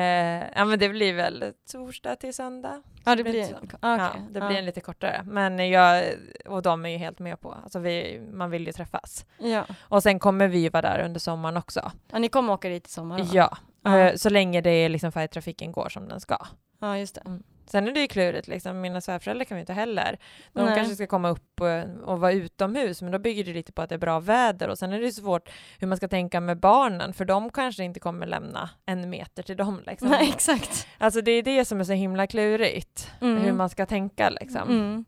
ja 0.55 0.65
men 0.65 0.79
det 0.79 0.89
blir 0.89 1.13
väl 1.13 1.53
torsdag 1.71 2.15
till 2.15 2.33
söndag. 2.33 2.81
Ja, 3.05 3.15
det 3.15 3.23
blir. 3.23 3.45
Ah, 3.79 3.97
Ja, 3.97 4.09
det 4.29 4.39
Ja. 4.39 4.47
blir 4.47 4.57
en 4.57 4.65
lite 4.65 4.81
kortare. 4.81 5.23
Men 5.25 5.69
jag 5.69 6.03
och 6.45 6.61
de 6.61 6.85
är 6.85 6.89
ju 6.89 6.97
helt 6.97 7.19
med 7.19 7.41
på, 7.41 7.51
alltså 7.63 7.79
vi, 7.79 8.21
man 8.33 8.49
vill 8.49 8.65
ju 8.67 8.71
träffas. 8.71 9.25
Ja. 9.37 9.65
Och 9.81 10.03
sen 10.03 10.19
kommer 10.19 10.47
vi 10.47 10.59
ju 10.59 10.69
vara 10.69 10.81
där 10.81 11.05
under 11.05 11.19
sommaren 11.19 11.57
också. 11.57 11.91
ja, 12.11 12.19
ni 12.19 12.29
kommer 12.29 12.53
åka 12.53 12.69
dit 12.69 12.87
i 12.87 12.89
sommar 12.91 13.19
va? 13.19 13.25
Ja, 13.33 13.57
Ja. 13.83 13.97
eh, 13.99 14.15
så 14.15 14.29
länge 14.29 14.61
det 14.61 14.69
är 14.71 14.89
liksom 14.89 15.11
färjetrafiken 15.11 15.71
går 15.71 15.89
som 15.89 16.07
den 16.07 16.19
ska. 16.19 16.37
Ja, 16.79 16.97
just 16.97 17.15
det. 17.15 17.39
Sen 17.71 17.87
är 17.87 17.91
det 17.91 17.99
ju 17.99 18.07
klurigt, 18.07 18.47
liksom. 18.47 18.81
mina 18.81 19.01
svärföräldrar 19.01 19.45
kan 19.45 19.55
vi 19.55 19.61
inte 19.61 19.73
heller. 19.73 20.17
De 20.53 20.65
Nej. 20.65 20.75
kanske 20.75 20.95
ska 20.95 21.07
komma 21.07 21.29
upp 21.29 21.61
och, 21.61 22.09
och 22.09 22.19
vara 22.19 22.31
utomhus, 22.31 23.01
men 23.01 23.11
då 23.11 23.19
bygger 23.19 23.43
det 23.43 23.53
lite 23.53 23.71
på 23.71 23.81
att 23.81 23.89
det 23.89 23.95
är 23.95 23.99
bra 23.99 24.19
väder. 24.19 24.67
Och 24.67 24.77
sen 24.79 24.93
är 24.93 24.99
det 25.01 25.11
svårt 25.11 25.49
hur 25.79 25.87
man 25.87 25.97
ska 25.97 26.07
tänka 26.07 26.39
med 26.41 26.59
barnen, 26.59 27.13
för 27.13 27.25
de 27.25 27.49
kanske 27.49 27.83
inte 27.83 27.99
kommer 27.99 28.27
lämna 28.27 28.69
en 28.85 29.09
meter 29.09 29.43
till 29.43 29.57
dem. 29.57 29.81
Liksom. 29.87 30.09
Nej, 30.09 30.29
exakt. 30.29 30.87
Alltså 30.97 31.21
det 31.21 31.31
är 31.31 31.43
det 31.43 31.65
som 31.65 31.79
är 31.79 31.83
så 31.83 31.93
himla 31.93 32.27
klurigt, 32.27 33.11
Mm. 33.21 33.37
hur 33.43 33.51
man 33.51 33.69
ska 33.69 33.85
tänka 33.85 34.29
liksom. 34.29 34.69
Mm. 34.69 35.05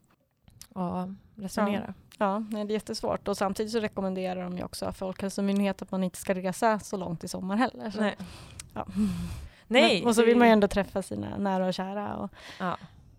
Och 0.68 1.08
resonera. 1.42 1.94
Ja, 2.18 2.38
nej, 2.38 2.64
det 2.64 2.72
är 2.72 2.74
jättesvårt. 2.74 3.28
Och 3.28 3.36
samtidigt 3.36 3.72
så 3.72 3.80
rekommenderar 3.80 4.42
de 4.44 4.56
ju 4.58 4.64
också 4.64 4.92
Folkhälsomyndigheten 4.92 5.84
att 5.86 5.90
man 5.90 6.04
inte 6.04 6.18
ska 6.18 6.34
resa 6.34 6.78
så 6.78 6.96
långt 6.96 7.24
i 7.24 7.28
sommar 7.28 7.56
heller. 7.56 7.90
Så. 7.90 8.00
Nej. 8.00 8.16
Ja. 8.74 8.86
Nej. 9.72 10.00
Men, 10.00 10.08
och 10.08 10.14
så 10.14 10.24
vill 10.24 10.36
man 10.36 10.48
ju 10.48 10.52
ändå 10.52 10.68
träffa 10.68 11.02
sina 11.02 11.36
nära 11.36 11.66
och 11.66 11.74
kära. 11.74 12.14
Och, 12.16 12.30
Ja. 12.58 12.76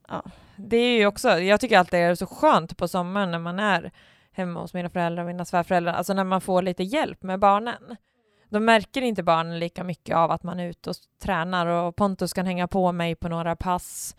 Ja. 0.07 0.23
Det 0.55 0.77
är 0.77 0.97
ju 0.97 1.05
också, 1.05 1.29
jag 1.29 1.59
tycker 1.59 1.77
alltid 1.79 1.99
det 1.99 2.03
är 2.03 2.15
så 2.15 2.25
skönt 2.25 2.77
på 2.77 2.87
sommaren 2.87 3.31
när 3.31 3.39
man 3.39 3.59
är 3.59 3.91
hemma 4.31 4.59
hos 4.61 4.73
mina 4.73 4.89
föräldrar 4.89 5.23
och 5.23 5.27
mina 5.27 5.45
svärföräldrar, 5.45 5.93
alltså 5.93 6.13
när 6.13 6.23
man 6.23 6.41
får 6.41 6.61
lite 6.61 6.83
hjälp 6.83 7.23
med 7.23 7.39
barnen. 7.39 7.95
Då 8.49 8.59
märker 8.59 9.01
inte 9.01 9.23
barnen 9.23 9.59
lika 9.59 9.83
mycket 9.83 10.15
av 10.15 10.31
att 10.31 10.43
man 10.43 10.59
är 10.59 10.67
ute 10.69 10.89
och 10.89 10.95
tränar 11.23 11.67
och 11.67 11.95
Pontus 11.95 12.33
kan 12.33 12.45
hänga 12.45 12.67
på 12.67 12.91
mig 12.91 13.15
på 13.15 13.29
några 13.29 13.55
pass 13.55 14.15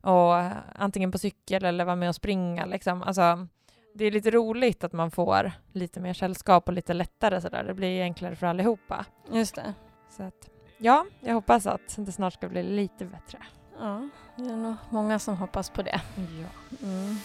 och 0.00 0.34
antingen 0.74 1.12
på 1.12 1.18
cykel 1.18 1.64
eller 1.64 1.84
vara 1.84 1.96
med 1.96 2.08
och 2.08 2.14
springa 2.14 2.66
liksom. 2.66 3.02
Alltså, 3.02 3.46
det 3.94 4.04
är 4.04 4.10
lite 4.10 4.30
roligt 4.30 4.84
att 4.84 4.92
man 4.92 5.10
får 5.10 5.52
lite 5.72 6.00
mer 6.00 6.14
sällskap 6.14 6.68
och 6.68 6.74
lite 6.74 6.94
lättare 6.94 7.40
sådär. 7.40 7.64
Det 7.64 7.74
blir 7.74 8.02
enklare 8.02 8.36
för 8.36 8.46
allihopa. 8.46 9.04
just 9.32 9.54
det. 9.54 9.74
Så 10.16 10.22
att, 10.22 10.50
ja, 10.78 11.04
jag 11.20 11.34
hoppas 11.34 11.66
att 11.66 11.94
det 11.96 12.12
snart 12.12 12.32
ska 12.32 12.48
bli 12.48 12.62
lite 12.62 13.04
bättre. 13.04 13.38
Ja, 13.78 14.08
det 14.36 14.50
är 14.50 14.56
nog 14.56 14.74
många 14.90 15.18
som 15.18 15.36
hoppas 15.36 15.70
på 15.70 15.82
det. 15.82 16.00
Ja. 16.16 16.76
Mm. 16.82 17.16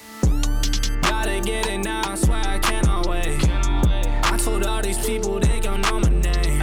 Gotta 1.02 1.50
get 1.50 1.68
it 1.68 1.86
now, 1.86 2.14
I 2.14 2.18
swear 2.18 2.56
I 2.56 2.60
cannot 2.60 3.08
wait. 3.08 3.44
I 4.34 4.38
told 4.46 4.64
all 4.66 4.84
these 4.84 5.08
people 5.08 5.40
they 5.40 5.60
gon' 5.60 5.82
know 5.82 6.00
my 6.00 6.10
name. 6.10 6.62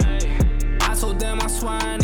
I 0.81 0.95
told 1.01 1.21
them 1.21 1.39
I 1.39 1.49
swear 1.49 2.00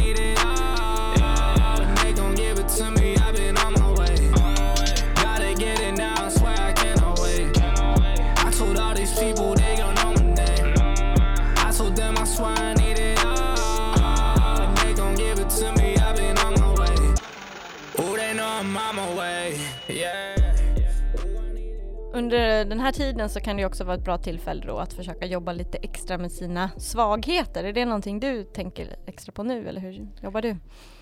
Under 22.16 22.64
den 22.64 22.81
här 22.81 22.92
tiden 22.92 23.29
så 23.29 23.40
kan 23.40 23.57
det 23.57 23.66
också 23.66 23.85
vara 23.85 23.96
ett 23.96 24.05
bra 24.05 24.18
tillfälle 24.18 24.66
då 24.66 24.79
att 24.79 24.92
försöka 24.92 25.26
jobba 25.26 25.52
lite 25.52 25.79
extra 25.79 26.18
med 26.18 26.33
sina 26.33 26.70
svagheter. 26.76 27.64
Är 27.64 27.72
det 27.72 27.85
någonting 27.85 28.20
du 28.20 28.44
tänker 28.44 28.96
extra 29.07 29.33
på 29.33 29.42
nu 29.42 29.68
eller 29.68 29.81
hur 29.81 30.09
jobbar 30.22 30.42
du? 30.42 30.57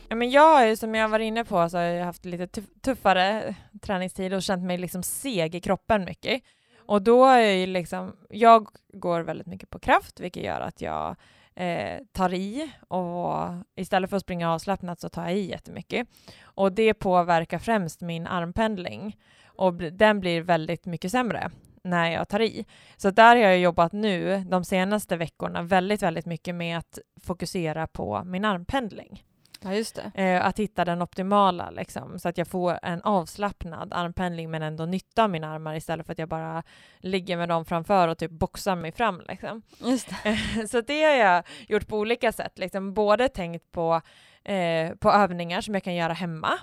Ja, 0.08 0.16
men 0.16 0.30
jag 0.30 0.56
har 0.56 0.66
ju, 0.66 0.76
som 0.76 0.94
jag 0.94 1.08
var 1.08 1.18
inne 1.18 1.44
på, 1.44 1.68
så 1.68 1.76
har 1.76 1.84
jag 1.84 2.04
haft 2.04 2.24
lite 2.24 2.60
tuff- 2.60 2.80
tuffare 2.80 3.54
träningstid 3.82 4.34
och 4.34 4.42
känt 4.42 4.62
mig 4.64 4.78
liksom 4.78 5.02
seg 5.02 5.54
i 5.54 5.60
kroppen 5.60 6.04
mycket. 6.04 6.42
Och 6.78 7.02
då 7.02 7.24
är 7.24 7.38
jag 7.38 7.56
ju 7.56 7.66
liksom, 7.66 8.16
jag 8.30 8.68
går 8.92 9.20
väldigt 9.20 9.46
mycket 9.46 9.70
på 9.70 9.78
kraft, 9.78 10.20
vilket 10.20 10.44
gör 10.44 10.60
att 10.60 10.80
jag 10.80 11.16
eh, 11.54 11.98
tar 12.12 12.34
i 12.34 12.70
och 12.88 13.34
istället 13.76 14.10
för 14.10 14.16
att 14.16 14.22
springa 14.22 14.52
avslappnat 14.52 15.00
så 15.00 15.08
tar 15.08 15.22
jag 15.22 15.34
i 15.34 15.50
jättemycket. 15.50 16.08
Och 16.42 16.72
det 16.72 16.94
påverkar 16.94 17.58
främst 17.58 18.00
min 18.00 18.26
armpendling 18.26 19.16
och 19.56 19.74
den 19.74 20.20
blir 20.20 20.42
väldigt 20.42 20.86
mycket 20.86 21.10
sämre 21.10 21.50
när 21.84 22.10
jag 22.10 22.28
tar 22.28 22.40
i. 22.40 22.64
Så 22.96 23.10
där 23.10 23.36
har 23.36 23.42
jag 23.42 23.58
jobbat 23.58 23.92
nu 23.92 24.44
de 24.50 24.64
senaste 24.64 25.16
veckorna 25.16 25.62
väldigt, 25.62 26.02
väldigt 26.02 26.26
mycket 26.26 26.54
med 26.54 26.78
att 26.78 26.98
fokusera 27.20 27.86
på 27.86 28.22
min 28.24 28.44
armpendling. 28.44 29.22
Ja 29.64 29.74
just 29.74 29.94
det. 29.94 30.22
Eh, 30.22 30.46
att 30.46 30.58
hitta 30.58 30.84
den 30.84 31.02
optimala, 31.02 31.70
liksom, 31.70 32.18
så 32.18 32.28
att 32.28 32.38
jag 32.38 32.48
får 32.48 32.78
en 32.82 33.02
avslappnad 33.02 33.92
armpendling 33.92 34.50
men 34.50 34.62
ändå 34.62 34.84
nytta 34.84 35.24
av 35.24 35.30
mina 35.30 35.54
armar 35.54 35.74
istället 35.74 36.06
för 36.06 36.12
att 36.12 36.18
jag 36.18 36.28
bara 36.28 36.62
ligger 36.98 37.36
med 37.36 37.48
dem 37.48 37.64
framför 37.64 38.08
och 38.08 38.18
typ 38.18 38.30
boxar 38.30 38.76
mig 38.76 38.92
fram. 38.92 39.22
Liksom. 39.28 39.62
Just 39.78 40.08
det. 40.08 40.68
så 40.68 40.80
det 40.80 41.02
har 41.02 41.14
jag 41.14 41.44
gjort 41.68 41.88
på 41.88 41.98
olika 41.98 42.32
sätt. 42.32 42.58
Liksom, 42.58 42.94
både 42.94 43.28
tänkt 43.28 43.72
på, 43.72 44.00
eh, 44.44 44.94
på 44.94 45.10
övningar 45.10 45.60
som 45.60 45.74
jag 45.74 45.82
kan 45.82 45.94
göra 45.94 46.12
hemma, 46.12 46.58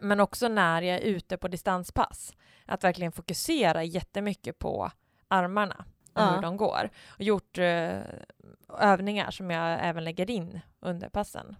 men 0.00 0.20
också 0.20 0.48
när 0.48 0.82
jag 0.82 0.96
är 0.96 1.00
ute 1.02 1.36
på 1.36 1.48
distanspass. 1.48 2.32
Att 2.66 2.84
verkligen 2.84 3.12
fokusera 3.12 3.84
jättemycket 3.84 4.58
på 4.58 4.90
armarna 5.28 5.84
och 6.12 6.20
Ja. 6.22 6.34
hur 6.34 6.42
de 6.42 6.56
går. 6.56 6.90
Och 7.08 7.22
gjort 7.22 7.58
eh, 7.58 7.98
övningar 8.78 9.30
som 9.30 9.50
jag 9.50 9.78
även 9.82 10.04
lägger 10.04 10.30
in 10.30 10.60
under 10.80 11.08
passen. 11.08 11.56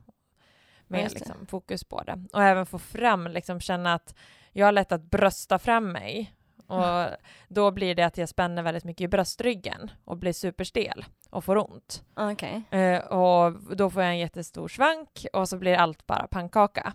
Med 0.87 1.13
liksom, 1.15 1.47
fokus 1.47 1.85
på 1.85 2.03
det. 2.03 2.25
Och 2.33 2.43
även 2.43 2.67
få 2.67 2.79
fram, 2.79 3.27
liksom, 3.27 3.61
känna 3.61 3.95
att 3.95 4.15
jag 4.53 4.67
har 4.67 4.73
lätt 4.73 4.93
att 4.93 5.03
brösta 5.03 5.59
fram 5.59 5.93
mig. 5.93 6.35
Och 6.67 7.07
då 7.49 7.71
blir 7.71 7.95
det 7.95 8.03
att 8.03 8.19
jag 8.19 8.29
spänner 8.29 8.63
väldigt 8.63 8.85
mycket 8.85 9.05
i 9.05 9.09
bröstryggen 9.09 9.91
och 10.05 10.17
blir 10.17 10.33
superstel 10.33 11.05
och 11.31 11.45
får 11.45 11.57
ont. 11.71 12.03
Okej. 12.17 12.63
Eh, 12.71 12.99
och 13.05 13.77
då 13.77 13.91
får 13.91 14.03
jag 14.03 14.11
en 14.13 14.19
jättestor 14.19 14.69
svank 14.69 15.27
och 15.33 15.49
så 15.49 15.59
blir 15.59 15.75
allt 15.77 16.07
bara 16.07 16.27
pannkaka. 16.27 16.93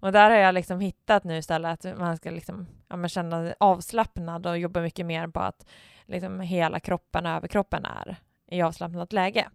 Och 0.00 0.12
där 0.12 0.30
har 0.30 0.36
jag 0.36 0.54
liksom 0.54 0.80
hittat 0.80 1.24
nu 1.24 1.36
istället 1.36 1.84
att 1.84 1.98
man 1.98 2.16
ska 2.16 2.30
liksom, 2.30 2.66
ja, 2.88 2.96
men 2.96 3.08
känna 3.08 3.44
sig 3.44 3.54
avslappnad 3.60 4.46
och 4.46 4.58
jobba 4.58 4.80
mycket 4.80 5.06
mer 5.06 5.28
på 5.28 5.40
att 5.40 5.66
liksom 6.06 6.40
hela 6.40 6.80
kroppen 6.80 7.26
och 7.26 7.32
överkroppen 7.32 7.84
är 7.84 8.16
i 8.50 8.62
avslappnat 8.62 9.12
läge. 9.12 9.48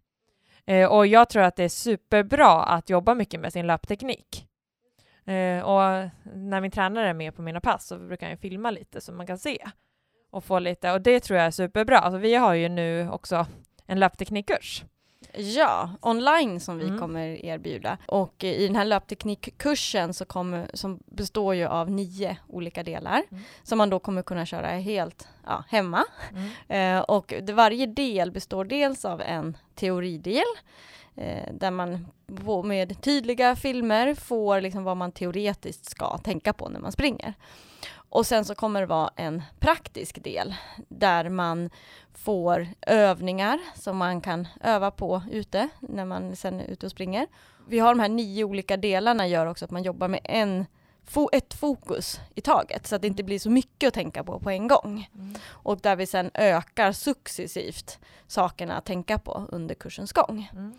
Eh, 0.66 0.92
och 0.92 1.08
jag 1.08 1.30
tror 1.30 1.44
att 1.44 1.56
det 1.56 1.64
är 1.64 1.70
superbra 1.70 2.64
att 2.64 2.90
jobba 2.90 3.14
mycket 3.14 3.40
med 3.40 3.54
sin 3.54 3.68
löpteknik. 3.68 4.48
Eh, 5.26 5.60
och 5.60 6.10
när 6.34 6.62
min 6.62 6.72
tränare 6.72 7.10
är 7.10 7.14
med 7.14 7.36
på 7.36 7.42
mina 7.42 7.62
pass 7.62 7.88
så 7.88 7.98
brukar 7.98 8.30
jag 8.30 8.40
filma 8.40 8.72
lite 8.72 9.02
så 9.02 9.12
man 9.12 9.28
kan 9.28 9.38
se 9.38 9.58
och 10.32 10.44
få 10.44 10.60
lite, 10.60 10.92
och 10.92 11.02
det 11.02 11.20
tror 11.20 11.38
jag 11.38 11.48
är 11.48 11.52
superbra. 11.52 12.00
Alltså, 12.00 12.18
vi 12.18 12.36
har 12.36 12.54
ju 12.54 12.70
nu 12.70 13.10
också 13.10 13.48
en 13.86 14.00
löpteknikkurs. 14.00 14.84
Ja, 15.38 15.90
online 16.02 16.60
som 16.60 16.78
vi 16.78 16.86
Mm. 16.88 17.00
kommer 17.00 17.46
erbjuda. 17.46 17.98
Och 18.08 18.44
eh, 18.44 18.50
i 18.54 18.68
den 18.68 18.76
här 18.76 18.86
löpteknikkursen 18.86 20.14
så 20.14 20.26
kommer, 20.26 20.70
som 20.74 21.00
består 21.06 21.56
ju 21.56 21.66
av 21.66 21.92
nio 21.92 22.38
olika 22.48 22.84
delar 22.84 23.24
Mm. 23.32 23.44
som 23.64 23.78
man 23.78 23.90
då 23.90 24.00
kommer 24.00 24.22
kunna 24.22 24.46
köra 24.46 24.68
helt 24.68 25.28
ja, 25.46 25.64
hemma. 25.68 26.04
Mm. 26.68 26.98
Eh, 26.98 27.02
och 27.04 27.34
det, 27.44 27.54
varje 27.54 27.86
del 27.86 28.32
består 28.32 28.66
dels 28.66 29.06
av 29.06 29.22
en 29.22 29.58
teoridel 29.76 30.44
eh, 31.16 31.54
där 31.54 31.72
man 31.72 32.08
med 32.64 33.02
tydliga 33.02 33.56
filmer 33.56 34.14
får 34.14 34.62
liksom 34.62 34.84
vad 34.84 34.98
man 34.98 35.12
teoretiskt 35.12 35.86
ska 35.86 36.18
tänka 36.18 36.54
på 36.54 36.70
när 36.70 36.80
man 36.80 36.92
springer. 36.92 37.34
Och 38.16 38.26
sen 38.26 38.46
så 38.46 38.56
kommer 38.56 38.82
det 38.82 38.88
vara 38.88 39.10
en 39.16 39.44
praktisk 39.60 40.24
del 40.24 40.56
där 40.88 41.30
man 41.30 41.70
får 42.14 42.68
övningar 42.82 43.60
som 43.76 43.98
man 43.98 44.22
kan 44.22 44.48
öva 44.64 44.92
på 44.92 45.22
ute 45.32 45.70
när 45.80 46.06
man 46.06 46.36
sen 46.36 46.60
är 46.60 46.66
ute 46.66 46.86
och 46.86 46.92
springer. 46.92 47.28
Vi 47.68 47.80
har 47.80 47.90
de 47.90 48.00
här 48.00 48.10
nio 48.10 48.44
olika 48.44 48.78
delarna 48.78 49.28
gör 49.28 49.46
också 49.46 49.66
att 49.66 49.72
man 49.72 49.84
jobbar 49.84 50.08
med 50.08 50.20
en 50.24 50.66
ett 51.32 51.54
fokus 51.54 52.20
i 52.36 52.42
taget 52.42 52.88
så 52.88 52.96
att 52.96 53.02
det 53.02 53.08
inte 53.08 53.24
blir 53.24 53.40
så 53.40 53.50
mycket 53.50 53.88
att 53.88 53.94
tänka 53.94 54.24
på 54.24 54.40
på 54.40 54.50
en 54.50 54.68
gång. 54.68 55.10
Mm. 55.16 55.36
Och 55.48 55.80
där 55.82 55.96
vi 55.96 56.06
sen 56.06 56.32
ökar 56.34 56.92
successivt 56.92 58.00
sakerna 58.28 58.78
att 58.78 58.86
tänka 58.86 59.20
på 59.20 59.48
under 59.52 59.76
kursens 59.76 60.14
gång. 60.14 60.50
Mm. 60.54 60.74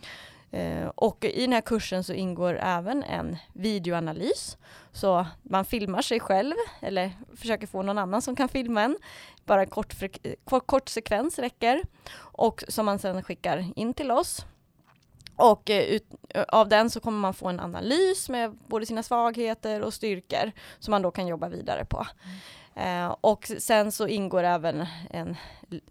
Eh, 0.50 0.88
och 0.94 1.24
i 1.24 1.40
den 1.40 1.52
här 1.52 1.60
kursen 1.60 2.04
så 2.04 2.12
ingår 2.12 2.58
även 2.62 3.02
en 3.02 3.36
videoanalys. 3.52 4.56
Så 4.92 5.26
man 5.42 5.64
filmar 5.64 6.02
sig 6.02 6.20
själv 6.20 6.54
eller 6.80 7.12
försöker 7.36 7.66
få 7.66 7.82
någon 7.82 7.98
annan 7.98 8.22
som 8.22 8.36
kan 8.36 8.48
filma 8.48 8.82
en. 8.82 8.96
Bara 9.44 9.60
en 9.60 9.68
kort, 9.68 10.02
eh, 10.02 10.32
kort, 10.44 10.66
kort 10.66 10.88
sekvens 10.88 11.38
räcker. 11.38 11.82
Och 12.18 12.64
som 12.68 12.86
man 12.86 12.98
sen 12.98 13.22
skickar 13.22 13.72
in 13.76 13.94
till 13.94 14.10
oss. 14.10 14.44
Och 15.36 15.70
eh, 15.70 15.82
ut, 15.82 16.04
av 16.48 16.68
den 16.68 16.90
så 16.90 17.00
kommer 17.00 17.18
man 17.18 17.34
få 17.34 17.48
en 17.48 17.60
analys 17.60 18.28
med 18.28 18.58
både 18.66 18.86
sina 18.86 19.02
svagheter 19.02 19.82
och 19.82 19.94
styrkor 19.94 20.52
som 20.78 20.90
man 20.90 21.02
då 21.02 21.10
kan 21.10 21.26
jobba 21.26 21.48
vidare 21.48 21.84
på. 21.84 21.96
Mm. 22.24 22.36
Eh, 22.76 23.16
och 23.20 23.50
sen 23.58 23.92
så 23.92 24.06
ingår 24.06 24.42
även 24.42 24.86
en, 25.10 25.36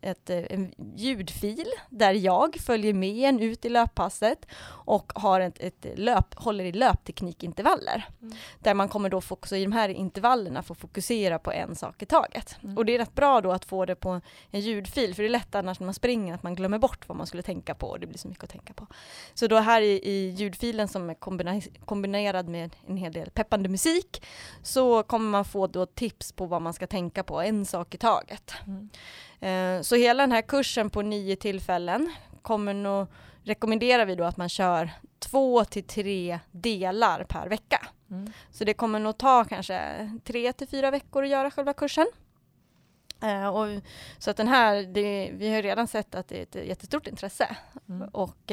ett, 0.02 0.30
eh, 0.30 0.44
en 0.50 0.74
ljudfil 0.96 1.68
där 1.90 2.14
jag 2.14 2.56
följer 2.56 2.94
med 2.94 3.30
en 3.30 3.40
ut 3.40 3.66
i 3.66 3.70
löppasset 3.70 4.46
och 4.68 5.12
har 5.16 5.40
ett, 5.40 5.60
ett 5.60 5.86
löp, 5.96 6.34
håller 6.36 6.64
i 6.64 6.72
löpteknikintervaller. 6.72 8.08
Mm. 8.22 8.36
Där 8.60 8.74
man 8.74 8.90
kommer 8.90 9.10
då 9.10 9.22
också 9.30 9.56
i 9.56 9.64
de 9.64 9.72
här 9.72 9.90
intervallerna 9.90 10.64
få 10.64 10.76
fokusera 10.76 11.40
på 11.40 11.52
en 11.52 11.76
sak 11.76 12.02
i 12.02 12.06
taget. 12.06 12.58
Mm. 12.64 12.78
Och 12.78 12.86
det 12.86 12.96
är 12.96 13.00
rätt 13.00 13.16
bra 13.16 13.42
då 13.42 13.52
att 13.52 13.66
få 13.66 13.86
det 13.86 13.96
på 13.96 14.22
en 14.52 14.60
ljudfil 14.60 15.16
för 15.16 15.24
det 15.24 15.28
är 15.28 15.32
lätt 15.32 15.56
annars 15.56 15.80
när 15.80 15.86
man 15.86 15.94
springer 15.94 16.34
att 16.34 16.44
man 16.44 16.56
glömmer 16.56 16.80
bort 16.80 17.08
vad 17.08 17.18
man 17.18 17.28
skulle 17.28 17.44
tänka 17.44 17.76
på 17.76 17.88
och 17.88 18.00
det 18.00 18.08
blir 18.08 18.18
så 18.18 18.28
mycket 18.28 18.44
att 18.44 18.50
tänka 18.50 18.74
på. 18.74 18.88
Så 19.34 19.48
då 19.48 19.58
här 19.58 19.82
i, 19.82 20.02
i 20.04 20.30
ljudfilen 20.30 20.88
som 20.88 21.10
är 21.10 21.16
kombinerad 21.86 22.48
med 22.48 22.76
en 22.88 22.98
hel 22.98 23.14
del 23.14 23.30
peppande 23.30 23.70
musik 23.70 24.26
så 24.64 25.04
kommer 25.04 25.30
man 25.30 25.46
få 25.46 25.68
då 25.68 25.86
tips 25.86 26.32
på 26.32 26.46
vad 26.46 26.62
man 26.62 26.74
ska 26.76 26.88
tänka 26.88 27.24
på, 27.24 27.42
en 27.42 27.66
sak 27.66 27.96
i 27.96 27.98
taget. 27.98 28.54
Mm. 28.68 28.90
Eh, 29.40 29.82
så 29.82 29.96
hela 29.96 30.24
den 30.24 30.32
här 30.32 30.42
kursen 30.42 30.90
på 30.90 31.02
nio 31.02 31.36
tillfällen 31.36 32.14
kommer 32.42 32.74
nog, 32.74 33.08
rekommenderar 33.44 34.06
vi 34.06 34.16
då 34.16 34.24
att 34.24 34.38
man 34.38 34.50
kör 34.50 34.90
två 35.20 35.66
till 35.66 35.84
tre 35.84 36.40
delar 36.52 37.24
per 37.24 37.48
vecka. 37.48 37.88
Mm. 38.12 38.32
Så 38.52 38.64
det 38.64 38.74
kommer 38.74 39.00
nog 39.00 39.18
ta 39.18 39.44
kanske 39.44 40.10
tre 40.24 40.54
till 40.54 40.68
fyra 40.68 40.92
veckor 40.92 41.24
att 41.24 41.30
göra 41.30 41.52
själva 41.52 41.74
kursen. 41.74 42.08
Uh, 43.26 43.48
och, 43.48 43.82
så 44.18 44.32
att 44.32 44.38
den 44.38 44.48
här, 44.48 44.84
det, 44.84 45.32
vi 45.34 45.54
har 45.54 45.62
redan 45.62 45.88
sett 45.88 46.16
att 46.16 46.28
det 46.28 46.40
är 46.40 46.44
ett 46.44 46.68
jättestort 46.68 47.08
intresse. 47.08 47.58
Mm. 47.90 48.10
Och 48.10 48.52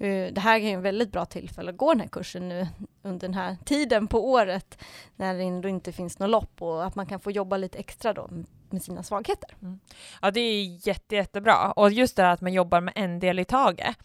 uh, 0.00 0.32
det 0.32 0.40
här 0.40 0.60
är 0.60 0.74
en 0.74 0.82
väldigt 0.82 1.12
bra 1.12 1.24
tillfälle 1.24 1.70
att 1.70 1.76
gå 1.76 1.92
den 1.92 2.00
här 2.00 2.08
kursen 2.08 2.48
nu 2.48 2.68
under 3.02 3.28
den 3.28 3.34
här 3.34 3.56
tiden 3.64 4.06
på 4.06 4.30
året 4.30 4.78
när 5.16 5.34
det 5.34 5.42
ändå 5.42 5.68
inte 5.68 5.92
finns 5.92 6.18
något 6.18 6.30
lopp 6.30 6.62
och 6.62 6.86
att 6.86 6.94
man 6.94 7.06
kan 7.06 7.20
få 7.20 7.30
jobba 7.30 7.56
lite 7.56 7.78
extra 7.78 8.12
då 8.12 8.28
med 8.70 8.82
sina 8.82 9.02
svagheter. 9.02 9.56
Mm. 9.62 9.80
Ja, 10.22 10.30
det 10.30 10.40
är 10.40 10.88
jätte, 10.88 11.14
jättebra. 11.14 11.72
Och 11.72 11.92
just 11.92 12.16
det 12.16 12.22
här 12.22 12.30
att 12.30 12.40
man 12.40 12.52
jobbar 12.52 12.80
med 12.80 12.92
en 12.96 13.20
del 13.20 13.38
i 13.38 13.44
taget 13.44 13.96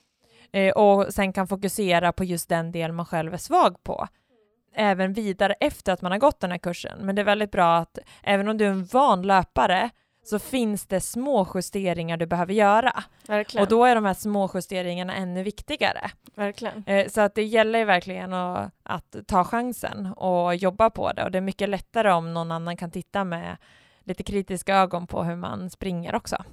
eh, 0.51 0.71
och 0.71 1.13
sen 1.13 1.33
kan 1.33 1.47
fokusera 1.47 2.11
på 2.11 2.23
just 2.23 2.49
den 2.49 2.71
del 2.71 2.91
man 2.91 3.05
själv 3.05 3.33
är 3.33 3.37
svag 3.37 3.83
på 3.83 4.07
även 4.75 5.13
vidare 5.13 5.53
efter 5.53 5.93
att 5.93 6.01
man 6.01 6.11
har 6.11 6.19
gått 6.19 6.39
den 6.39 6.51
här 6.51 6.57
kursen. 6.57 6.99
Men 7.01 7.15
det 7.15 7.21
är 7.21 7.25
väldigt 7.25 7.51
bra 7.51 7.77
att 7.77 7.97
även 8.23 8.47
om 8.47 8.57
du 8.57 8.65
är 8.65 8.69
en 8.69 8.85
van 8.85 9.21
löpare 9.21 9.89
så 10.29 10.39
finns 10.39 10.85
det 10.85 11.01
små 11.01 11.47
justeringar 11.55 12.17
du 12.17 12.25
behöver 12.25 12.53
göra. 12.53 13.03
Verkligen. 13.27 13.63
Och 13.63 13.69
då 13.69 13.85
är 13.85 13.95
de 13.95 14.05
här 14.05 14.13
små 14.13 14.51
justeringarna 14.53 15.15
ännu 15.15 15.43
viktigare. 15.43 16.11
Verkligen. 16.35 16.83
Eh, 16.87 17.07
så 17.07 17.21
att 17.21 17.35
det 17.35 17.43
gäller 17.43 17.85
verkligen 17.85 18.33
att, 18.33 18.73
att, 18.83 19.15
ta 19.27 19.43
chansen 19.43 20.05
och 20.05 20.55
jobba 20.55 20.89
på 20.89 21.11
det 21.11 21.23
och 21.23 21.31
det 21.31 21.37
är 21.37 21.41
mycket 21.41 21.69
lättare 21.69 22.11
om 22.11 22.33
någon 22.33 22.51
annan 22.51 22.77
kan 22.77 22.91
titta 22.91 23.23
med 23.23 23.57
lite 24.03 24.23
kritiska 24.23 24.75
ögon 24.75 25.07
på 25.07 25.23
hur 25.23 25.35
man 25.35 25.69
springer 25.69 26.15
också. 26.15 26.43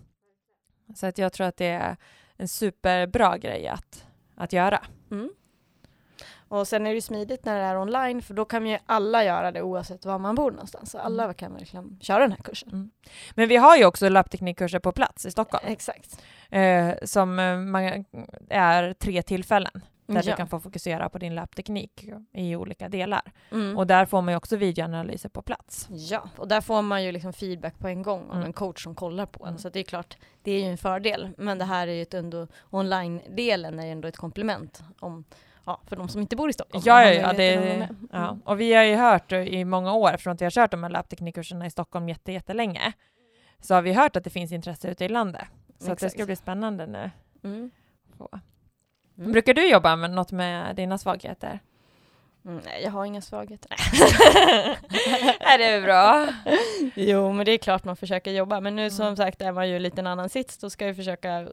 Så 0.94 1.06
att 1.06 1.18
jag 1.18 1.32
tror 1.32 1.46
att 1.46 1.56
det 1.56 1.66
är 1.66 1.96
en 2.36 2.48
superbra 2.48 3.38
grej 3.38 3.68
att, 3.68 4.06
att 4.34 4.52
göra. 4.52 4.84
Mm. 5.10 5.30
Och 6.48 6.68
sen 6.68 6.86
är 6.86 6.94
det 6.94 7.02
smidigt 7.02 7.44
när 7.44 7.58
det 7.58 7.64
är 7.64 7.78
online 7.78 8.22
för 8.22 8.34
då 8.34 8.44
kan 8.44 8.66
ju 8.66 8.78
alla 8.86 9.24
göra 9.24 9.52
det 9.52 9.62
oavsett 9.62 10.04
var 10.04 10.18
man 10.18 10.34
bor 10.34 10.50
någonstans. 10.50 10.90
Så 10.90 10.98
alla 10.98 11.24
mm. 11.24 11.34
kan 11.34 11.54
verkligen 11.54 11.98
köra 12.00 12.18
den 12.18 12.32
här 12.32 12.42
kursen. 12.42 12.68
Mm. 12.68 12.90
Men 13.34 13.48
vi 13.48 13.56
har 13.56 13.76
ju 13.76 13.84
också 13.84 14.08
lappteknikkurser 14.08 14.78
på 14.78 14.92
plats 14.92 15.26
i 15.26 15.30
Stockholm. 15.30 15.64
Exakt. 15.66 16.22
Eh, 16.50 16.94
som 17.02 17.38
eh, 17.38 17.56
man, 17.56 18.04
är 18.48 18.92
tre 18.92 19.22
tillfällen 19.22 19.82
där 20.06 20.16
ja. 20.16 20.22
du 20.22 20.32
kan 20.32 20.48
få 20.48 20.60
fokusera 20.60 21.08
på 21.08 21.18
din 21.18 21.34
lappteknik 21.34 22.08
i 22.32 22.56
olika 22.56 22.88
delar. 22.88 23.22
Mm. 23.52 23.78
Och 23.78 23.86
där 23.86 24.06
får 24.06 24.22
man 24.22 24.32
ju 24.32 24.36
också 24.36 24.56
videoanalyser 24.56 25.28
på 25.28 25.42
plats. 25.42 25.88
Ja, 25.90 26.28
och 26.36 26.48
där 26.48 26.60
får 26.60 26.82
man 26.82 27.04
ju 27.04 27.12
liksom 27.12 27.32
feedback 27.32 27.78
på 27.78 27.88
en 27.88 28.02
gång 28.02 28.30
av 28.30 28.36
mm. 28.36 28.46
en 28.46 28.52
coach 28.52 28.82
som 28.82 28.94
kollar 28.94 29.26
på 29.26 29.44
en. 29.44 29.48
Mm. 29.48 29.58
Så 29.58 29.68
det 29.68 29.80
är 29.80 29.84
klart, 29.84 30.16
det 30.42 30.50
är 30.50 30.60
ju 30.60 30.70
en 30.70 30.78
fördel. 30.78 31.28
Men 31.38 31.58
det 31.58 31.64
här 31.64 31.88
är 31.88 31.92
ju 31.92 32.02
ett 32.02 32.14
ändå, 32.14 32.46
online-delen 32.70 33.78
är 33.78 33.84
ju 33.84 33.92
ändå 33.92 34.08
ett 34.08 34.16
komplement 34.16 34.82
om 35.00 35.24
ja, 35.66 35.80
för 35.86 35.96
de 35.96 36.08
som 36.08 36.20
inte 36.20 36.36
bor 36.36 36.50
i 36.50 36.52
Stockholm. 36.52 36.82
Ja, 36.86 37.04
ja, 37.04 37.12
ja, 37.12 37.32
det, 37.32 37.88
ja. 38.12 38.28
Mm. 38.28 38.40
och 38.44 38.60
vi 38.60 38.74
har 38.74 38.82
ju 38.82 38.96
hört 38.96 39.32
i 39.32 39.64
många 39.64 39.94
år, 39.94 40.08
eftersom 40.08 40.32
att 40.32 40.40
vi 40.40 40.44
har 40.44 40.50
kört 40.50 40.70
de 40.70 40.82
här 40.82 40.90
lappteknikkurserna 40.90 41.66
i 41.66 41.70
Stockholm 41.70 42.08
jätte, 42.08 42.32
jättelänge, 42.32 42.92
så 43.60 43.74
har 43.74 43.82
vi 43.82 43.92
hört 43.92 44.16
att 44.16 44.24
det 44.24 44.30
finns 44.30 44.52
intresse 44.52 44.88
ute 44.88 45.04
i 45.04 45.08
landet. 45.08 45.44
Så 45.78 45.94
det 45.94 46.10
ska 46.10 46.26
bli 46.26 46.36
spännande 46.36 46.86
nu. 46.86 47.10
Mm. 47.44 47.70
Mm. 49.18 49.32
Brukar 49.32 49.54
du 49.54 49.70
jobba 49.70 49.96
med 49.96 50.10
något 50.10 50.32
med 50.32 50.76
dina 50.76 50.98
svagheter? 50.98 51.60
Mm, 52.46 52.62
nej, 52.64 52.82
jag 52.82 52.90
har 52.90 53.04
inga 53.04 53.20
svagheter. 53.20 53.70
är 55.40 55.58
det 55.58 55.82
bra? 55.82 56.28
jo, 56.94 57.32
men 57.32 57.46
det 57.46 57.52
är 57.52 57.58
klart 57.58 57.84
man 57.84 57.96
försöker 57.96 58.30
jobba. 58.30 58.60
Men 58.60 58.76
nu 58.76 58.82
mm. 58.82 58.90
som 58.90 59.16
sagt 59.16 59.42
är 59.42 59.52
man 59.52 59.68
ju 59.68 59.78
lite 59.78 60.00
en 60.00 60.06
annan 60.06 60.28
sits. 60.28 60.58
Då 60.58 60.70
ska 60.70 60.86
jag 60.86 60.96
försöka 60.96 61.48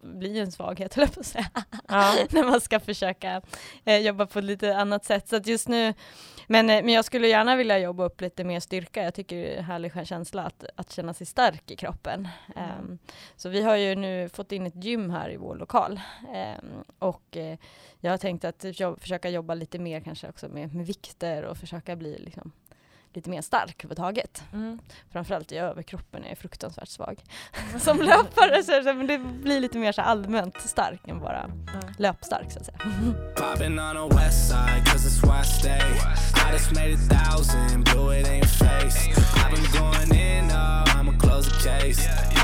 bli 0.00 0.38
en 0.38 0.52
svaghet, 0.52 0.94
höll 0.96 1.04
jag 1.04 1.14
på 1.14 1.20
att 1.20 1.26
säga. 1.26 1.50
Ja. 1.88 2.14
När 2.30 2.44
man 2.44 2.60
ska 2.60 2.80
försöka 2.80 3.42
eh, 3.84 3.98
jobba 3.98 4.26
på 4.26 4.38
ett 4.38 4.44
lite 4.44 4.76
annat 4.76 5.04
sätt. 5.04 5.28
Så 5.28 5.36
att 5.36 5.46
just 5.46 5.68
nu, 5.68 5.94
men, 6.46 6.70
eh, 6.70 6.82
men 6.84 6.94
jag 6.94 7.04
skulle 7.04 7.28
gärna 7.28 7.56
vilja 7.56 7.78
jobba 7.78 8.04
upp 8.04 8.20
lite 8.20 8.44
mer 8.44 8.60
styrka. 8.60 9.02
Jag 9.02 9.14
tycker 9.14 9.36
det 9.36 9.54
är 9.54 9.58
en 9.58 9.64
härlig 9.64 10.06
känsla 10.06 10.42
att, 10.42 10.64
att 10.76 10.92
känna 10.92 11.14
sig 11.14 11.26
stark 11.26 11.70
i 11.70 11.76
kroppen. 11.76 12.28
Mm. 12.56 12.70
Um, 12.78 12.98
så 13.36 13.48
vi 13.48 13.62
har 13.62 13.76
ju 13.76 13.94
nu 13.94 14.28
fått 14.28 14.52
in 14.52 14.66
ett 14.66 14.84
gym 14.84 15.10
här 15.10 15.30
i 15.30 15.36
vår 15.36 15.56
lokal. 15.56 16.00
Um, 16.60 16.84
och 16.98 17.36
uh, 17.36 17.54
jag 18.00 18.10
har 18.10 18.18
tänkt 18.18 18.44
att 18.44 18.64
försöka 19.00 19.28
jobba 19.28 19.54
lite 19.54 19.78
mer 19.78 20.00
kanske 20.00 20.31
också 20.32 20.48
med, 20.48 20.74
med 20.74 20.86
vikter 20.86 21.42
och 21.42 21.56
försöka 21.56 21.96
bli 21.96 22.18
liksom, 22.18 22.52
lite 23.12 23.30
mer 23.30 23.42
stark 23.42 23.84
överhuvudtaget. 23.84 24.42
Mm. 24.52 24.78
Framförallt 25.10 25.52
i 25.52 25.56
överkroppen 25.56 26.24
är 26.24 26.28
jag 26.28 26.38
fruktansvärt 26.38 26.88
svag. 26.88 27.24
Som 27.80 27.98
löpare 27.98 28.62
så, 28.62 28.82
så 28.82 28.92
det 28.92 29.18
blir 29.18 29.60
lite 29.60 29.78
mer 29.78 29.92
så 29.92 30.02
allmänt 30.02 30.60
stark 30.60 31.08
än 31.08 31.20
bara 31.20 31.42
mm. 31.42 31.94
löpstark 31.98 32.52
så 32.52 32.58
att 32.58 32.66
säga. 32.66 32.78
just 41.86 42.41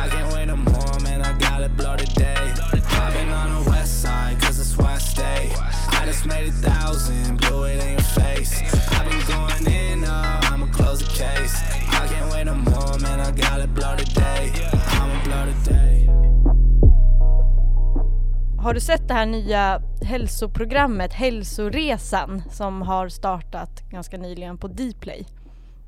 Har 18.68 18.74
du 18.74 18.80
sett 18.80 19.08
det 19.08 19.14
här 19.14 19.26
nya 19.26 19.82
hälsoprogrammet 20.02 21.12
Hälsoresan 21.12 22.42
som 22.50 22.82
har 22.82 23.08
startat 23.08 23.90
ganska 23.90 24.16
nyligen 24.16 24.58
på 24.58 24.68
Dplay? 24.68 25.26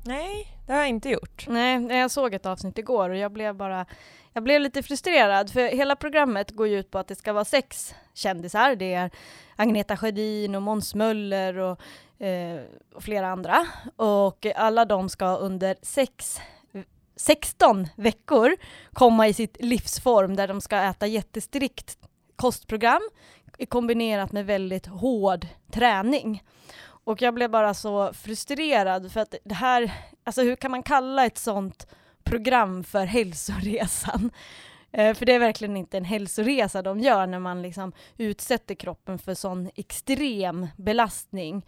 Nej, 0.05 0.47
det 0.65 0.73
har 0.73 0.79
jag 0.79 0.89
inte 0.89 1.09
gjort. 1.09 1.45
Nej, 1.47 1.97
jag 1.97 2.11
såg 2.11 2.33
ett 2.33 2.45
avsnitt 2.45 2.77
igår 2.77 3.09
och 3.09 3.15
jag 3.15 3.31
blev 3.31 3.55
bara 3.55 3.85
jag 4.33 4.43
blev 4.43 4.61
lite 4.61 4.83
frustrerad 4.83 5.49
för 5.49 5.61
hela 5.61 5.95
programmet 5.95 6.51
går 6.51 6.67
ju 6.67 6.79
ut 6.79 6.91
på 6.91 6.97
att 6.97 7.07
det 7.07 7.15
ska 7.15 7.33
vara 7.33 7.45
sex 7.45 7.95
kändisar. 8.13 8.75
Det 8.75 8.93
är 8.93 9.11
Agneta 9.55 9.97
Sjödin 9.97 10.55
och 10.55 10.61
Måns 10.61 10.95
Möller 10.95 11.57
och, 11.57 11.81
eh, 12.25 12.61
och 12.95 13.03
flera 13.03 13.27
andra. 13.27 13.65
Och 13.95 14.45
alla 14.55 14.85
de 14.85 15.09
ska 15.09 15.35
under 15.35 15.75
sex 15.81 16.41
16 17.15 17.87
veckor 17.95 18.55
komma 18.93 19.27
i 19.27 19.33
sitt 19.33 19.57
livsform 19.59 20.35
där 20.35 20.47
de 20.47 20.61
ska 20.61 20.77
äta 20.77 21.07
jättestrikt 21.07 21.97
kostprogram 22.41 23.01
kombinerat 23.69 24.31
med 24.31 24.45
väldigt 24.45 24.85
hård 24.85 25.47
träning. 25.71 26.43
Och 26.81 27.21
jag 27.21 27.33
blev 27.33 27.49
bara 27.49 27.73
så 27.73 28.13
frustrerad 28.13 29.11
för 29.11 29.19
att 29.19 29.35
det 29.43 29.55
här, 29.55 29.91
alltså 30.23 30.41
hur 30.41 30.55
kan 30.55 30.71
man 30.71 30.83
kalla 30.83 31.25
ett 31.25 31.37
sånt 31.37 31.87
program 32.23 32.83
för 32.83 33.05
hälsoresan? 33.05 34.31
Eh, 34.93 35.13
för 35.13 35.25
det 35.25 35.33
är 35.33 35.39
verkligen 35.39 35.77
inte 35.77 35.97
en 35.97 36.05
hälsoresa 36.05 36.81
de 36.81 36.99
gör 36.99 37.27
när 37.27 37.39
man 37.39 37.61
liksom 37.61 37.91
utsätter 38.17 38.75
kroppen 38.75 39.19
för 39.19 39.33
sån 39.33 39.69
extrem 39.75 40.67
belastning 40.77 41.65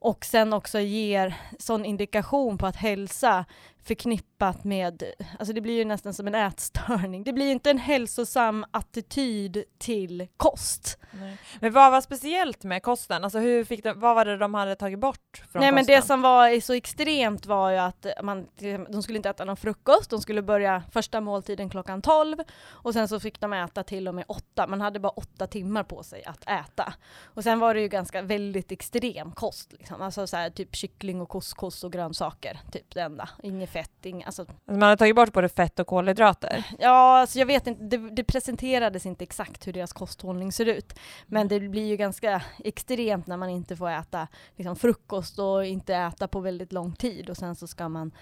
och 0.00 0.24
sen 0.24 0.52
också 0.52 0.80
ger 0.80 1.34
sån 1.58 1.84
indikation 1.84 2.58
på 2.58 2.66
att 2.66 2.76
hälsa 2.76 3.44
förknippat 3.84 4.64
med, 4.64 5.02
alltså 5.38 5.52
det 5.52 5.60
blir 5.60 5.74
ju 5.74 5.84
nästan 5.84 6.14
som 6.14 6.26
en 6.26 6.34
ätstörning. 6.34 7.24
Det 7.24 7.32
blir 7.32 7.44
ju 7.44 7.52
inte 7.52 7.70
en 7.70 7.78
hälsosam 7.78 8.64
attityd 8.70 9.64
till 9.78 10.28
kost. 10.36 10.98
Nej. 11.10 11.36
Men 11.60 11.72
vad 11.72 11.92
var 11.92 12.00
speciellt 12.00 12.64
med 12.64 12.82
kosten? 12.82 13.24
Alltså 13.24 13.38
hur 13.38 13.64
fick 13.64 13.84
de, 13.84 14.00
vad 14.00 14.14
var 14.14 14.24
det 14.24 14.36
de 14.36 14.54
hade 14.54 14.76
tagit 14.76 14.98
bort 14.98 15.42
från 15.52 15.60
Nej 15.60 15.70
kosten? 15.70 15.74
men 15.74 15.86
det 15.86 16.02
som 16.02 16.22
var 16.22 16.60
så 16.60 16.72
extremt 16.72 17.46
var 17.46 17.70
ju 17.70 17.76
att 17.76 18.06
man, 18.22 18.46
de 18.88 19.02
skulle 19.02 19.16
inte 19.16 19.30
äta 19.30 19.44
någon 19.44 19.56
frukost, 19.56 20.10
de 20.10 20.20
skulle 20.20 20.42
börja 20.42 20.82
första 20.92 21.20
måltiden 21.20 21.70
klockan 21.70 22.02
12 22.02 22.36
och 22.62 22.92
sen 22.92 23.08
så 23.08 23.20
fick 23.20 23.40
de 23.40 23.52
äta 23.52 23.82
till 23.82 24.08
och 24.08 24.14
med 24.14 24.24
8. 24.28 24.66
Man 24.66 24.80
hade 24.80 25.00
bara 25.00 25.12
8 25.12 25.46
timmar 25.46 25.82
på 25.82 26.02
sig 26.02 26.24
att 26.24 26.48
äta. 26.48 26.94
Och 27.24 27.42
sen 27.42 27.58
var 27.58 27.74
det 27.74 27.80
ju 27.80 27.88
ganska 27.88 28.22
väldigt 28.22 28.72
extrem 28.72 29.32
kost 29.32 29.72
liksom. 29.72 30.02
Alltså 30.02 30.26
så 30.26 30.36
här, 30.36 30.50
typ 30.50 30.76
kyckling 30.76 31.20
och 31.20 31.28
couscous 31.28 31.84
och 31.84 31.92
grönsaker, 31.92 32.60
typ 32.72 32.94
det 32.94 33.00
enda. 33.00 33.28
Inget 33.42 33.69
fett, 33.70 34.06
inga, 34.06 34.26
alltså. 34.26 34.42
alltså 34.42 34.56
man 34.66 34.82
har 34.82 34.96
tagit 34.96 35.16
bort 35.16 35.32
både 35.32 35.48
fett 35.48 35.78
och 35.78 35.86
kolhydrater? 35.86 36.66
Ja, 36.78 37.18
alltså 37.18 37.38
jag 37.38 37.46
vet 37.46 37.66
inte, 37.66 37.84
det, 37.84 38.10
det, 38.10 38.24
presenterades 38.24 39.06
inte 39.06 39.24
exakt 39.24 39.66
hur 39.66 39.72
deras 39.72 39.92
kosthållning 39.92 40.52
ser 40.52 40.66
ut. 40.66 40.98
Men 41.26 41.48
det 41.48 41.60
blir 41.60 41.86
ju 41.86 41.96
ganska 41.96 42.42
extremt 42.64 43.26
när 43.26 43.36
man 43.36 43.50
inte 43.50 43.76
får 43.76 43.90
äta 43.90 44.28
liksom, 44.56 44.76
frukost 44.76 45.38
och 45.38 45.66
inte 45.66 45.94
äta 45.94 46.28
på 46.28 46.40
väldigt 46.40 46.72
lång 46.72 46.92
tid 46.96 47.30
och 47.30 47.36
sen 47.36 47.56
så 47.56 47.66
ska 47.66 47.88
man 47.88 48.12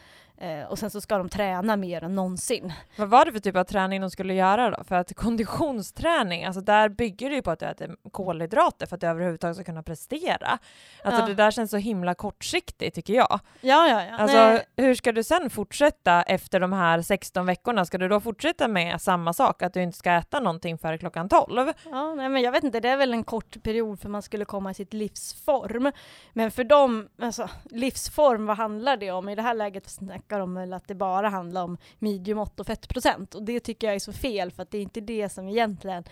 Eh, 0.41 0.65
och 0.65 0.79
sen 0.79 0.91
så 0.91 1.01
ska 1.01 1.19
de 1.19 1.29
träna 1.29 1.77
mer 1.77 2.05
än 2.05 2.15
någonsin. 2.15 2.73
Vad 2.97 3.09
var 3.09 3.25
det 3.25 3.33
för 3.33 3.39
typ 3.39 3.57
av 3.57 3.65
träning 3.65 4.01
de 4.01 4.11
skulle 4.11 4.35
göra 4.35 4.71
då? 4.71 4.85
För 4.85 4.95
att 4.95 5.17
konditionsträning, 5.17 6.45
alltså 6.45 6.61
där 6.61 6.89
bygger 6.89 7.31
det 7.31 7.37
ju 7.37 7.43
på 7.43 7.51
att 7.51 7.59
du 7.59 7.67
äter 7.67 7.97
kolhydrater 8.11 8.87
för 8.87 8.95
att 8.95 9.01
du 9.01 9.07
överhuvudtaget 9.07 9.57
ska 9.57 9.65
kunna 9.65 9.83
prestera. 9.83 10.59
Alltså 11.05 11.23
ja. 11.23 11.27
det 11.27 11.35
där 11.35 11.51
känns 11.51 11.71
så 11.71 11.77
himla 11.77 12.15
kortsiktigt 12.15 12.95
tycker 12.95 13.15
jag. 13.15 13.41
Ja, 13.61 13.89
ja, 13.89 14.05
ja. 14.05 14.17
Alltså 14.19 14.37
nej. 14.37 14.65
hur 14.77 14.95
ska 14.95 15.13
du 15.13 15.23
sen 15.23 15.51
fortsätta 15.51 16.23
efter 16.23 16.61
de 16.61 16.73
här 16.73 17.03
16 17.03 17.47
veckorna? 17.47 17.85
Ska 17.85 17.99
du 17.99 18.09
då 18.09 18.21
fortsätta 18.21 18.69
med 18.69 19.01
samma 19.01 19.33
sak, 19.33 19.63
att 19.63 19.75
du 19.75 19.83
inte 19.83 19.99
ska 19.99 20.13
äta 20.13 20.41
någonting 20.41 20.79
före 20.79 20.99
klockan 20.99 21.29
12? 21.29 21.73
Ja, 21.91 22.15
nej 22.15 22.29
men 22.29 22.43
jag 22.43 22.53
vet 22.53 22.65
inte, 22.65 22.81
det 22.81 22.89
är 22.89 22.97
väl 22.97 23.13
en 23.13 23.25
kort 23.25 23.63
period 23.63 24.01
för 24.01 24.09
man 24.09 24.23
skulle 24.23 24.45
komma 24.45 24.71
i 24.71 24.75
sitt 24.75 24.93
livsform. 24.93 25.93
Men 26.33 26.51
för 26.51 26.65
dem, 26.65 27.09
alltså 27.23 27.49
livsform, 27.65 28.47
vad 28.47 28.57
handlar 28.57 28.97
det 28.97 29.11
om? 29.11 29.29
I 29.29 29.35
det 29.35 29.43
här 29.43 29.55
läget 29.55 29.89
snackar 30.29 30.41
om 30.41 30.57
eller 30.57 30.77
att 30.77 30.89
det 30.89 30.95
bara 30.95 31.29
handlar 31.29 31.65
om 31.65 31.79
midjemått 31.99 32.61
och 32.61 32.67
fettprocent 32.67 33.35
och 33.35 33.43
det 33.43 33.61
tycker 33.61 33.87
jag 33.87 33.97
är 33.97 34.01
så 34.01 34.13
fel 34.13 34.51
för 34.51 34.63
att 34.63 34.71
det 34.71 34.79
är 34.79 34.83
inte 34.83 35.01
det 35.01 35.29
som 35.29 35.49
egentligen 35.49 36.05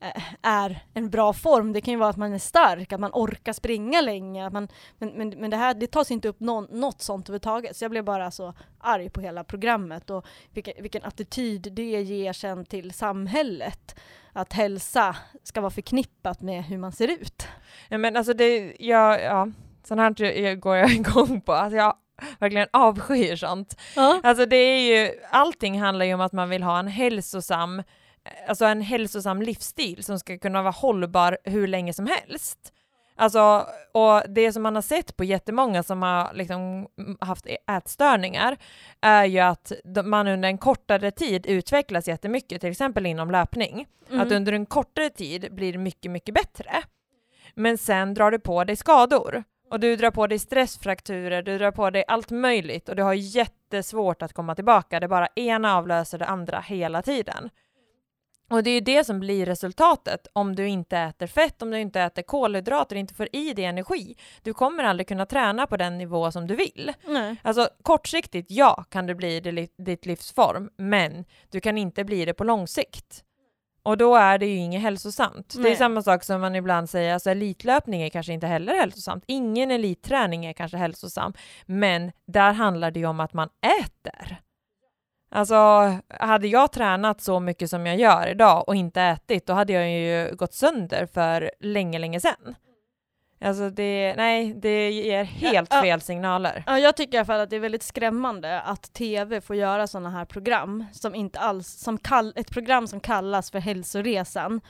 eh, 0.00 0.22
är 0.42 0.84
en 0.94 1.10
bra 1.10 1.32
form. 1.32 1.72
Det 1.72 1.80
kan 1.80 1.92
ju 1.92 1.98
vara 1.98 2.10
att 2.10 2.16
man 2.16 2.32
är 2.32 2.38
stark, 2.38 2.92
att 2.92 3.00
man 3.00 3.10
orkar 3.12 3.52
springa 3.52 4.00
länge, 4.00 4.46
att 4.46 4.52
man, 4.52 4.68
men, 4.98 5.08
men, 5.08 5.30
men 5.30 5.50
det 5.50 5.56
här 5.56 5.74
det 5.74 5.86
tas 5.86 6.10
inte 6.10 6.28
upp 6.28 6.40
någon, 6.40 6.64
något 6.70 7.02
sånt 7.02 7.28
överhuvudtaget. 7.28 7.76
Så 7.76 7.84
jag 7.84 7.90
blev 7.90 8.04
bara 8.04 8.30
så 8.30 8.54
arg 8.78 9.10
på 9.10 9.20
hela 9.20 9.44
programmet 9.44 10.10
och 10.10 10.26
vilken, 10.54 10.74
vilken 10.82 11.04
attityd 11.04 11.72
det 11.72 12.02
ger 12.02 12.32
sen 12.32 12.64
till 12.64 12.92
samhället. 12.92 13.94
Att 14.36 14.52
hälsa 14.52 15.16
ska 15.42 15.60
vara 15.60 15.70
förknippat 15.70 16.42
med 16.42 16.64
hur 16.64 16.78
man 16.78 16.92
ser 16.92 17.08
ut. 17.08 17.48
Ja 17.88 17.98
men 17.98 18.16
alltså 18.16 18.34
det, 18.34 18.76
ja, 18.78 19.18
ja. 19.18 19.48
Sånt 19.84 20.00
här 20.00 20.54
går 20.54 20.76
jag 20.76 20.90
igång 21.00 21.40
på. 21.40 21.52
Alltså 21.52 21.76
jag 21.76 21.94
verkligen 22.38 22.68
avskyr 22.72 23.36
sånt. 23.36 23.80
Ja. 23.96 24.20
Alltså 24.22 24.46
det 24.46 24.56
är 24.56 24.96
ju, 24.96 25.12
allting 25.30 25.80
handlar 25.80 26.04
ju 26.04 26.14
om 26.14 26.20
att 26.20 26.32
man 26.32 26.48
vill 26.48 26.62
ha 26.62 26.78
en 26.78 26.88
hälsosam, 26.88 27.82
alltså 28.48 28.64
en 28.64 28.80
hälsosam 28.80 29.42
livsstil 29.42 30.04
som 30.04 30.18
ska 30.18 30.38
kunna 30.38 30.62
vara 30.62 30.72
hållbar 30.72 31.38
hur 31.44 31.66
länge 31.66 31.92
som 31.92 32.06
helst. 32.06 32.72
Alltså, 33.16 33.66
och 33.92 34.22
det 34.28 34.52
som 34.52 34.62
man 34.62 34.74
har 34.74 34.82
sett 34.82 35.16
på 35.16 35.24
jättemånga 35.24 35.82
som 35.82 36.02
har 36.02 36.34
liksom 36.34 36.88
haft 37.20 37.46
ätstörningar 37.70 38.56
är 39.00 39.24
ju 39.24 39.38
att 39.38 39.72
man 40.04 40.28
under 40.28 40.48
en 40.48 40.58
kortare 40.58 41.10
tid 41.10 41.46
utvecklas 41.46 42.08
jättemycket, 42.08 42.60
till 42.60 42.70
exempel 42.70 43.06
inom 43.06 43.30
löpning. 43.30 43.86
Mm. 44.08 44.20
Att 44.20 44.32
under 44.32 44.52
en 44.52 44.66
kortare 44.66 45.10
tid 45.10 45.54
blir 45.54 45.72
det 45.72 45.78
mycket, 45.78 46.10
mycket 46.10 46.34
bättre. 46.34 46.82
Men 47.54 47.78
sen 47.78 48.14
drar 48.14 48.30
det 48.30 48.38
på 48.38 48.64
dig 48.64 48.76
skador. 48.76 49.44
Och 49.70 49.80
du 49.80 49.96
drar 49.96 50.10
på 50.10 50.26
dig 50.26 50.38
stressfrakturer, 50.38 51.42
du 51.42 51.58
drar 51.58 51.70
på 51.70 51.90
dig 51.90 52.04
allt 52.08 52.30
möjligt 52.30 52.88
och 52.88 52.96
du 52.96 53.02
har 53.02 53.14
jättesvårt 53.14 54.22
att 54.22 54.32
komma 54.32 54.54
tillbaka. 54.54 55.00
Det 55.00 55.08
bara 55.08 55.28
ena 55.36 55.76
avlöser 55.76 56.18
det 56.18 56.26
andra 56.26 56.60
hela 56.60 57.02
tiden. 57.02 57.50
Och 58.50 58.62
det 58.62 58.70
är 58.70 58.80
det 58.80 59.04
som 59.04 59.20
blir 59.20 59.46
resultatet 59.46 60.26
om 60.32 60.56
du 60.56 60.68
inte 60.68 60.98
äter 60.98 61.26
fett, 61.26 61.62
om 61.62 61.70
du 61.70 61.80
inte 61.80 62.00
äter 62.00 62.22
kolhydrater, 62.22 62.96
inte 62.96 63.14
får 63.14 63.28
i 63.32 63.52
dig 63.54 63.64
energi. 63.64 64.16
Du 64.42 64.54
kommer 64.54 64.84
aldrig 64.84 65.08
kunna 65.08 65.26
träna 65.26 65.66
på 65.66 65.76
den 65.76 65.98
nivå 65.98 66.30
som 66.30 66.46
du 66.46 66.56
vill. 66.56 66.92
Nej. 67.06 67.36
Alltså 67.42 67.68
kortsiktigt, 67.82 68.50
ja, 68.50 68.84
kan 68.88 69.06
du 69.06 69.14
bli 69.14 69.68
ditt 69.76 70.06
livsform, 70.06 70.70
men 70.76 71.24
du 71.50 71.60
kan 71.60 71.78
inte 71.78 72.04
bli 72.04 72.24
det 72.24 72.34
på 72.34 72.44
lång 72.44 72.66
sikt. 72.66 73.24
Och 73.84 73.96
då 73.96 74.16
är 74.16 74.38
det 74.38 74.46
ju 74.46 74.56
inget 74.56 74.82
hälsosamt. 74.82 75.54
Nej. 75.54 75.64
Det 75.64 75.70
är 75.70 75.76
samma 75.76 76.02
sak 76.02 76.24
som 76.24 76.40
man 76.40 76.54
ibland 76.54 76.90
säger, 76.90 77.14
alltså 77.14 77.30
elitlöpning 77.30 78.02
är 78.02 78.08
kanske 78.08 78.32
inte 78.32 78.46
heller 78.46 78.74
hälsosamt. 78.74 79.24
Ingen 79.26 79.70
elitträning 79.70 80.46
är 80.46 80.52
kanske 80.52 80.76
hälsosam, 80.76 81.32
men 81.66 82.12
där 82.26 82.52
handlar 82.52 82.90
det 82.90 83.00
ju 83.00 83.06
om 83.06 83.20
att 83.20 83.32
man 83.32 83.48
äter. 83.82 84.36
Alltså, 85.30 85.54
hade 86.08 86.48
jag 86.48 86.72
tränat 86.72 87.20
så 87.20 87.40
mycket 87.40 87.70
som 87.70 87.86
jag 87.86 87.96
gör 87.96 88.28
idag 88.28 88.68
och 88.68 88.74
inte 88.74 89.02
ätit, 89.02 89.46
då 89.46 89.52
hade 89.52 89.72
jag 89.72 89.90
ju 89.90 90.36
gått 90.36 90.54
sönder 90.54 91.06
för 91.06 91.50
länge, 91.60 91.98
länge 91.98 92.20
sedan. 92.20 92.54
Alltså 93.44 93.70
det, 93.70 94.14
nej, 94.16 94.54
det 94.54 94.90
ger 94.90 95.24
helt 95.24 95.72
ja, 95.72 95.82
fel 95.82 96.00
signaler. 96.00 96.64
Ja, 96.66 96.78
jag 96.78 96.96
tycker 96.96 97.14
i 97.14 97.18
alla 97.18 97.26
fall 97.26 97.40
att 97.40 97.50
det 97.50 97.56
är 97.56 97.60
väldigt 97.60 97.82
skrämmande 97.82 98.60
att 98.60 98.92
TV 98.92 99.40
får 99.40 99.56
göra 99.56 99.86
sådana 99.86 100.10
här 100.10 100.24
program 100.24 100.84
som 100.92 101.14
inte 101.14 101.38
alls, 101.38 101.68
som 101.68 101.98
kall, 101.98 102.32
ett 102.36 102.50
program 102.50 102.86
som 102.86 103.00
kallas 103.00 103.50
för 103.50 103.58
Hälsoresan, 103.58 104.60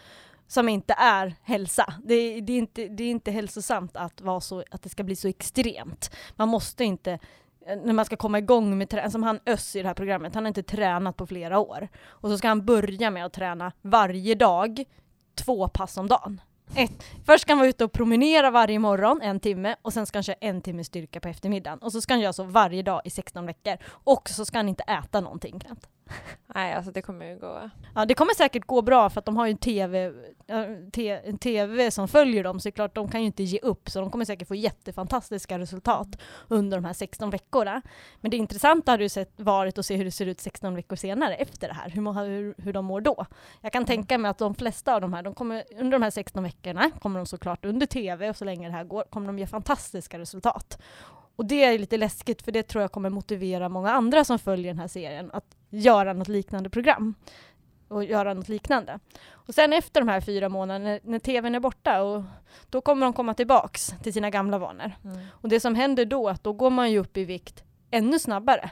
som 0.47 0.69
inte 0.69 0.95
är 0.99 1.35
hälsa. 1.43 1.95
Det, 2.05 2.41
det, 2.41 2.53
är 2.53 2.59
inte, 2.59 2.89
det 2.89 3.05
är 3.05 3.11
inte 3.11 3.31
hälsosamt 3.31 3.97
att, 3.97 4.21
vara 4.21 4.41
så, 4.41 4.65
att 4.71 4.83
det 4.83 4.89
ska 4.89 5.03
bli 5.03 5.17
så 5.17 5.29
extremt. 5.29 6.11
Man 6.37 6.49
måste 6.49 6.85
inte 6.85 7.19
när 7.85 7.93
man 7.93 8.05
ska 8.05 8.17
komma 8.17 8.39
igång 8.39 8.79
med 8.79 8.89
träning, 8.89 9.11
som 9.11 9.23
han 9.23 9.41
Öss 9.47 9.77
i 9.77 9.83
det 9.83 9.89
här 9.89 9.95
programmet, 9.95 10.35
han 10.35 10.45
har 10.45 10.49
inte 10.49 10.63
tränat 10.63 11.17
på 11.17 11.27
flera 11.27 11.59
år. 11.59 11.89
Och 12.07 12.31
så 12.31 12.39
ska 12.39 12.49
han 12.49 12.67
börja 12.67 13.11
med 13.11 13.27
att 13.27 13.33
träna 13.33 13.73
varje 13.83 14.35
dag, 14.35 14.85
två 15.35 15.69
pass 15.69 15.97
om 15.97 16.09
dagen. 16.09 16.41
Ett. 16.77 17.05
Först 17.27 17.43
ska 17.43 17.53
han 17.53 17.59
vara 17.59 17.69
ute 17.69 17.85
och 17.85 17.93
promenera 17.93 18.51
varje 18.51 18.79
morgon 18.79 19.21
en 19.23 19.41
timme 19.41 19.77
och 19.83 19.93
sen 19.93 20.07
ska 20.07 20.19
han 20.19 20.23
köra 20.23 20.37
en 20.41 20.61
timme 20.61 20.85
styrka 20.85 21.21
på 21.21 21.29
eftermiddagen. 21.29 21.79
Och 21.79 21.93
så 21.93 22.01
ska 22.01 22.15
han 22.15 22.21
göra 22.21 22.33
så 22.33 22.45
varje 22.45 22.83
dag 22.83 23.01
i 23.05 23.11
16 23.11 23.47
veckor. 23.47 23.77
Och 23.87 24.29
så 24.29 24.45
ska 24.45 24.59
han 24.59 24.69
inte 24.69 24.83
äta 24.83 25.21
någonting. 25.21 25.61
knappt. 25.61 25.89
Nej, 26.47 26.75
alltså 26.75 26.93
det 26.93 27.03
kommer 27.03 27.27
ju 27.27 27.39
gå... 27.39 27.71
Ja, 27.95 28.05
det 28.05 28.15
kommer 28.15 28.35
säkert 28.35 28.67
gå 28.67 28.83
bra 28.83 29.11
för 29.11 29.19
att 29.19 29.27
de 29.27 29.37
har 29.37 29.47
ju 29.47 29.51
en 29.51 29.59
TV, 29.59 30.13
en 30.47 31.39
TV 31.39 31.91
som 31.91 32.09
följer 32.09 32.45
dem, 32.45 32.61
så 32.61 32.69
det 32.69 32.71
är 32.71 32.73
klart 32.73 32.95
de 32.95 33.09
kan 33.09 33.21
ju 33.21 33.27
inte 33.27 33.43
ge 33.43 33.59
upp, 33.59 33.91
så 33.91 34.01
de 34.01 34.11
kommer 34.11 34.25
säkert 34.25 34.49
få 34.49 34.55
jättefantastiska 34.55 35.59
resultat 35.59 36.09
under 36.49 36.77
de 36.77 36.85
här 36.85 36.93
16 36.93 37.31
veckorna. 37.31 37.83
Men 38.21 38.31
det 38.31 38.37
intressanta 38.37 38.91
hade 38.91 39.03
ju 39.03 39.09
sett, 39.09 39.41
varit 39.41 39.79
att 39.79 39.87
se 39.87 39.97
hur 39.97 40.05
det 40.05 40.11
ser 40.11 40.27
ut 40.27 40.41
16 40.41 40.75
veckor 40.75 40.97
senare 40.97 41.35
efter 41.35 41.69
det 41.69 41.75
här, 41.75 41.91
hur, 41.91 42.13
hur, 42.27 42.55
hur 42.59 42.73
de 42.73 42.85
mår 42.85 43.01
då. 43.01 43.27
Jag 43.61 43.73
kan 43.73 43.85
tänka 43.85 44.19
mig 44.19 44.29
att 44.29 44.39
de 44.39 44.55
flesta 44.55 44.95
av 44.95 45.01
de 45.01 45.13
här, 45.13 45.23
de 45.23 45.35
kommer, 45.35 45.65
under 45.79 45.93
de 45.93 46.03
här 46.03 46.11
16 46.11 46.43
veckorna, 46.43 46.91
kommer 47.01 47.21
de 47.21 47.27
såklart 47.27 47.65
under 47.65 47.87
TV 47.87 48.31
och 48.31 48.37
så 48.37 48.45
länge 48.45 48.69
det 48.69 48.75
här 48.75 48.85
går, 48.85 49.05
kommer 49.11 49.27
de 49.27 49.39
ge 49.39 49.47
fantastiska 49.47 50.19
resultat. 50.19 50.79
Och 51.37 51.47
det 51.47 51.65
är 51.65 51.79
lite 51.79 51.97
läskigt 51.97 52.43
för 52.43 52.53
det 52.53 52.63
tror 52.63 52.83
jag 52.83 52.93
kommer 52.93 53.11
motivera 53.11 53.69
många 53.69 53.91
andra 53.91 54.25
som 54.25 54.39
följer 54.39 54.73
den 54.73 54.79
här 54.79 54.89
serien 54.89 55.31
att 55.33 55.57
göra 55.75 56.13
något 56.13 56.29
liknande 56.29 56.71
program 56.71 57.15
och 57.89 58.05
göra 58.05 58.35
något 58.35 58.49
liknande. 58.49 58.99
Och 59.31 59.55
sen 59.55 59.73
efter 59.73 60.01
de 60.01 60.09
här 60.09 60.21
fyra 60.21 60.49
månaderna, 60.49 60.85
när, 60.91 61.01
när 61.03 61.19
tvn 61.19 61.55
är 61.55 61.61
borta, 61.61 62.03
och 62.03 62.23
då 62.71 62.81
kommer 62.81 63.07
de 63.07 63.13
komma 63.13 63.35
tillbaks 63.35 63.95
till 64.03 64.13
sina 64.13 64.31
gamla 64.31 64.59
vanor. 64.59 64.93
Mm. 65.05 65.19
Och 65.31 65.49
det 65.49 65.61
som 65.61 65.75
händer 65.75 66.05
då, 66.05 66.29
att 66.29 66.45
då 66.45 66.53
går 66.53 66.71
man 66.71 66.91
ju 66.91 66.99
upp 66.99 67.17
i 67.17 67.25
vikt 67.25 67.65
ännu 67.91 68.19
snabbare. 68.19 68.71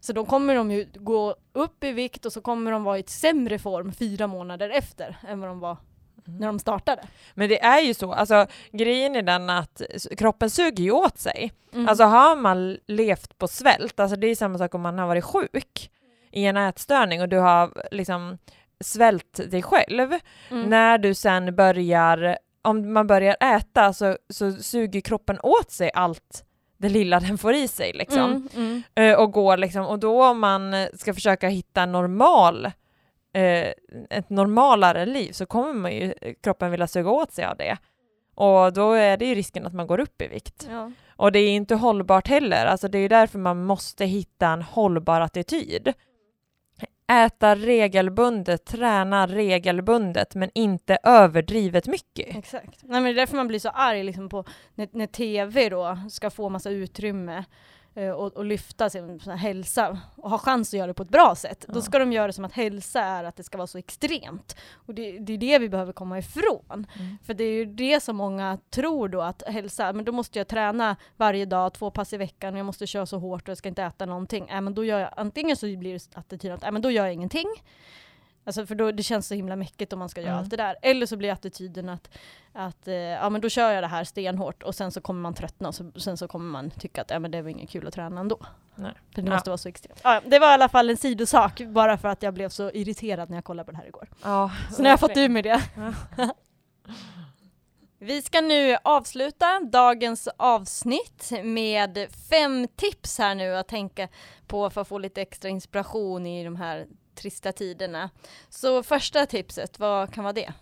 Så 0.00 0.12
då 0.12 0.24
kommer 0.24 0.54
de 0.54 0.70
ju 0.70 0.88
gå 0.94 1.34
upp 1.52 1.84
i 1.84 1.92
vikt 1.92 2.26
och 2.26 2.32
så 2.32 2.40
kommer 2.40 2.72
de 2.72 2.84
vara 2.84 2.96
i 2.96 3.00
ett 3.00 3.10
sämre 3.10 3.58
form 3.58 3.92
fyra 3.92 4.26
månader 4.26 4.70
efter 4.70 5.16
än 5.28 5.40
vad 5.40 5.50
de 5.50 5.60
var 5.60 5.76
när 6.24 6.46
de 6.46 6.58
startade. 6.58 7.02
Men 7.34 7.48
det 7.48 7.64
är 7.64 7.80
ju 7.80 7.94
så, 7.94 8.12
alltså 8.12 8.46
grejen 8.72 9.16
är 9.16 9.22
den 9.22 9.50
att 9.50 9.82
kroppen 10.18 10.50
suger 10.50 10.84
ju 10.84 10.90
åt 10.90 11.18
sig. 11.18 11.52
Mm. 11.72 11.88
Alltså 11.88 12.04
har 12.04 12.36
man 12.36 12.78
levt 12.86 13.38
på 13.38 13.48
svält, 13.48 14.00
alltså 14.00 14.16
det 14.16 14.26
är 14.26 14.34
samma 14.34 14.58
sak 14.58 14.74
om 14.74 14.80
man 14.80 14.98
har 14.98 15.06
varit 15.06 15.24
sjuk 15.24 15.90
i 16.32 16.44
en 16.44 16.56
ätstörning 16.56 17.22
och 17.22 17.28
du 17.28 17.38
har 17.38 17.72
liksom 17.90 18.38
svält 18.84 19.50
dig 19.50 19.62
själv. 19.62 20.12
Mm. 20.50 20.70
När 20.70 20.98
du 20.98 21.14
sen 21.14 21.56
börjar 21.56 22.38
om 22.62 22.92
man 22.92 23.06
börjar 23.06 23.36
äta 23.40 23.92
så, 23.92 24.16
så 24.28 24.52
suger 24.52 25.00
kroppen 25.00 25.40
åt 25.42 25.70
sig 25.70 25.90
allt 25.94 26.44
det 26.78 26.88
lilla 26.88 27.20
den 27.20 27.38
får 27.38 27.54
i 27.54 27.68
sig 27.68 27.92
liksom. 27.92 28.30
Mm, 28.30 28.48
mm. 28.56 28.82
Eh, 28.94 29.20
och 29.20 29.32
går 29.32 29.56
liksom, 29.56 29.86
och 29.86 29.98
då 29.98 30.24
om 30.24 30.40
man 30.40 30.86
ska 30.94 31.14
försöka 31.14 31.48
hitta 31.48 31.86
normal, 31.86 32.66
eh, 33.34 33.72
ett 34.10 34.30
normalare 34.30 35.06
liv 35.06 35.32
så 35.32 35.46
kommer 35.46 35.72
man 35.72 35.92
ju, 35.92 36.14
kroppen 36.42 36.70
vilja 36.70 36.86
suga 36.86 37.10
åt 37.10 37.32
sig 37.32 37.44
av 37.44 37.56
det. 37.56 37.76
Och 38.34 38.72
då 38.72 38.92
är 38.92 39.16
det 39.16 39.24
ju 39.24 39.34
risken 39.34 39.66
att 39.66 39.74
man 39.74 39.86
går 39.86 40.00
upp 40.00 40.22
i 40.22 40.28
vikt. 40.28 40.68
Ja. 40.70 40.92
Och 41.16 41.32
det 41.32 41.38
är 41.38 41.50
inte 41.50 41.74
hållbart 41.74 42.28
heller, 42.28 42.66
alltså 42.66 42.88
det 42.88 42.98
är 42.98 43.08
därför 43.08 43.38
man 43.38 43.64
måste 43.64 44.04
hitta 44.04 44.48
en 44.48 44.62
hållbar 44.62 45.20
attityd. 45.20 45.92
Äta 47.10 47.54
regelbundet, 47.56 48.64
träna 48.64 49.26
regelbundet, 49.26 50.34
men 50.34 50.50
inte 50.54 50.98
överdrivet 51.02 51.86
mycket. 51.86 52.36
Exakt. 52.36 52.82
Nej, 52.82 53.00
men 53.00 53.04
det 53.04 53.10
är 53.10 53.14
därför 53.14 53.36
man 53.36 53.48
blir 53.48 53.58
så 53.58 53.68
arg 53.68 54.04
liksom 54.04 54.28
på 54.28 54.44
när, 54.74 54.88
när 54.92 55.06
tv 55.06 55.68
då 55.68 55.98
ska 56.10 56.30
få 56.30 56.48
massa 56.48 56.70
utrymme 56.70 57.44
och, 57.94 58.36
och 58.36 58.44
lyfta 58.44 58.90
sin 58.90 59.20
hälsa 59.20 59.98
och 60.16 60.30
ha 60.30 60.38
chans 60.38 60.68
att 60.68 60.78
göra 60.78 60.86
det 60.86 60.94
på 60.94 61.02
ett 61.02 61.08
bra 61.08 61.34
sätt. 61.34 61.64
Ja. 61.68 61.74
Då 61.74 61.82
ska 61.82 61.98
de 61.98 62.12
göra 62.12 62.26
det 62.26 62.32
som 62.32 62.44
att 62.44 62.52
hälsa 62.52 63.00
är 63.00 63.24
att 63.24 63.36
det 63.36 63.42
ska 63.42 63.58
vara 63.58 63.66
så 63.66 63.78
extremt. 63.78 64.56
Och 64.72 64.94
det, 64.94 65.18
det 65.18 65.32
är 65.32 65.38
det 65.38 65.58
vi 65.58 65.68
behöver 65.68 65.92
komma 65.92 66.18
ifrån. 66.18 66.86
Mm. 66.98 67.18
För 67.24 67.34
det 67.34 67.44
är 67.44 67.52
ju 67.52 67.64
det 67.64 68.00
som 68.00 68.16
många 68.16 68.58
tror 68.70 69.08
då 69.08 69.20
att 69.20 69.42
hälsa, 69.46 69.92
men 69.92 70.04
då 70.04 70.12
måste 70.12 70.38
jag 70.38 70.48
träna 70.48 70.96
varje 71.16 71.44
dag, 71.44 71.72
två 71.72 71.90
pass 71.90 72.12
i 72.12 72.16
veckan 72.16 72.54
och 72.54 72.58
jag 72.58 72.66
måste 72.66 72.86
köra 72.86 73.06
så 73.06 73.18
hårt 73.18 73.42
och 73.42 73.48
jag 73.48 73.58
ska 73.58 73.68
inte 73.68 73.82
äta 73.82 74.06
någonting. 74.06 74.48
Äh, 74.48 74.60
men 74.60 74.74
då 74.74 74.84
gör 74.84 74.98
jag, 74.98 75.10
antingen 75.16 75.56
så 75.56 75.66
blir 75.66 75.92
det 75.92 76.18
attityden 76.18 76.56
att 76.56 76.64
äh, 76.64 76.70
men 76.70 76.82
då 76.82 76.90
gör 76.90 77.04
jag 77.04 77.14
ingenting. 77.14 77.48
Alltså 78.50 78.66
för 78.66 78.74
då, 78.74 78.92
det 78.92 79.02
känns 79.02 79.26
så 79.28 79.34
himla 79.34 79.56
mäckigt 79.56 79.92
om 79.92 79.98
man 79.98 80.08
ska 80.08 80.20
göra 80.20 80.30
Mm. 80.30 80.40
allt 80.40 80.50
det 80.50 80.56
där. 80.56 80.76
Eller 80.82 81.06
så 81.06 81.16
blir 81.16 81.32
attityden 81.32 81.88
att, 81.88 82.10
att 82.52 82.88
eh, 82.88 82.94
ja 82.94 83.30
men 83.30 83.40
då 83.40 83.48
kör 83.48 83.70
jag 83.72 83.82
det 83.82 83.88
här 83.88 84.04
stenhårt 84.04 84.62
och 84.62 84.74
sen 84.74 84.92
så 84.92 85.00
kommer 85.00 85.20
man 85.20 85.34
tröttna 85.34 85.68
och 85.68 85.74
så, 85.74 85.90
sen 85.96 86.16
så 86.16 86.28
kommer 86.28 86.50
man 86.50 86.70
tycka 86.70 87.02
att 87.02 87.10
ja, 87.10 87.18
men 87.18 87.30
det 87.30 87.42
var 87.42 87.48
inget 87.50 87.70
kul 87.70 87.86
att 87.88 87.94
träna 87.94 88.20
ändå. 88.20 88.38
Nej. 88.74 88.92
För 89.14 89.22
det 89.22 89.28
Ja. 89.28 89.34
måste 89.34 89.50
vara 89.50 89.58
så 89.58 89.68
extremt. 89.68 90.00
Ja, 90.04 90.20
det 90.26 90.38
var 90.38 90.50
i 90.50 90.52
alla 90.52 90.68
fall 90.68 90.90
en 90.90 90.96
sidosak, 90.96 91.60
bara 91.60 91.98
för 91.98 92.08
att 92.08 92.22
jag 92.22 92.34
blev 92.34 92.48
så 92.48 92.70
irriterad 92.70 93.30
när 93.30 93.36
jag 93.36 93.44
kollade 93.44 93.64
på 93.66 93.70
det 93.72 93.76
här 93.78 93.86
igår. 93.86 94.08
Ja, 94.22 94.50
Så 94.72 94.82
nu 94.82 94.88
har 94.88 94.92
jag 94.92 95.00
fått 95.00 95.16
ur 95.16 95.28
med 95.28 95.44
det. 95.44 95.62
Ja. 96.16 96.28
Vi 97.98 98.22
ska 98.22 98.40
nu 98.40 98.76
avsluta 98.84 99.60
dagens 99.72 100.28
avsnitt 100.36 101.30
med 101.44 102.06
fem 102.30 102.68
tips 102.76 103.18
här 103.18 103.34
nu 103.34 103.56
att 103.56 103.68
tänka 103.68 104.08
på 104.46 104.70
för 104.70 104.80
att 104.80 104.88
få 104.88 104.98
lite 104.98 105.22
extra 105.22 105.48
inspiration 105.48 106.26
i 106.26 106.44
de 106.44 106.56
här 106.56 106.86
trista 107.20 107.52
tiderna. 107.52 108.10
Så 108.48 108.82
första 108.82 109.26
tipset, 109.26 109.78
vad 109.78 110.14
kan 110.14 110.24
vara 110.24 110.32
det? 110.32 110.52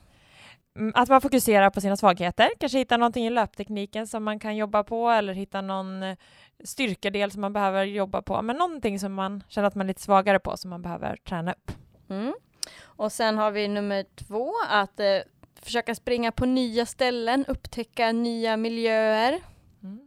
Mm, 0.78 0.92
Att 0.94 1.09
man 1.09 1.20
fokuserar 1.20 1.70
på 1.70 1.80
sina 1.80 1.96
svagheter, 1.96 2.50
kanske 2.61 2.78
hitta 2.78 2.96
någonting 2.96 3.26
i 3.26 3.30
löptekniken 3.30 4.06
som 4.06 4.24
man 4.24 4.38
kan 4.38 4.56
jobba 4.56 4.84
på 4.84 5.11
eller 5.11 5.32
hitta 5.32 5.61
någon 5.61 6.02
eh, 6.02 6.16
styrkedel 6.64 7.30
som 7.30 7.40
man 7.40 7.52
behöver 7.52 7.84
jobba 7.84 8.22
på, 8.22 8.42
men 8.42 8.56
någonting 8.56 8.98
som 8.98 9.14
man 9.14 9.42
känner 9.48 9.68
att 9.68 9.74
man 9.74 9.86
är 9.86 9.88
lite 9.88 10.02
svagare 10.02 10.38
på 10.38 10.56
som 10.56 10.70
man 10.70 10.82
behöver 10.82 11.16
träna 11.16 11.52
upp. 11.52 11.72
Mm. 12.11 12.34
Och 12.82 13.12
sen 13.12 13.38
har 13.38 13.50
vi 13.50 13.68
nummer 13.68 14.04
två, 14.16 14.52
att 14.68 15.00
eh, 15.00 15.18
försöka 15.62 15.94
springa 15.94 16.32
på 16.32 16.46
nya 16.46 16.86
ställen, 16.86 17.44
upptäcka 17.48 18.12
nya 18.12 18.56
miljöer. 18.56 19.40
Mm. 19.82 20.00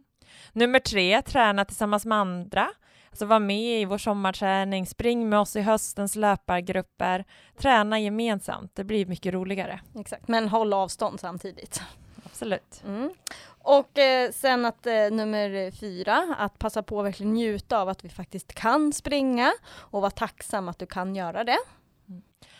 Nummer 0.52 0.78
tre, 0.78 1.22
träna 1.22 1.64
tillsammans 1.64 2.06
med 2.06 2.18
andra. 2.18 2.70
Alltså 3.12 3.26
var 3.26 3.38
med 3.38 3.80
i 3.80 3.84
vår 3.84 3.98
sommarträning, 3.98 4.86
spring 4.86 5.28
med 5.28 5.38
oss 5.38 5.56
i 5.56 5.60
höstens 5.60 6.16
löpargrupper, 6.16 7.24
träna 7.56 8.00
gemensamt, 8.00 8.74
det 8.74 8.84
blir 8.84 9.06
mycket 9.06 9.34
roligare. 9.34 9.80
Exakt, 9.98 10.28
men 10.28 10.48
håll 10.48 10.72
avstånd 10.72 11.20
samtidigt. 11.20 11.82
Absolut. 12.24 12.82
Mm. 12.86 13.10
Och 13.44 13.98
eh, 13.98 14.30
sen 14.30 14.64
att 14.64 14.86
eh, 14.86 14.92
nummer 14.92 15.70
fyra, 15.70 16.34
att 16.38 16.58
passa 16.58 16.82
på 16.82 17.00
att 17.00 17.06
verkligen 17.06 17.34
njuta 17.34 17.80
av 17.80 17.88
att 17.88 18.04
vi 18.04 18.08
faktiskt 18.08 18.54
kan 18.54 18.92
springa 18.92 19.52
och 19.74 20.00
vara 20.00 20.10
tacksam 20.10 20.68
att 20.68 20.78
du 20.78 20.86
kan 20.86 21.16
göra 21.16 21.44
det. 21.44 21.58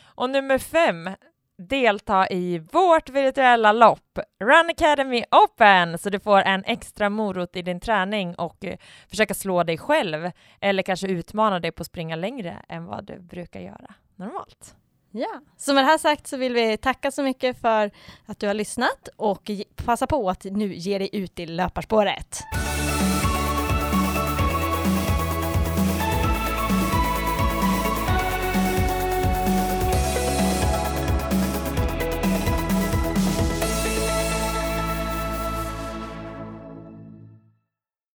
Och 0.01 0.31
nummer 0.31 0.59
fem, 0.59 1.11
delta 1.59 2.29
i 2.29 2.59
vårt 2.59 3.09
virtuella 3.11 3.73
lopp, 3.73 4.19
Run 4.45 4.71
Academy 4.71 5.25
Open, 5.31 5.99
så 5.99 6.11
du 6.11 6.21
får 6.21 6.39
en 6.41 6.65
extra 6.65 7.11
morot 7.11 7.57
i 7.57 7.63
din 7.63 7.81
träning 7.81 8.35
och 8.35 8.65
eh, 8.65 8.77
försöka 9.09 9.35
slå 9.35 9.63
dig 9.63 9.79
själv 9.79 10.31
eller 10.61 10.83
kanske 10.83 11.09
utmana 11.09 11.61
dig 11.61 11.73
på 11.73 11.81
att 11.81 11.87
springa 11.87 12.17
längre 12.17 12.57
än 12.69 12.85
vad 12.85 13.05
du 13.05 13.21
brukar 13.21 13.61
göra 13.61 13.95
normalt. 14.17 14.75
Ja, 15.11 15.41
så 15.57 15.75
med 15.75 15.85
det 15.85 15.89
här 15.89 15.99
sagt 15.99 16.27
så 16.27 16.37
vill 16.37 16.55
vi 16.55 16.77
tacka 16.77 17.11
så 17.11 17.23
mycket 17.23 17.61
för 17.61 17.91
att 18.27 18.39
du 18.41 18.47
har 18.47 18.55
lyssnat 18.55 19.09
och 19.17 19.51
passa 19.77 20.07
på 20.07 20.31
att 20.31 20.45
nu 20.45 20.75
ge 20.75 20.99
dig 20.99 21.11
ut 21.13 21.41
i 21.41 21.47
löparspåret. 21.47 22.43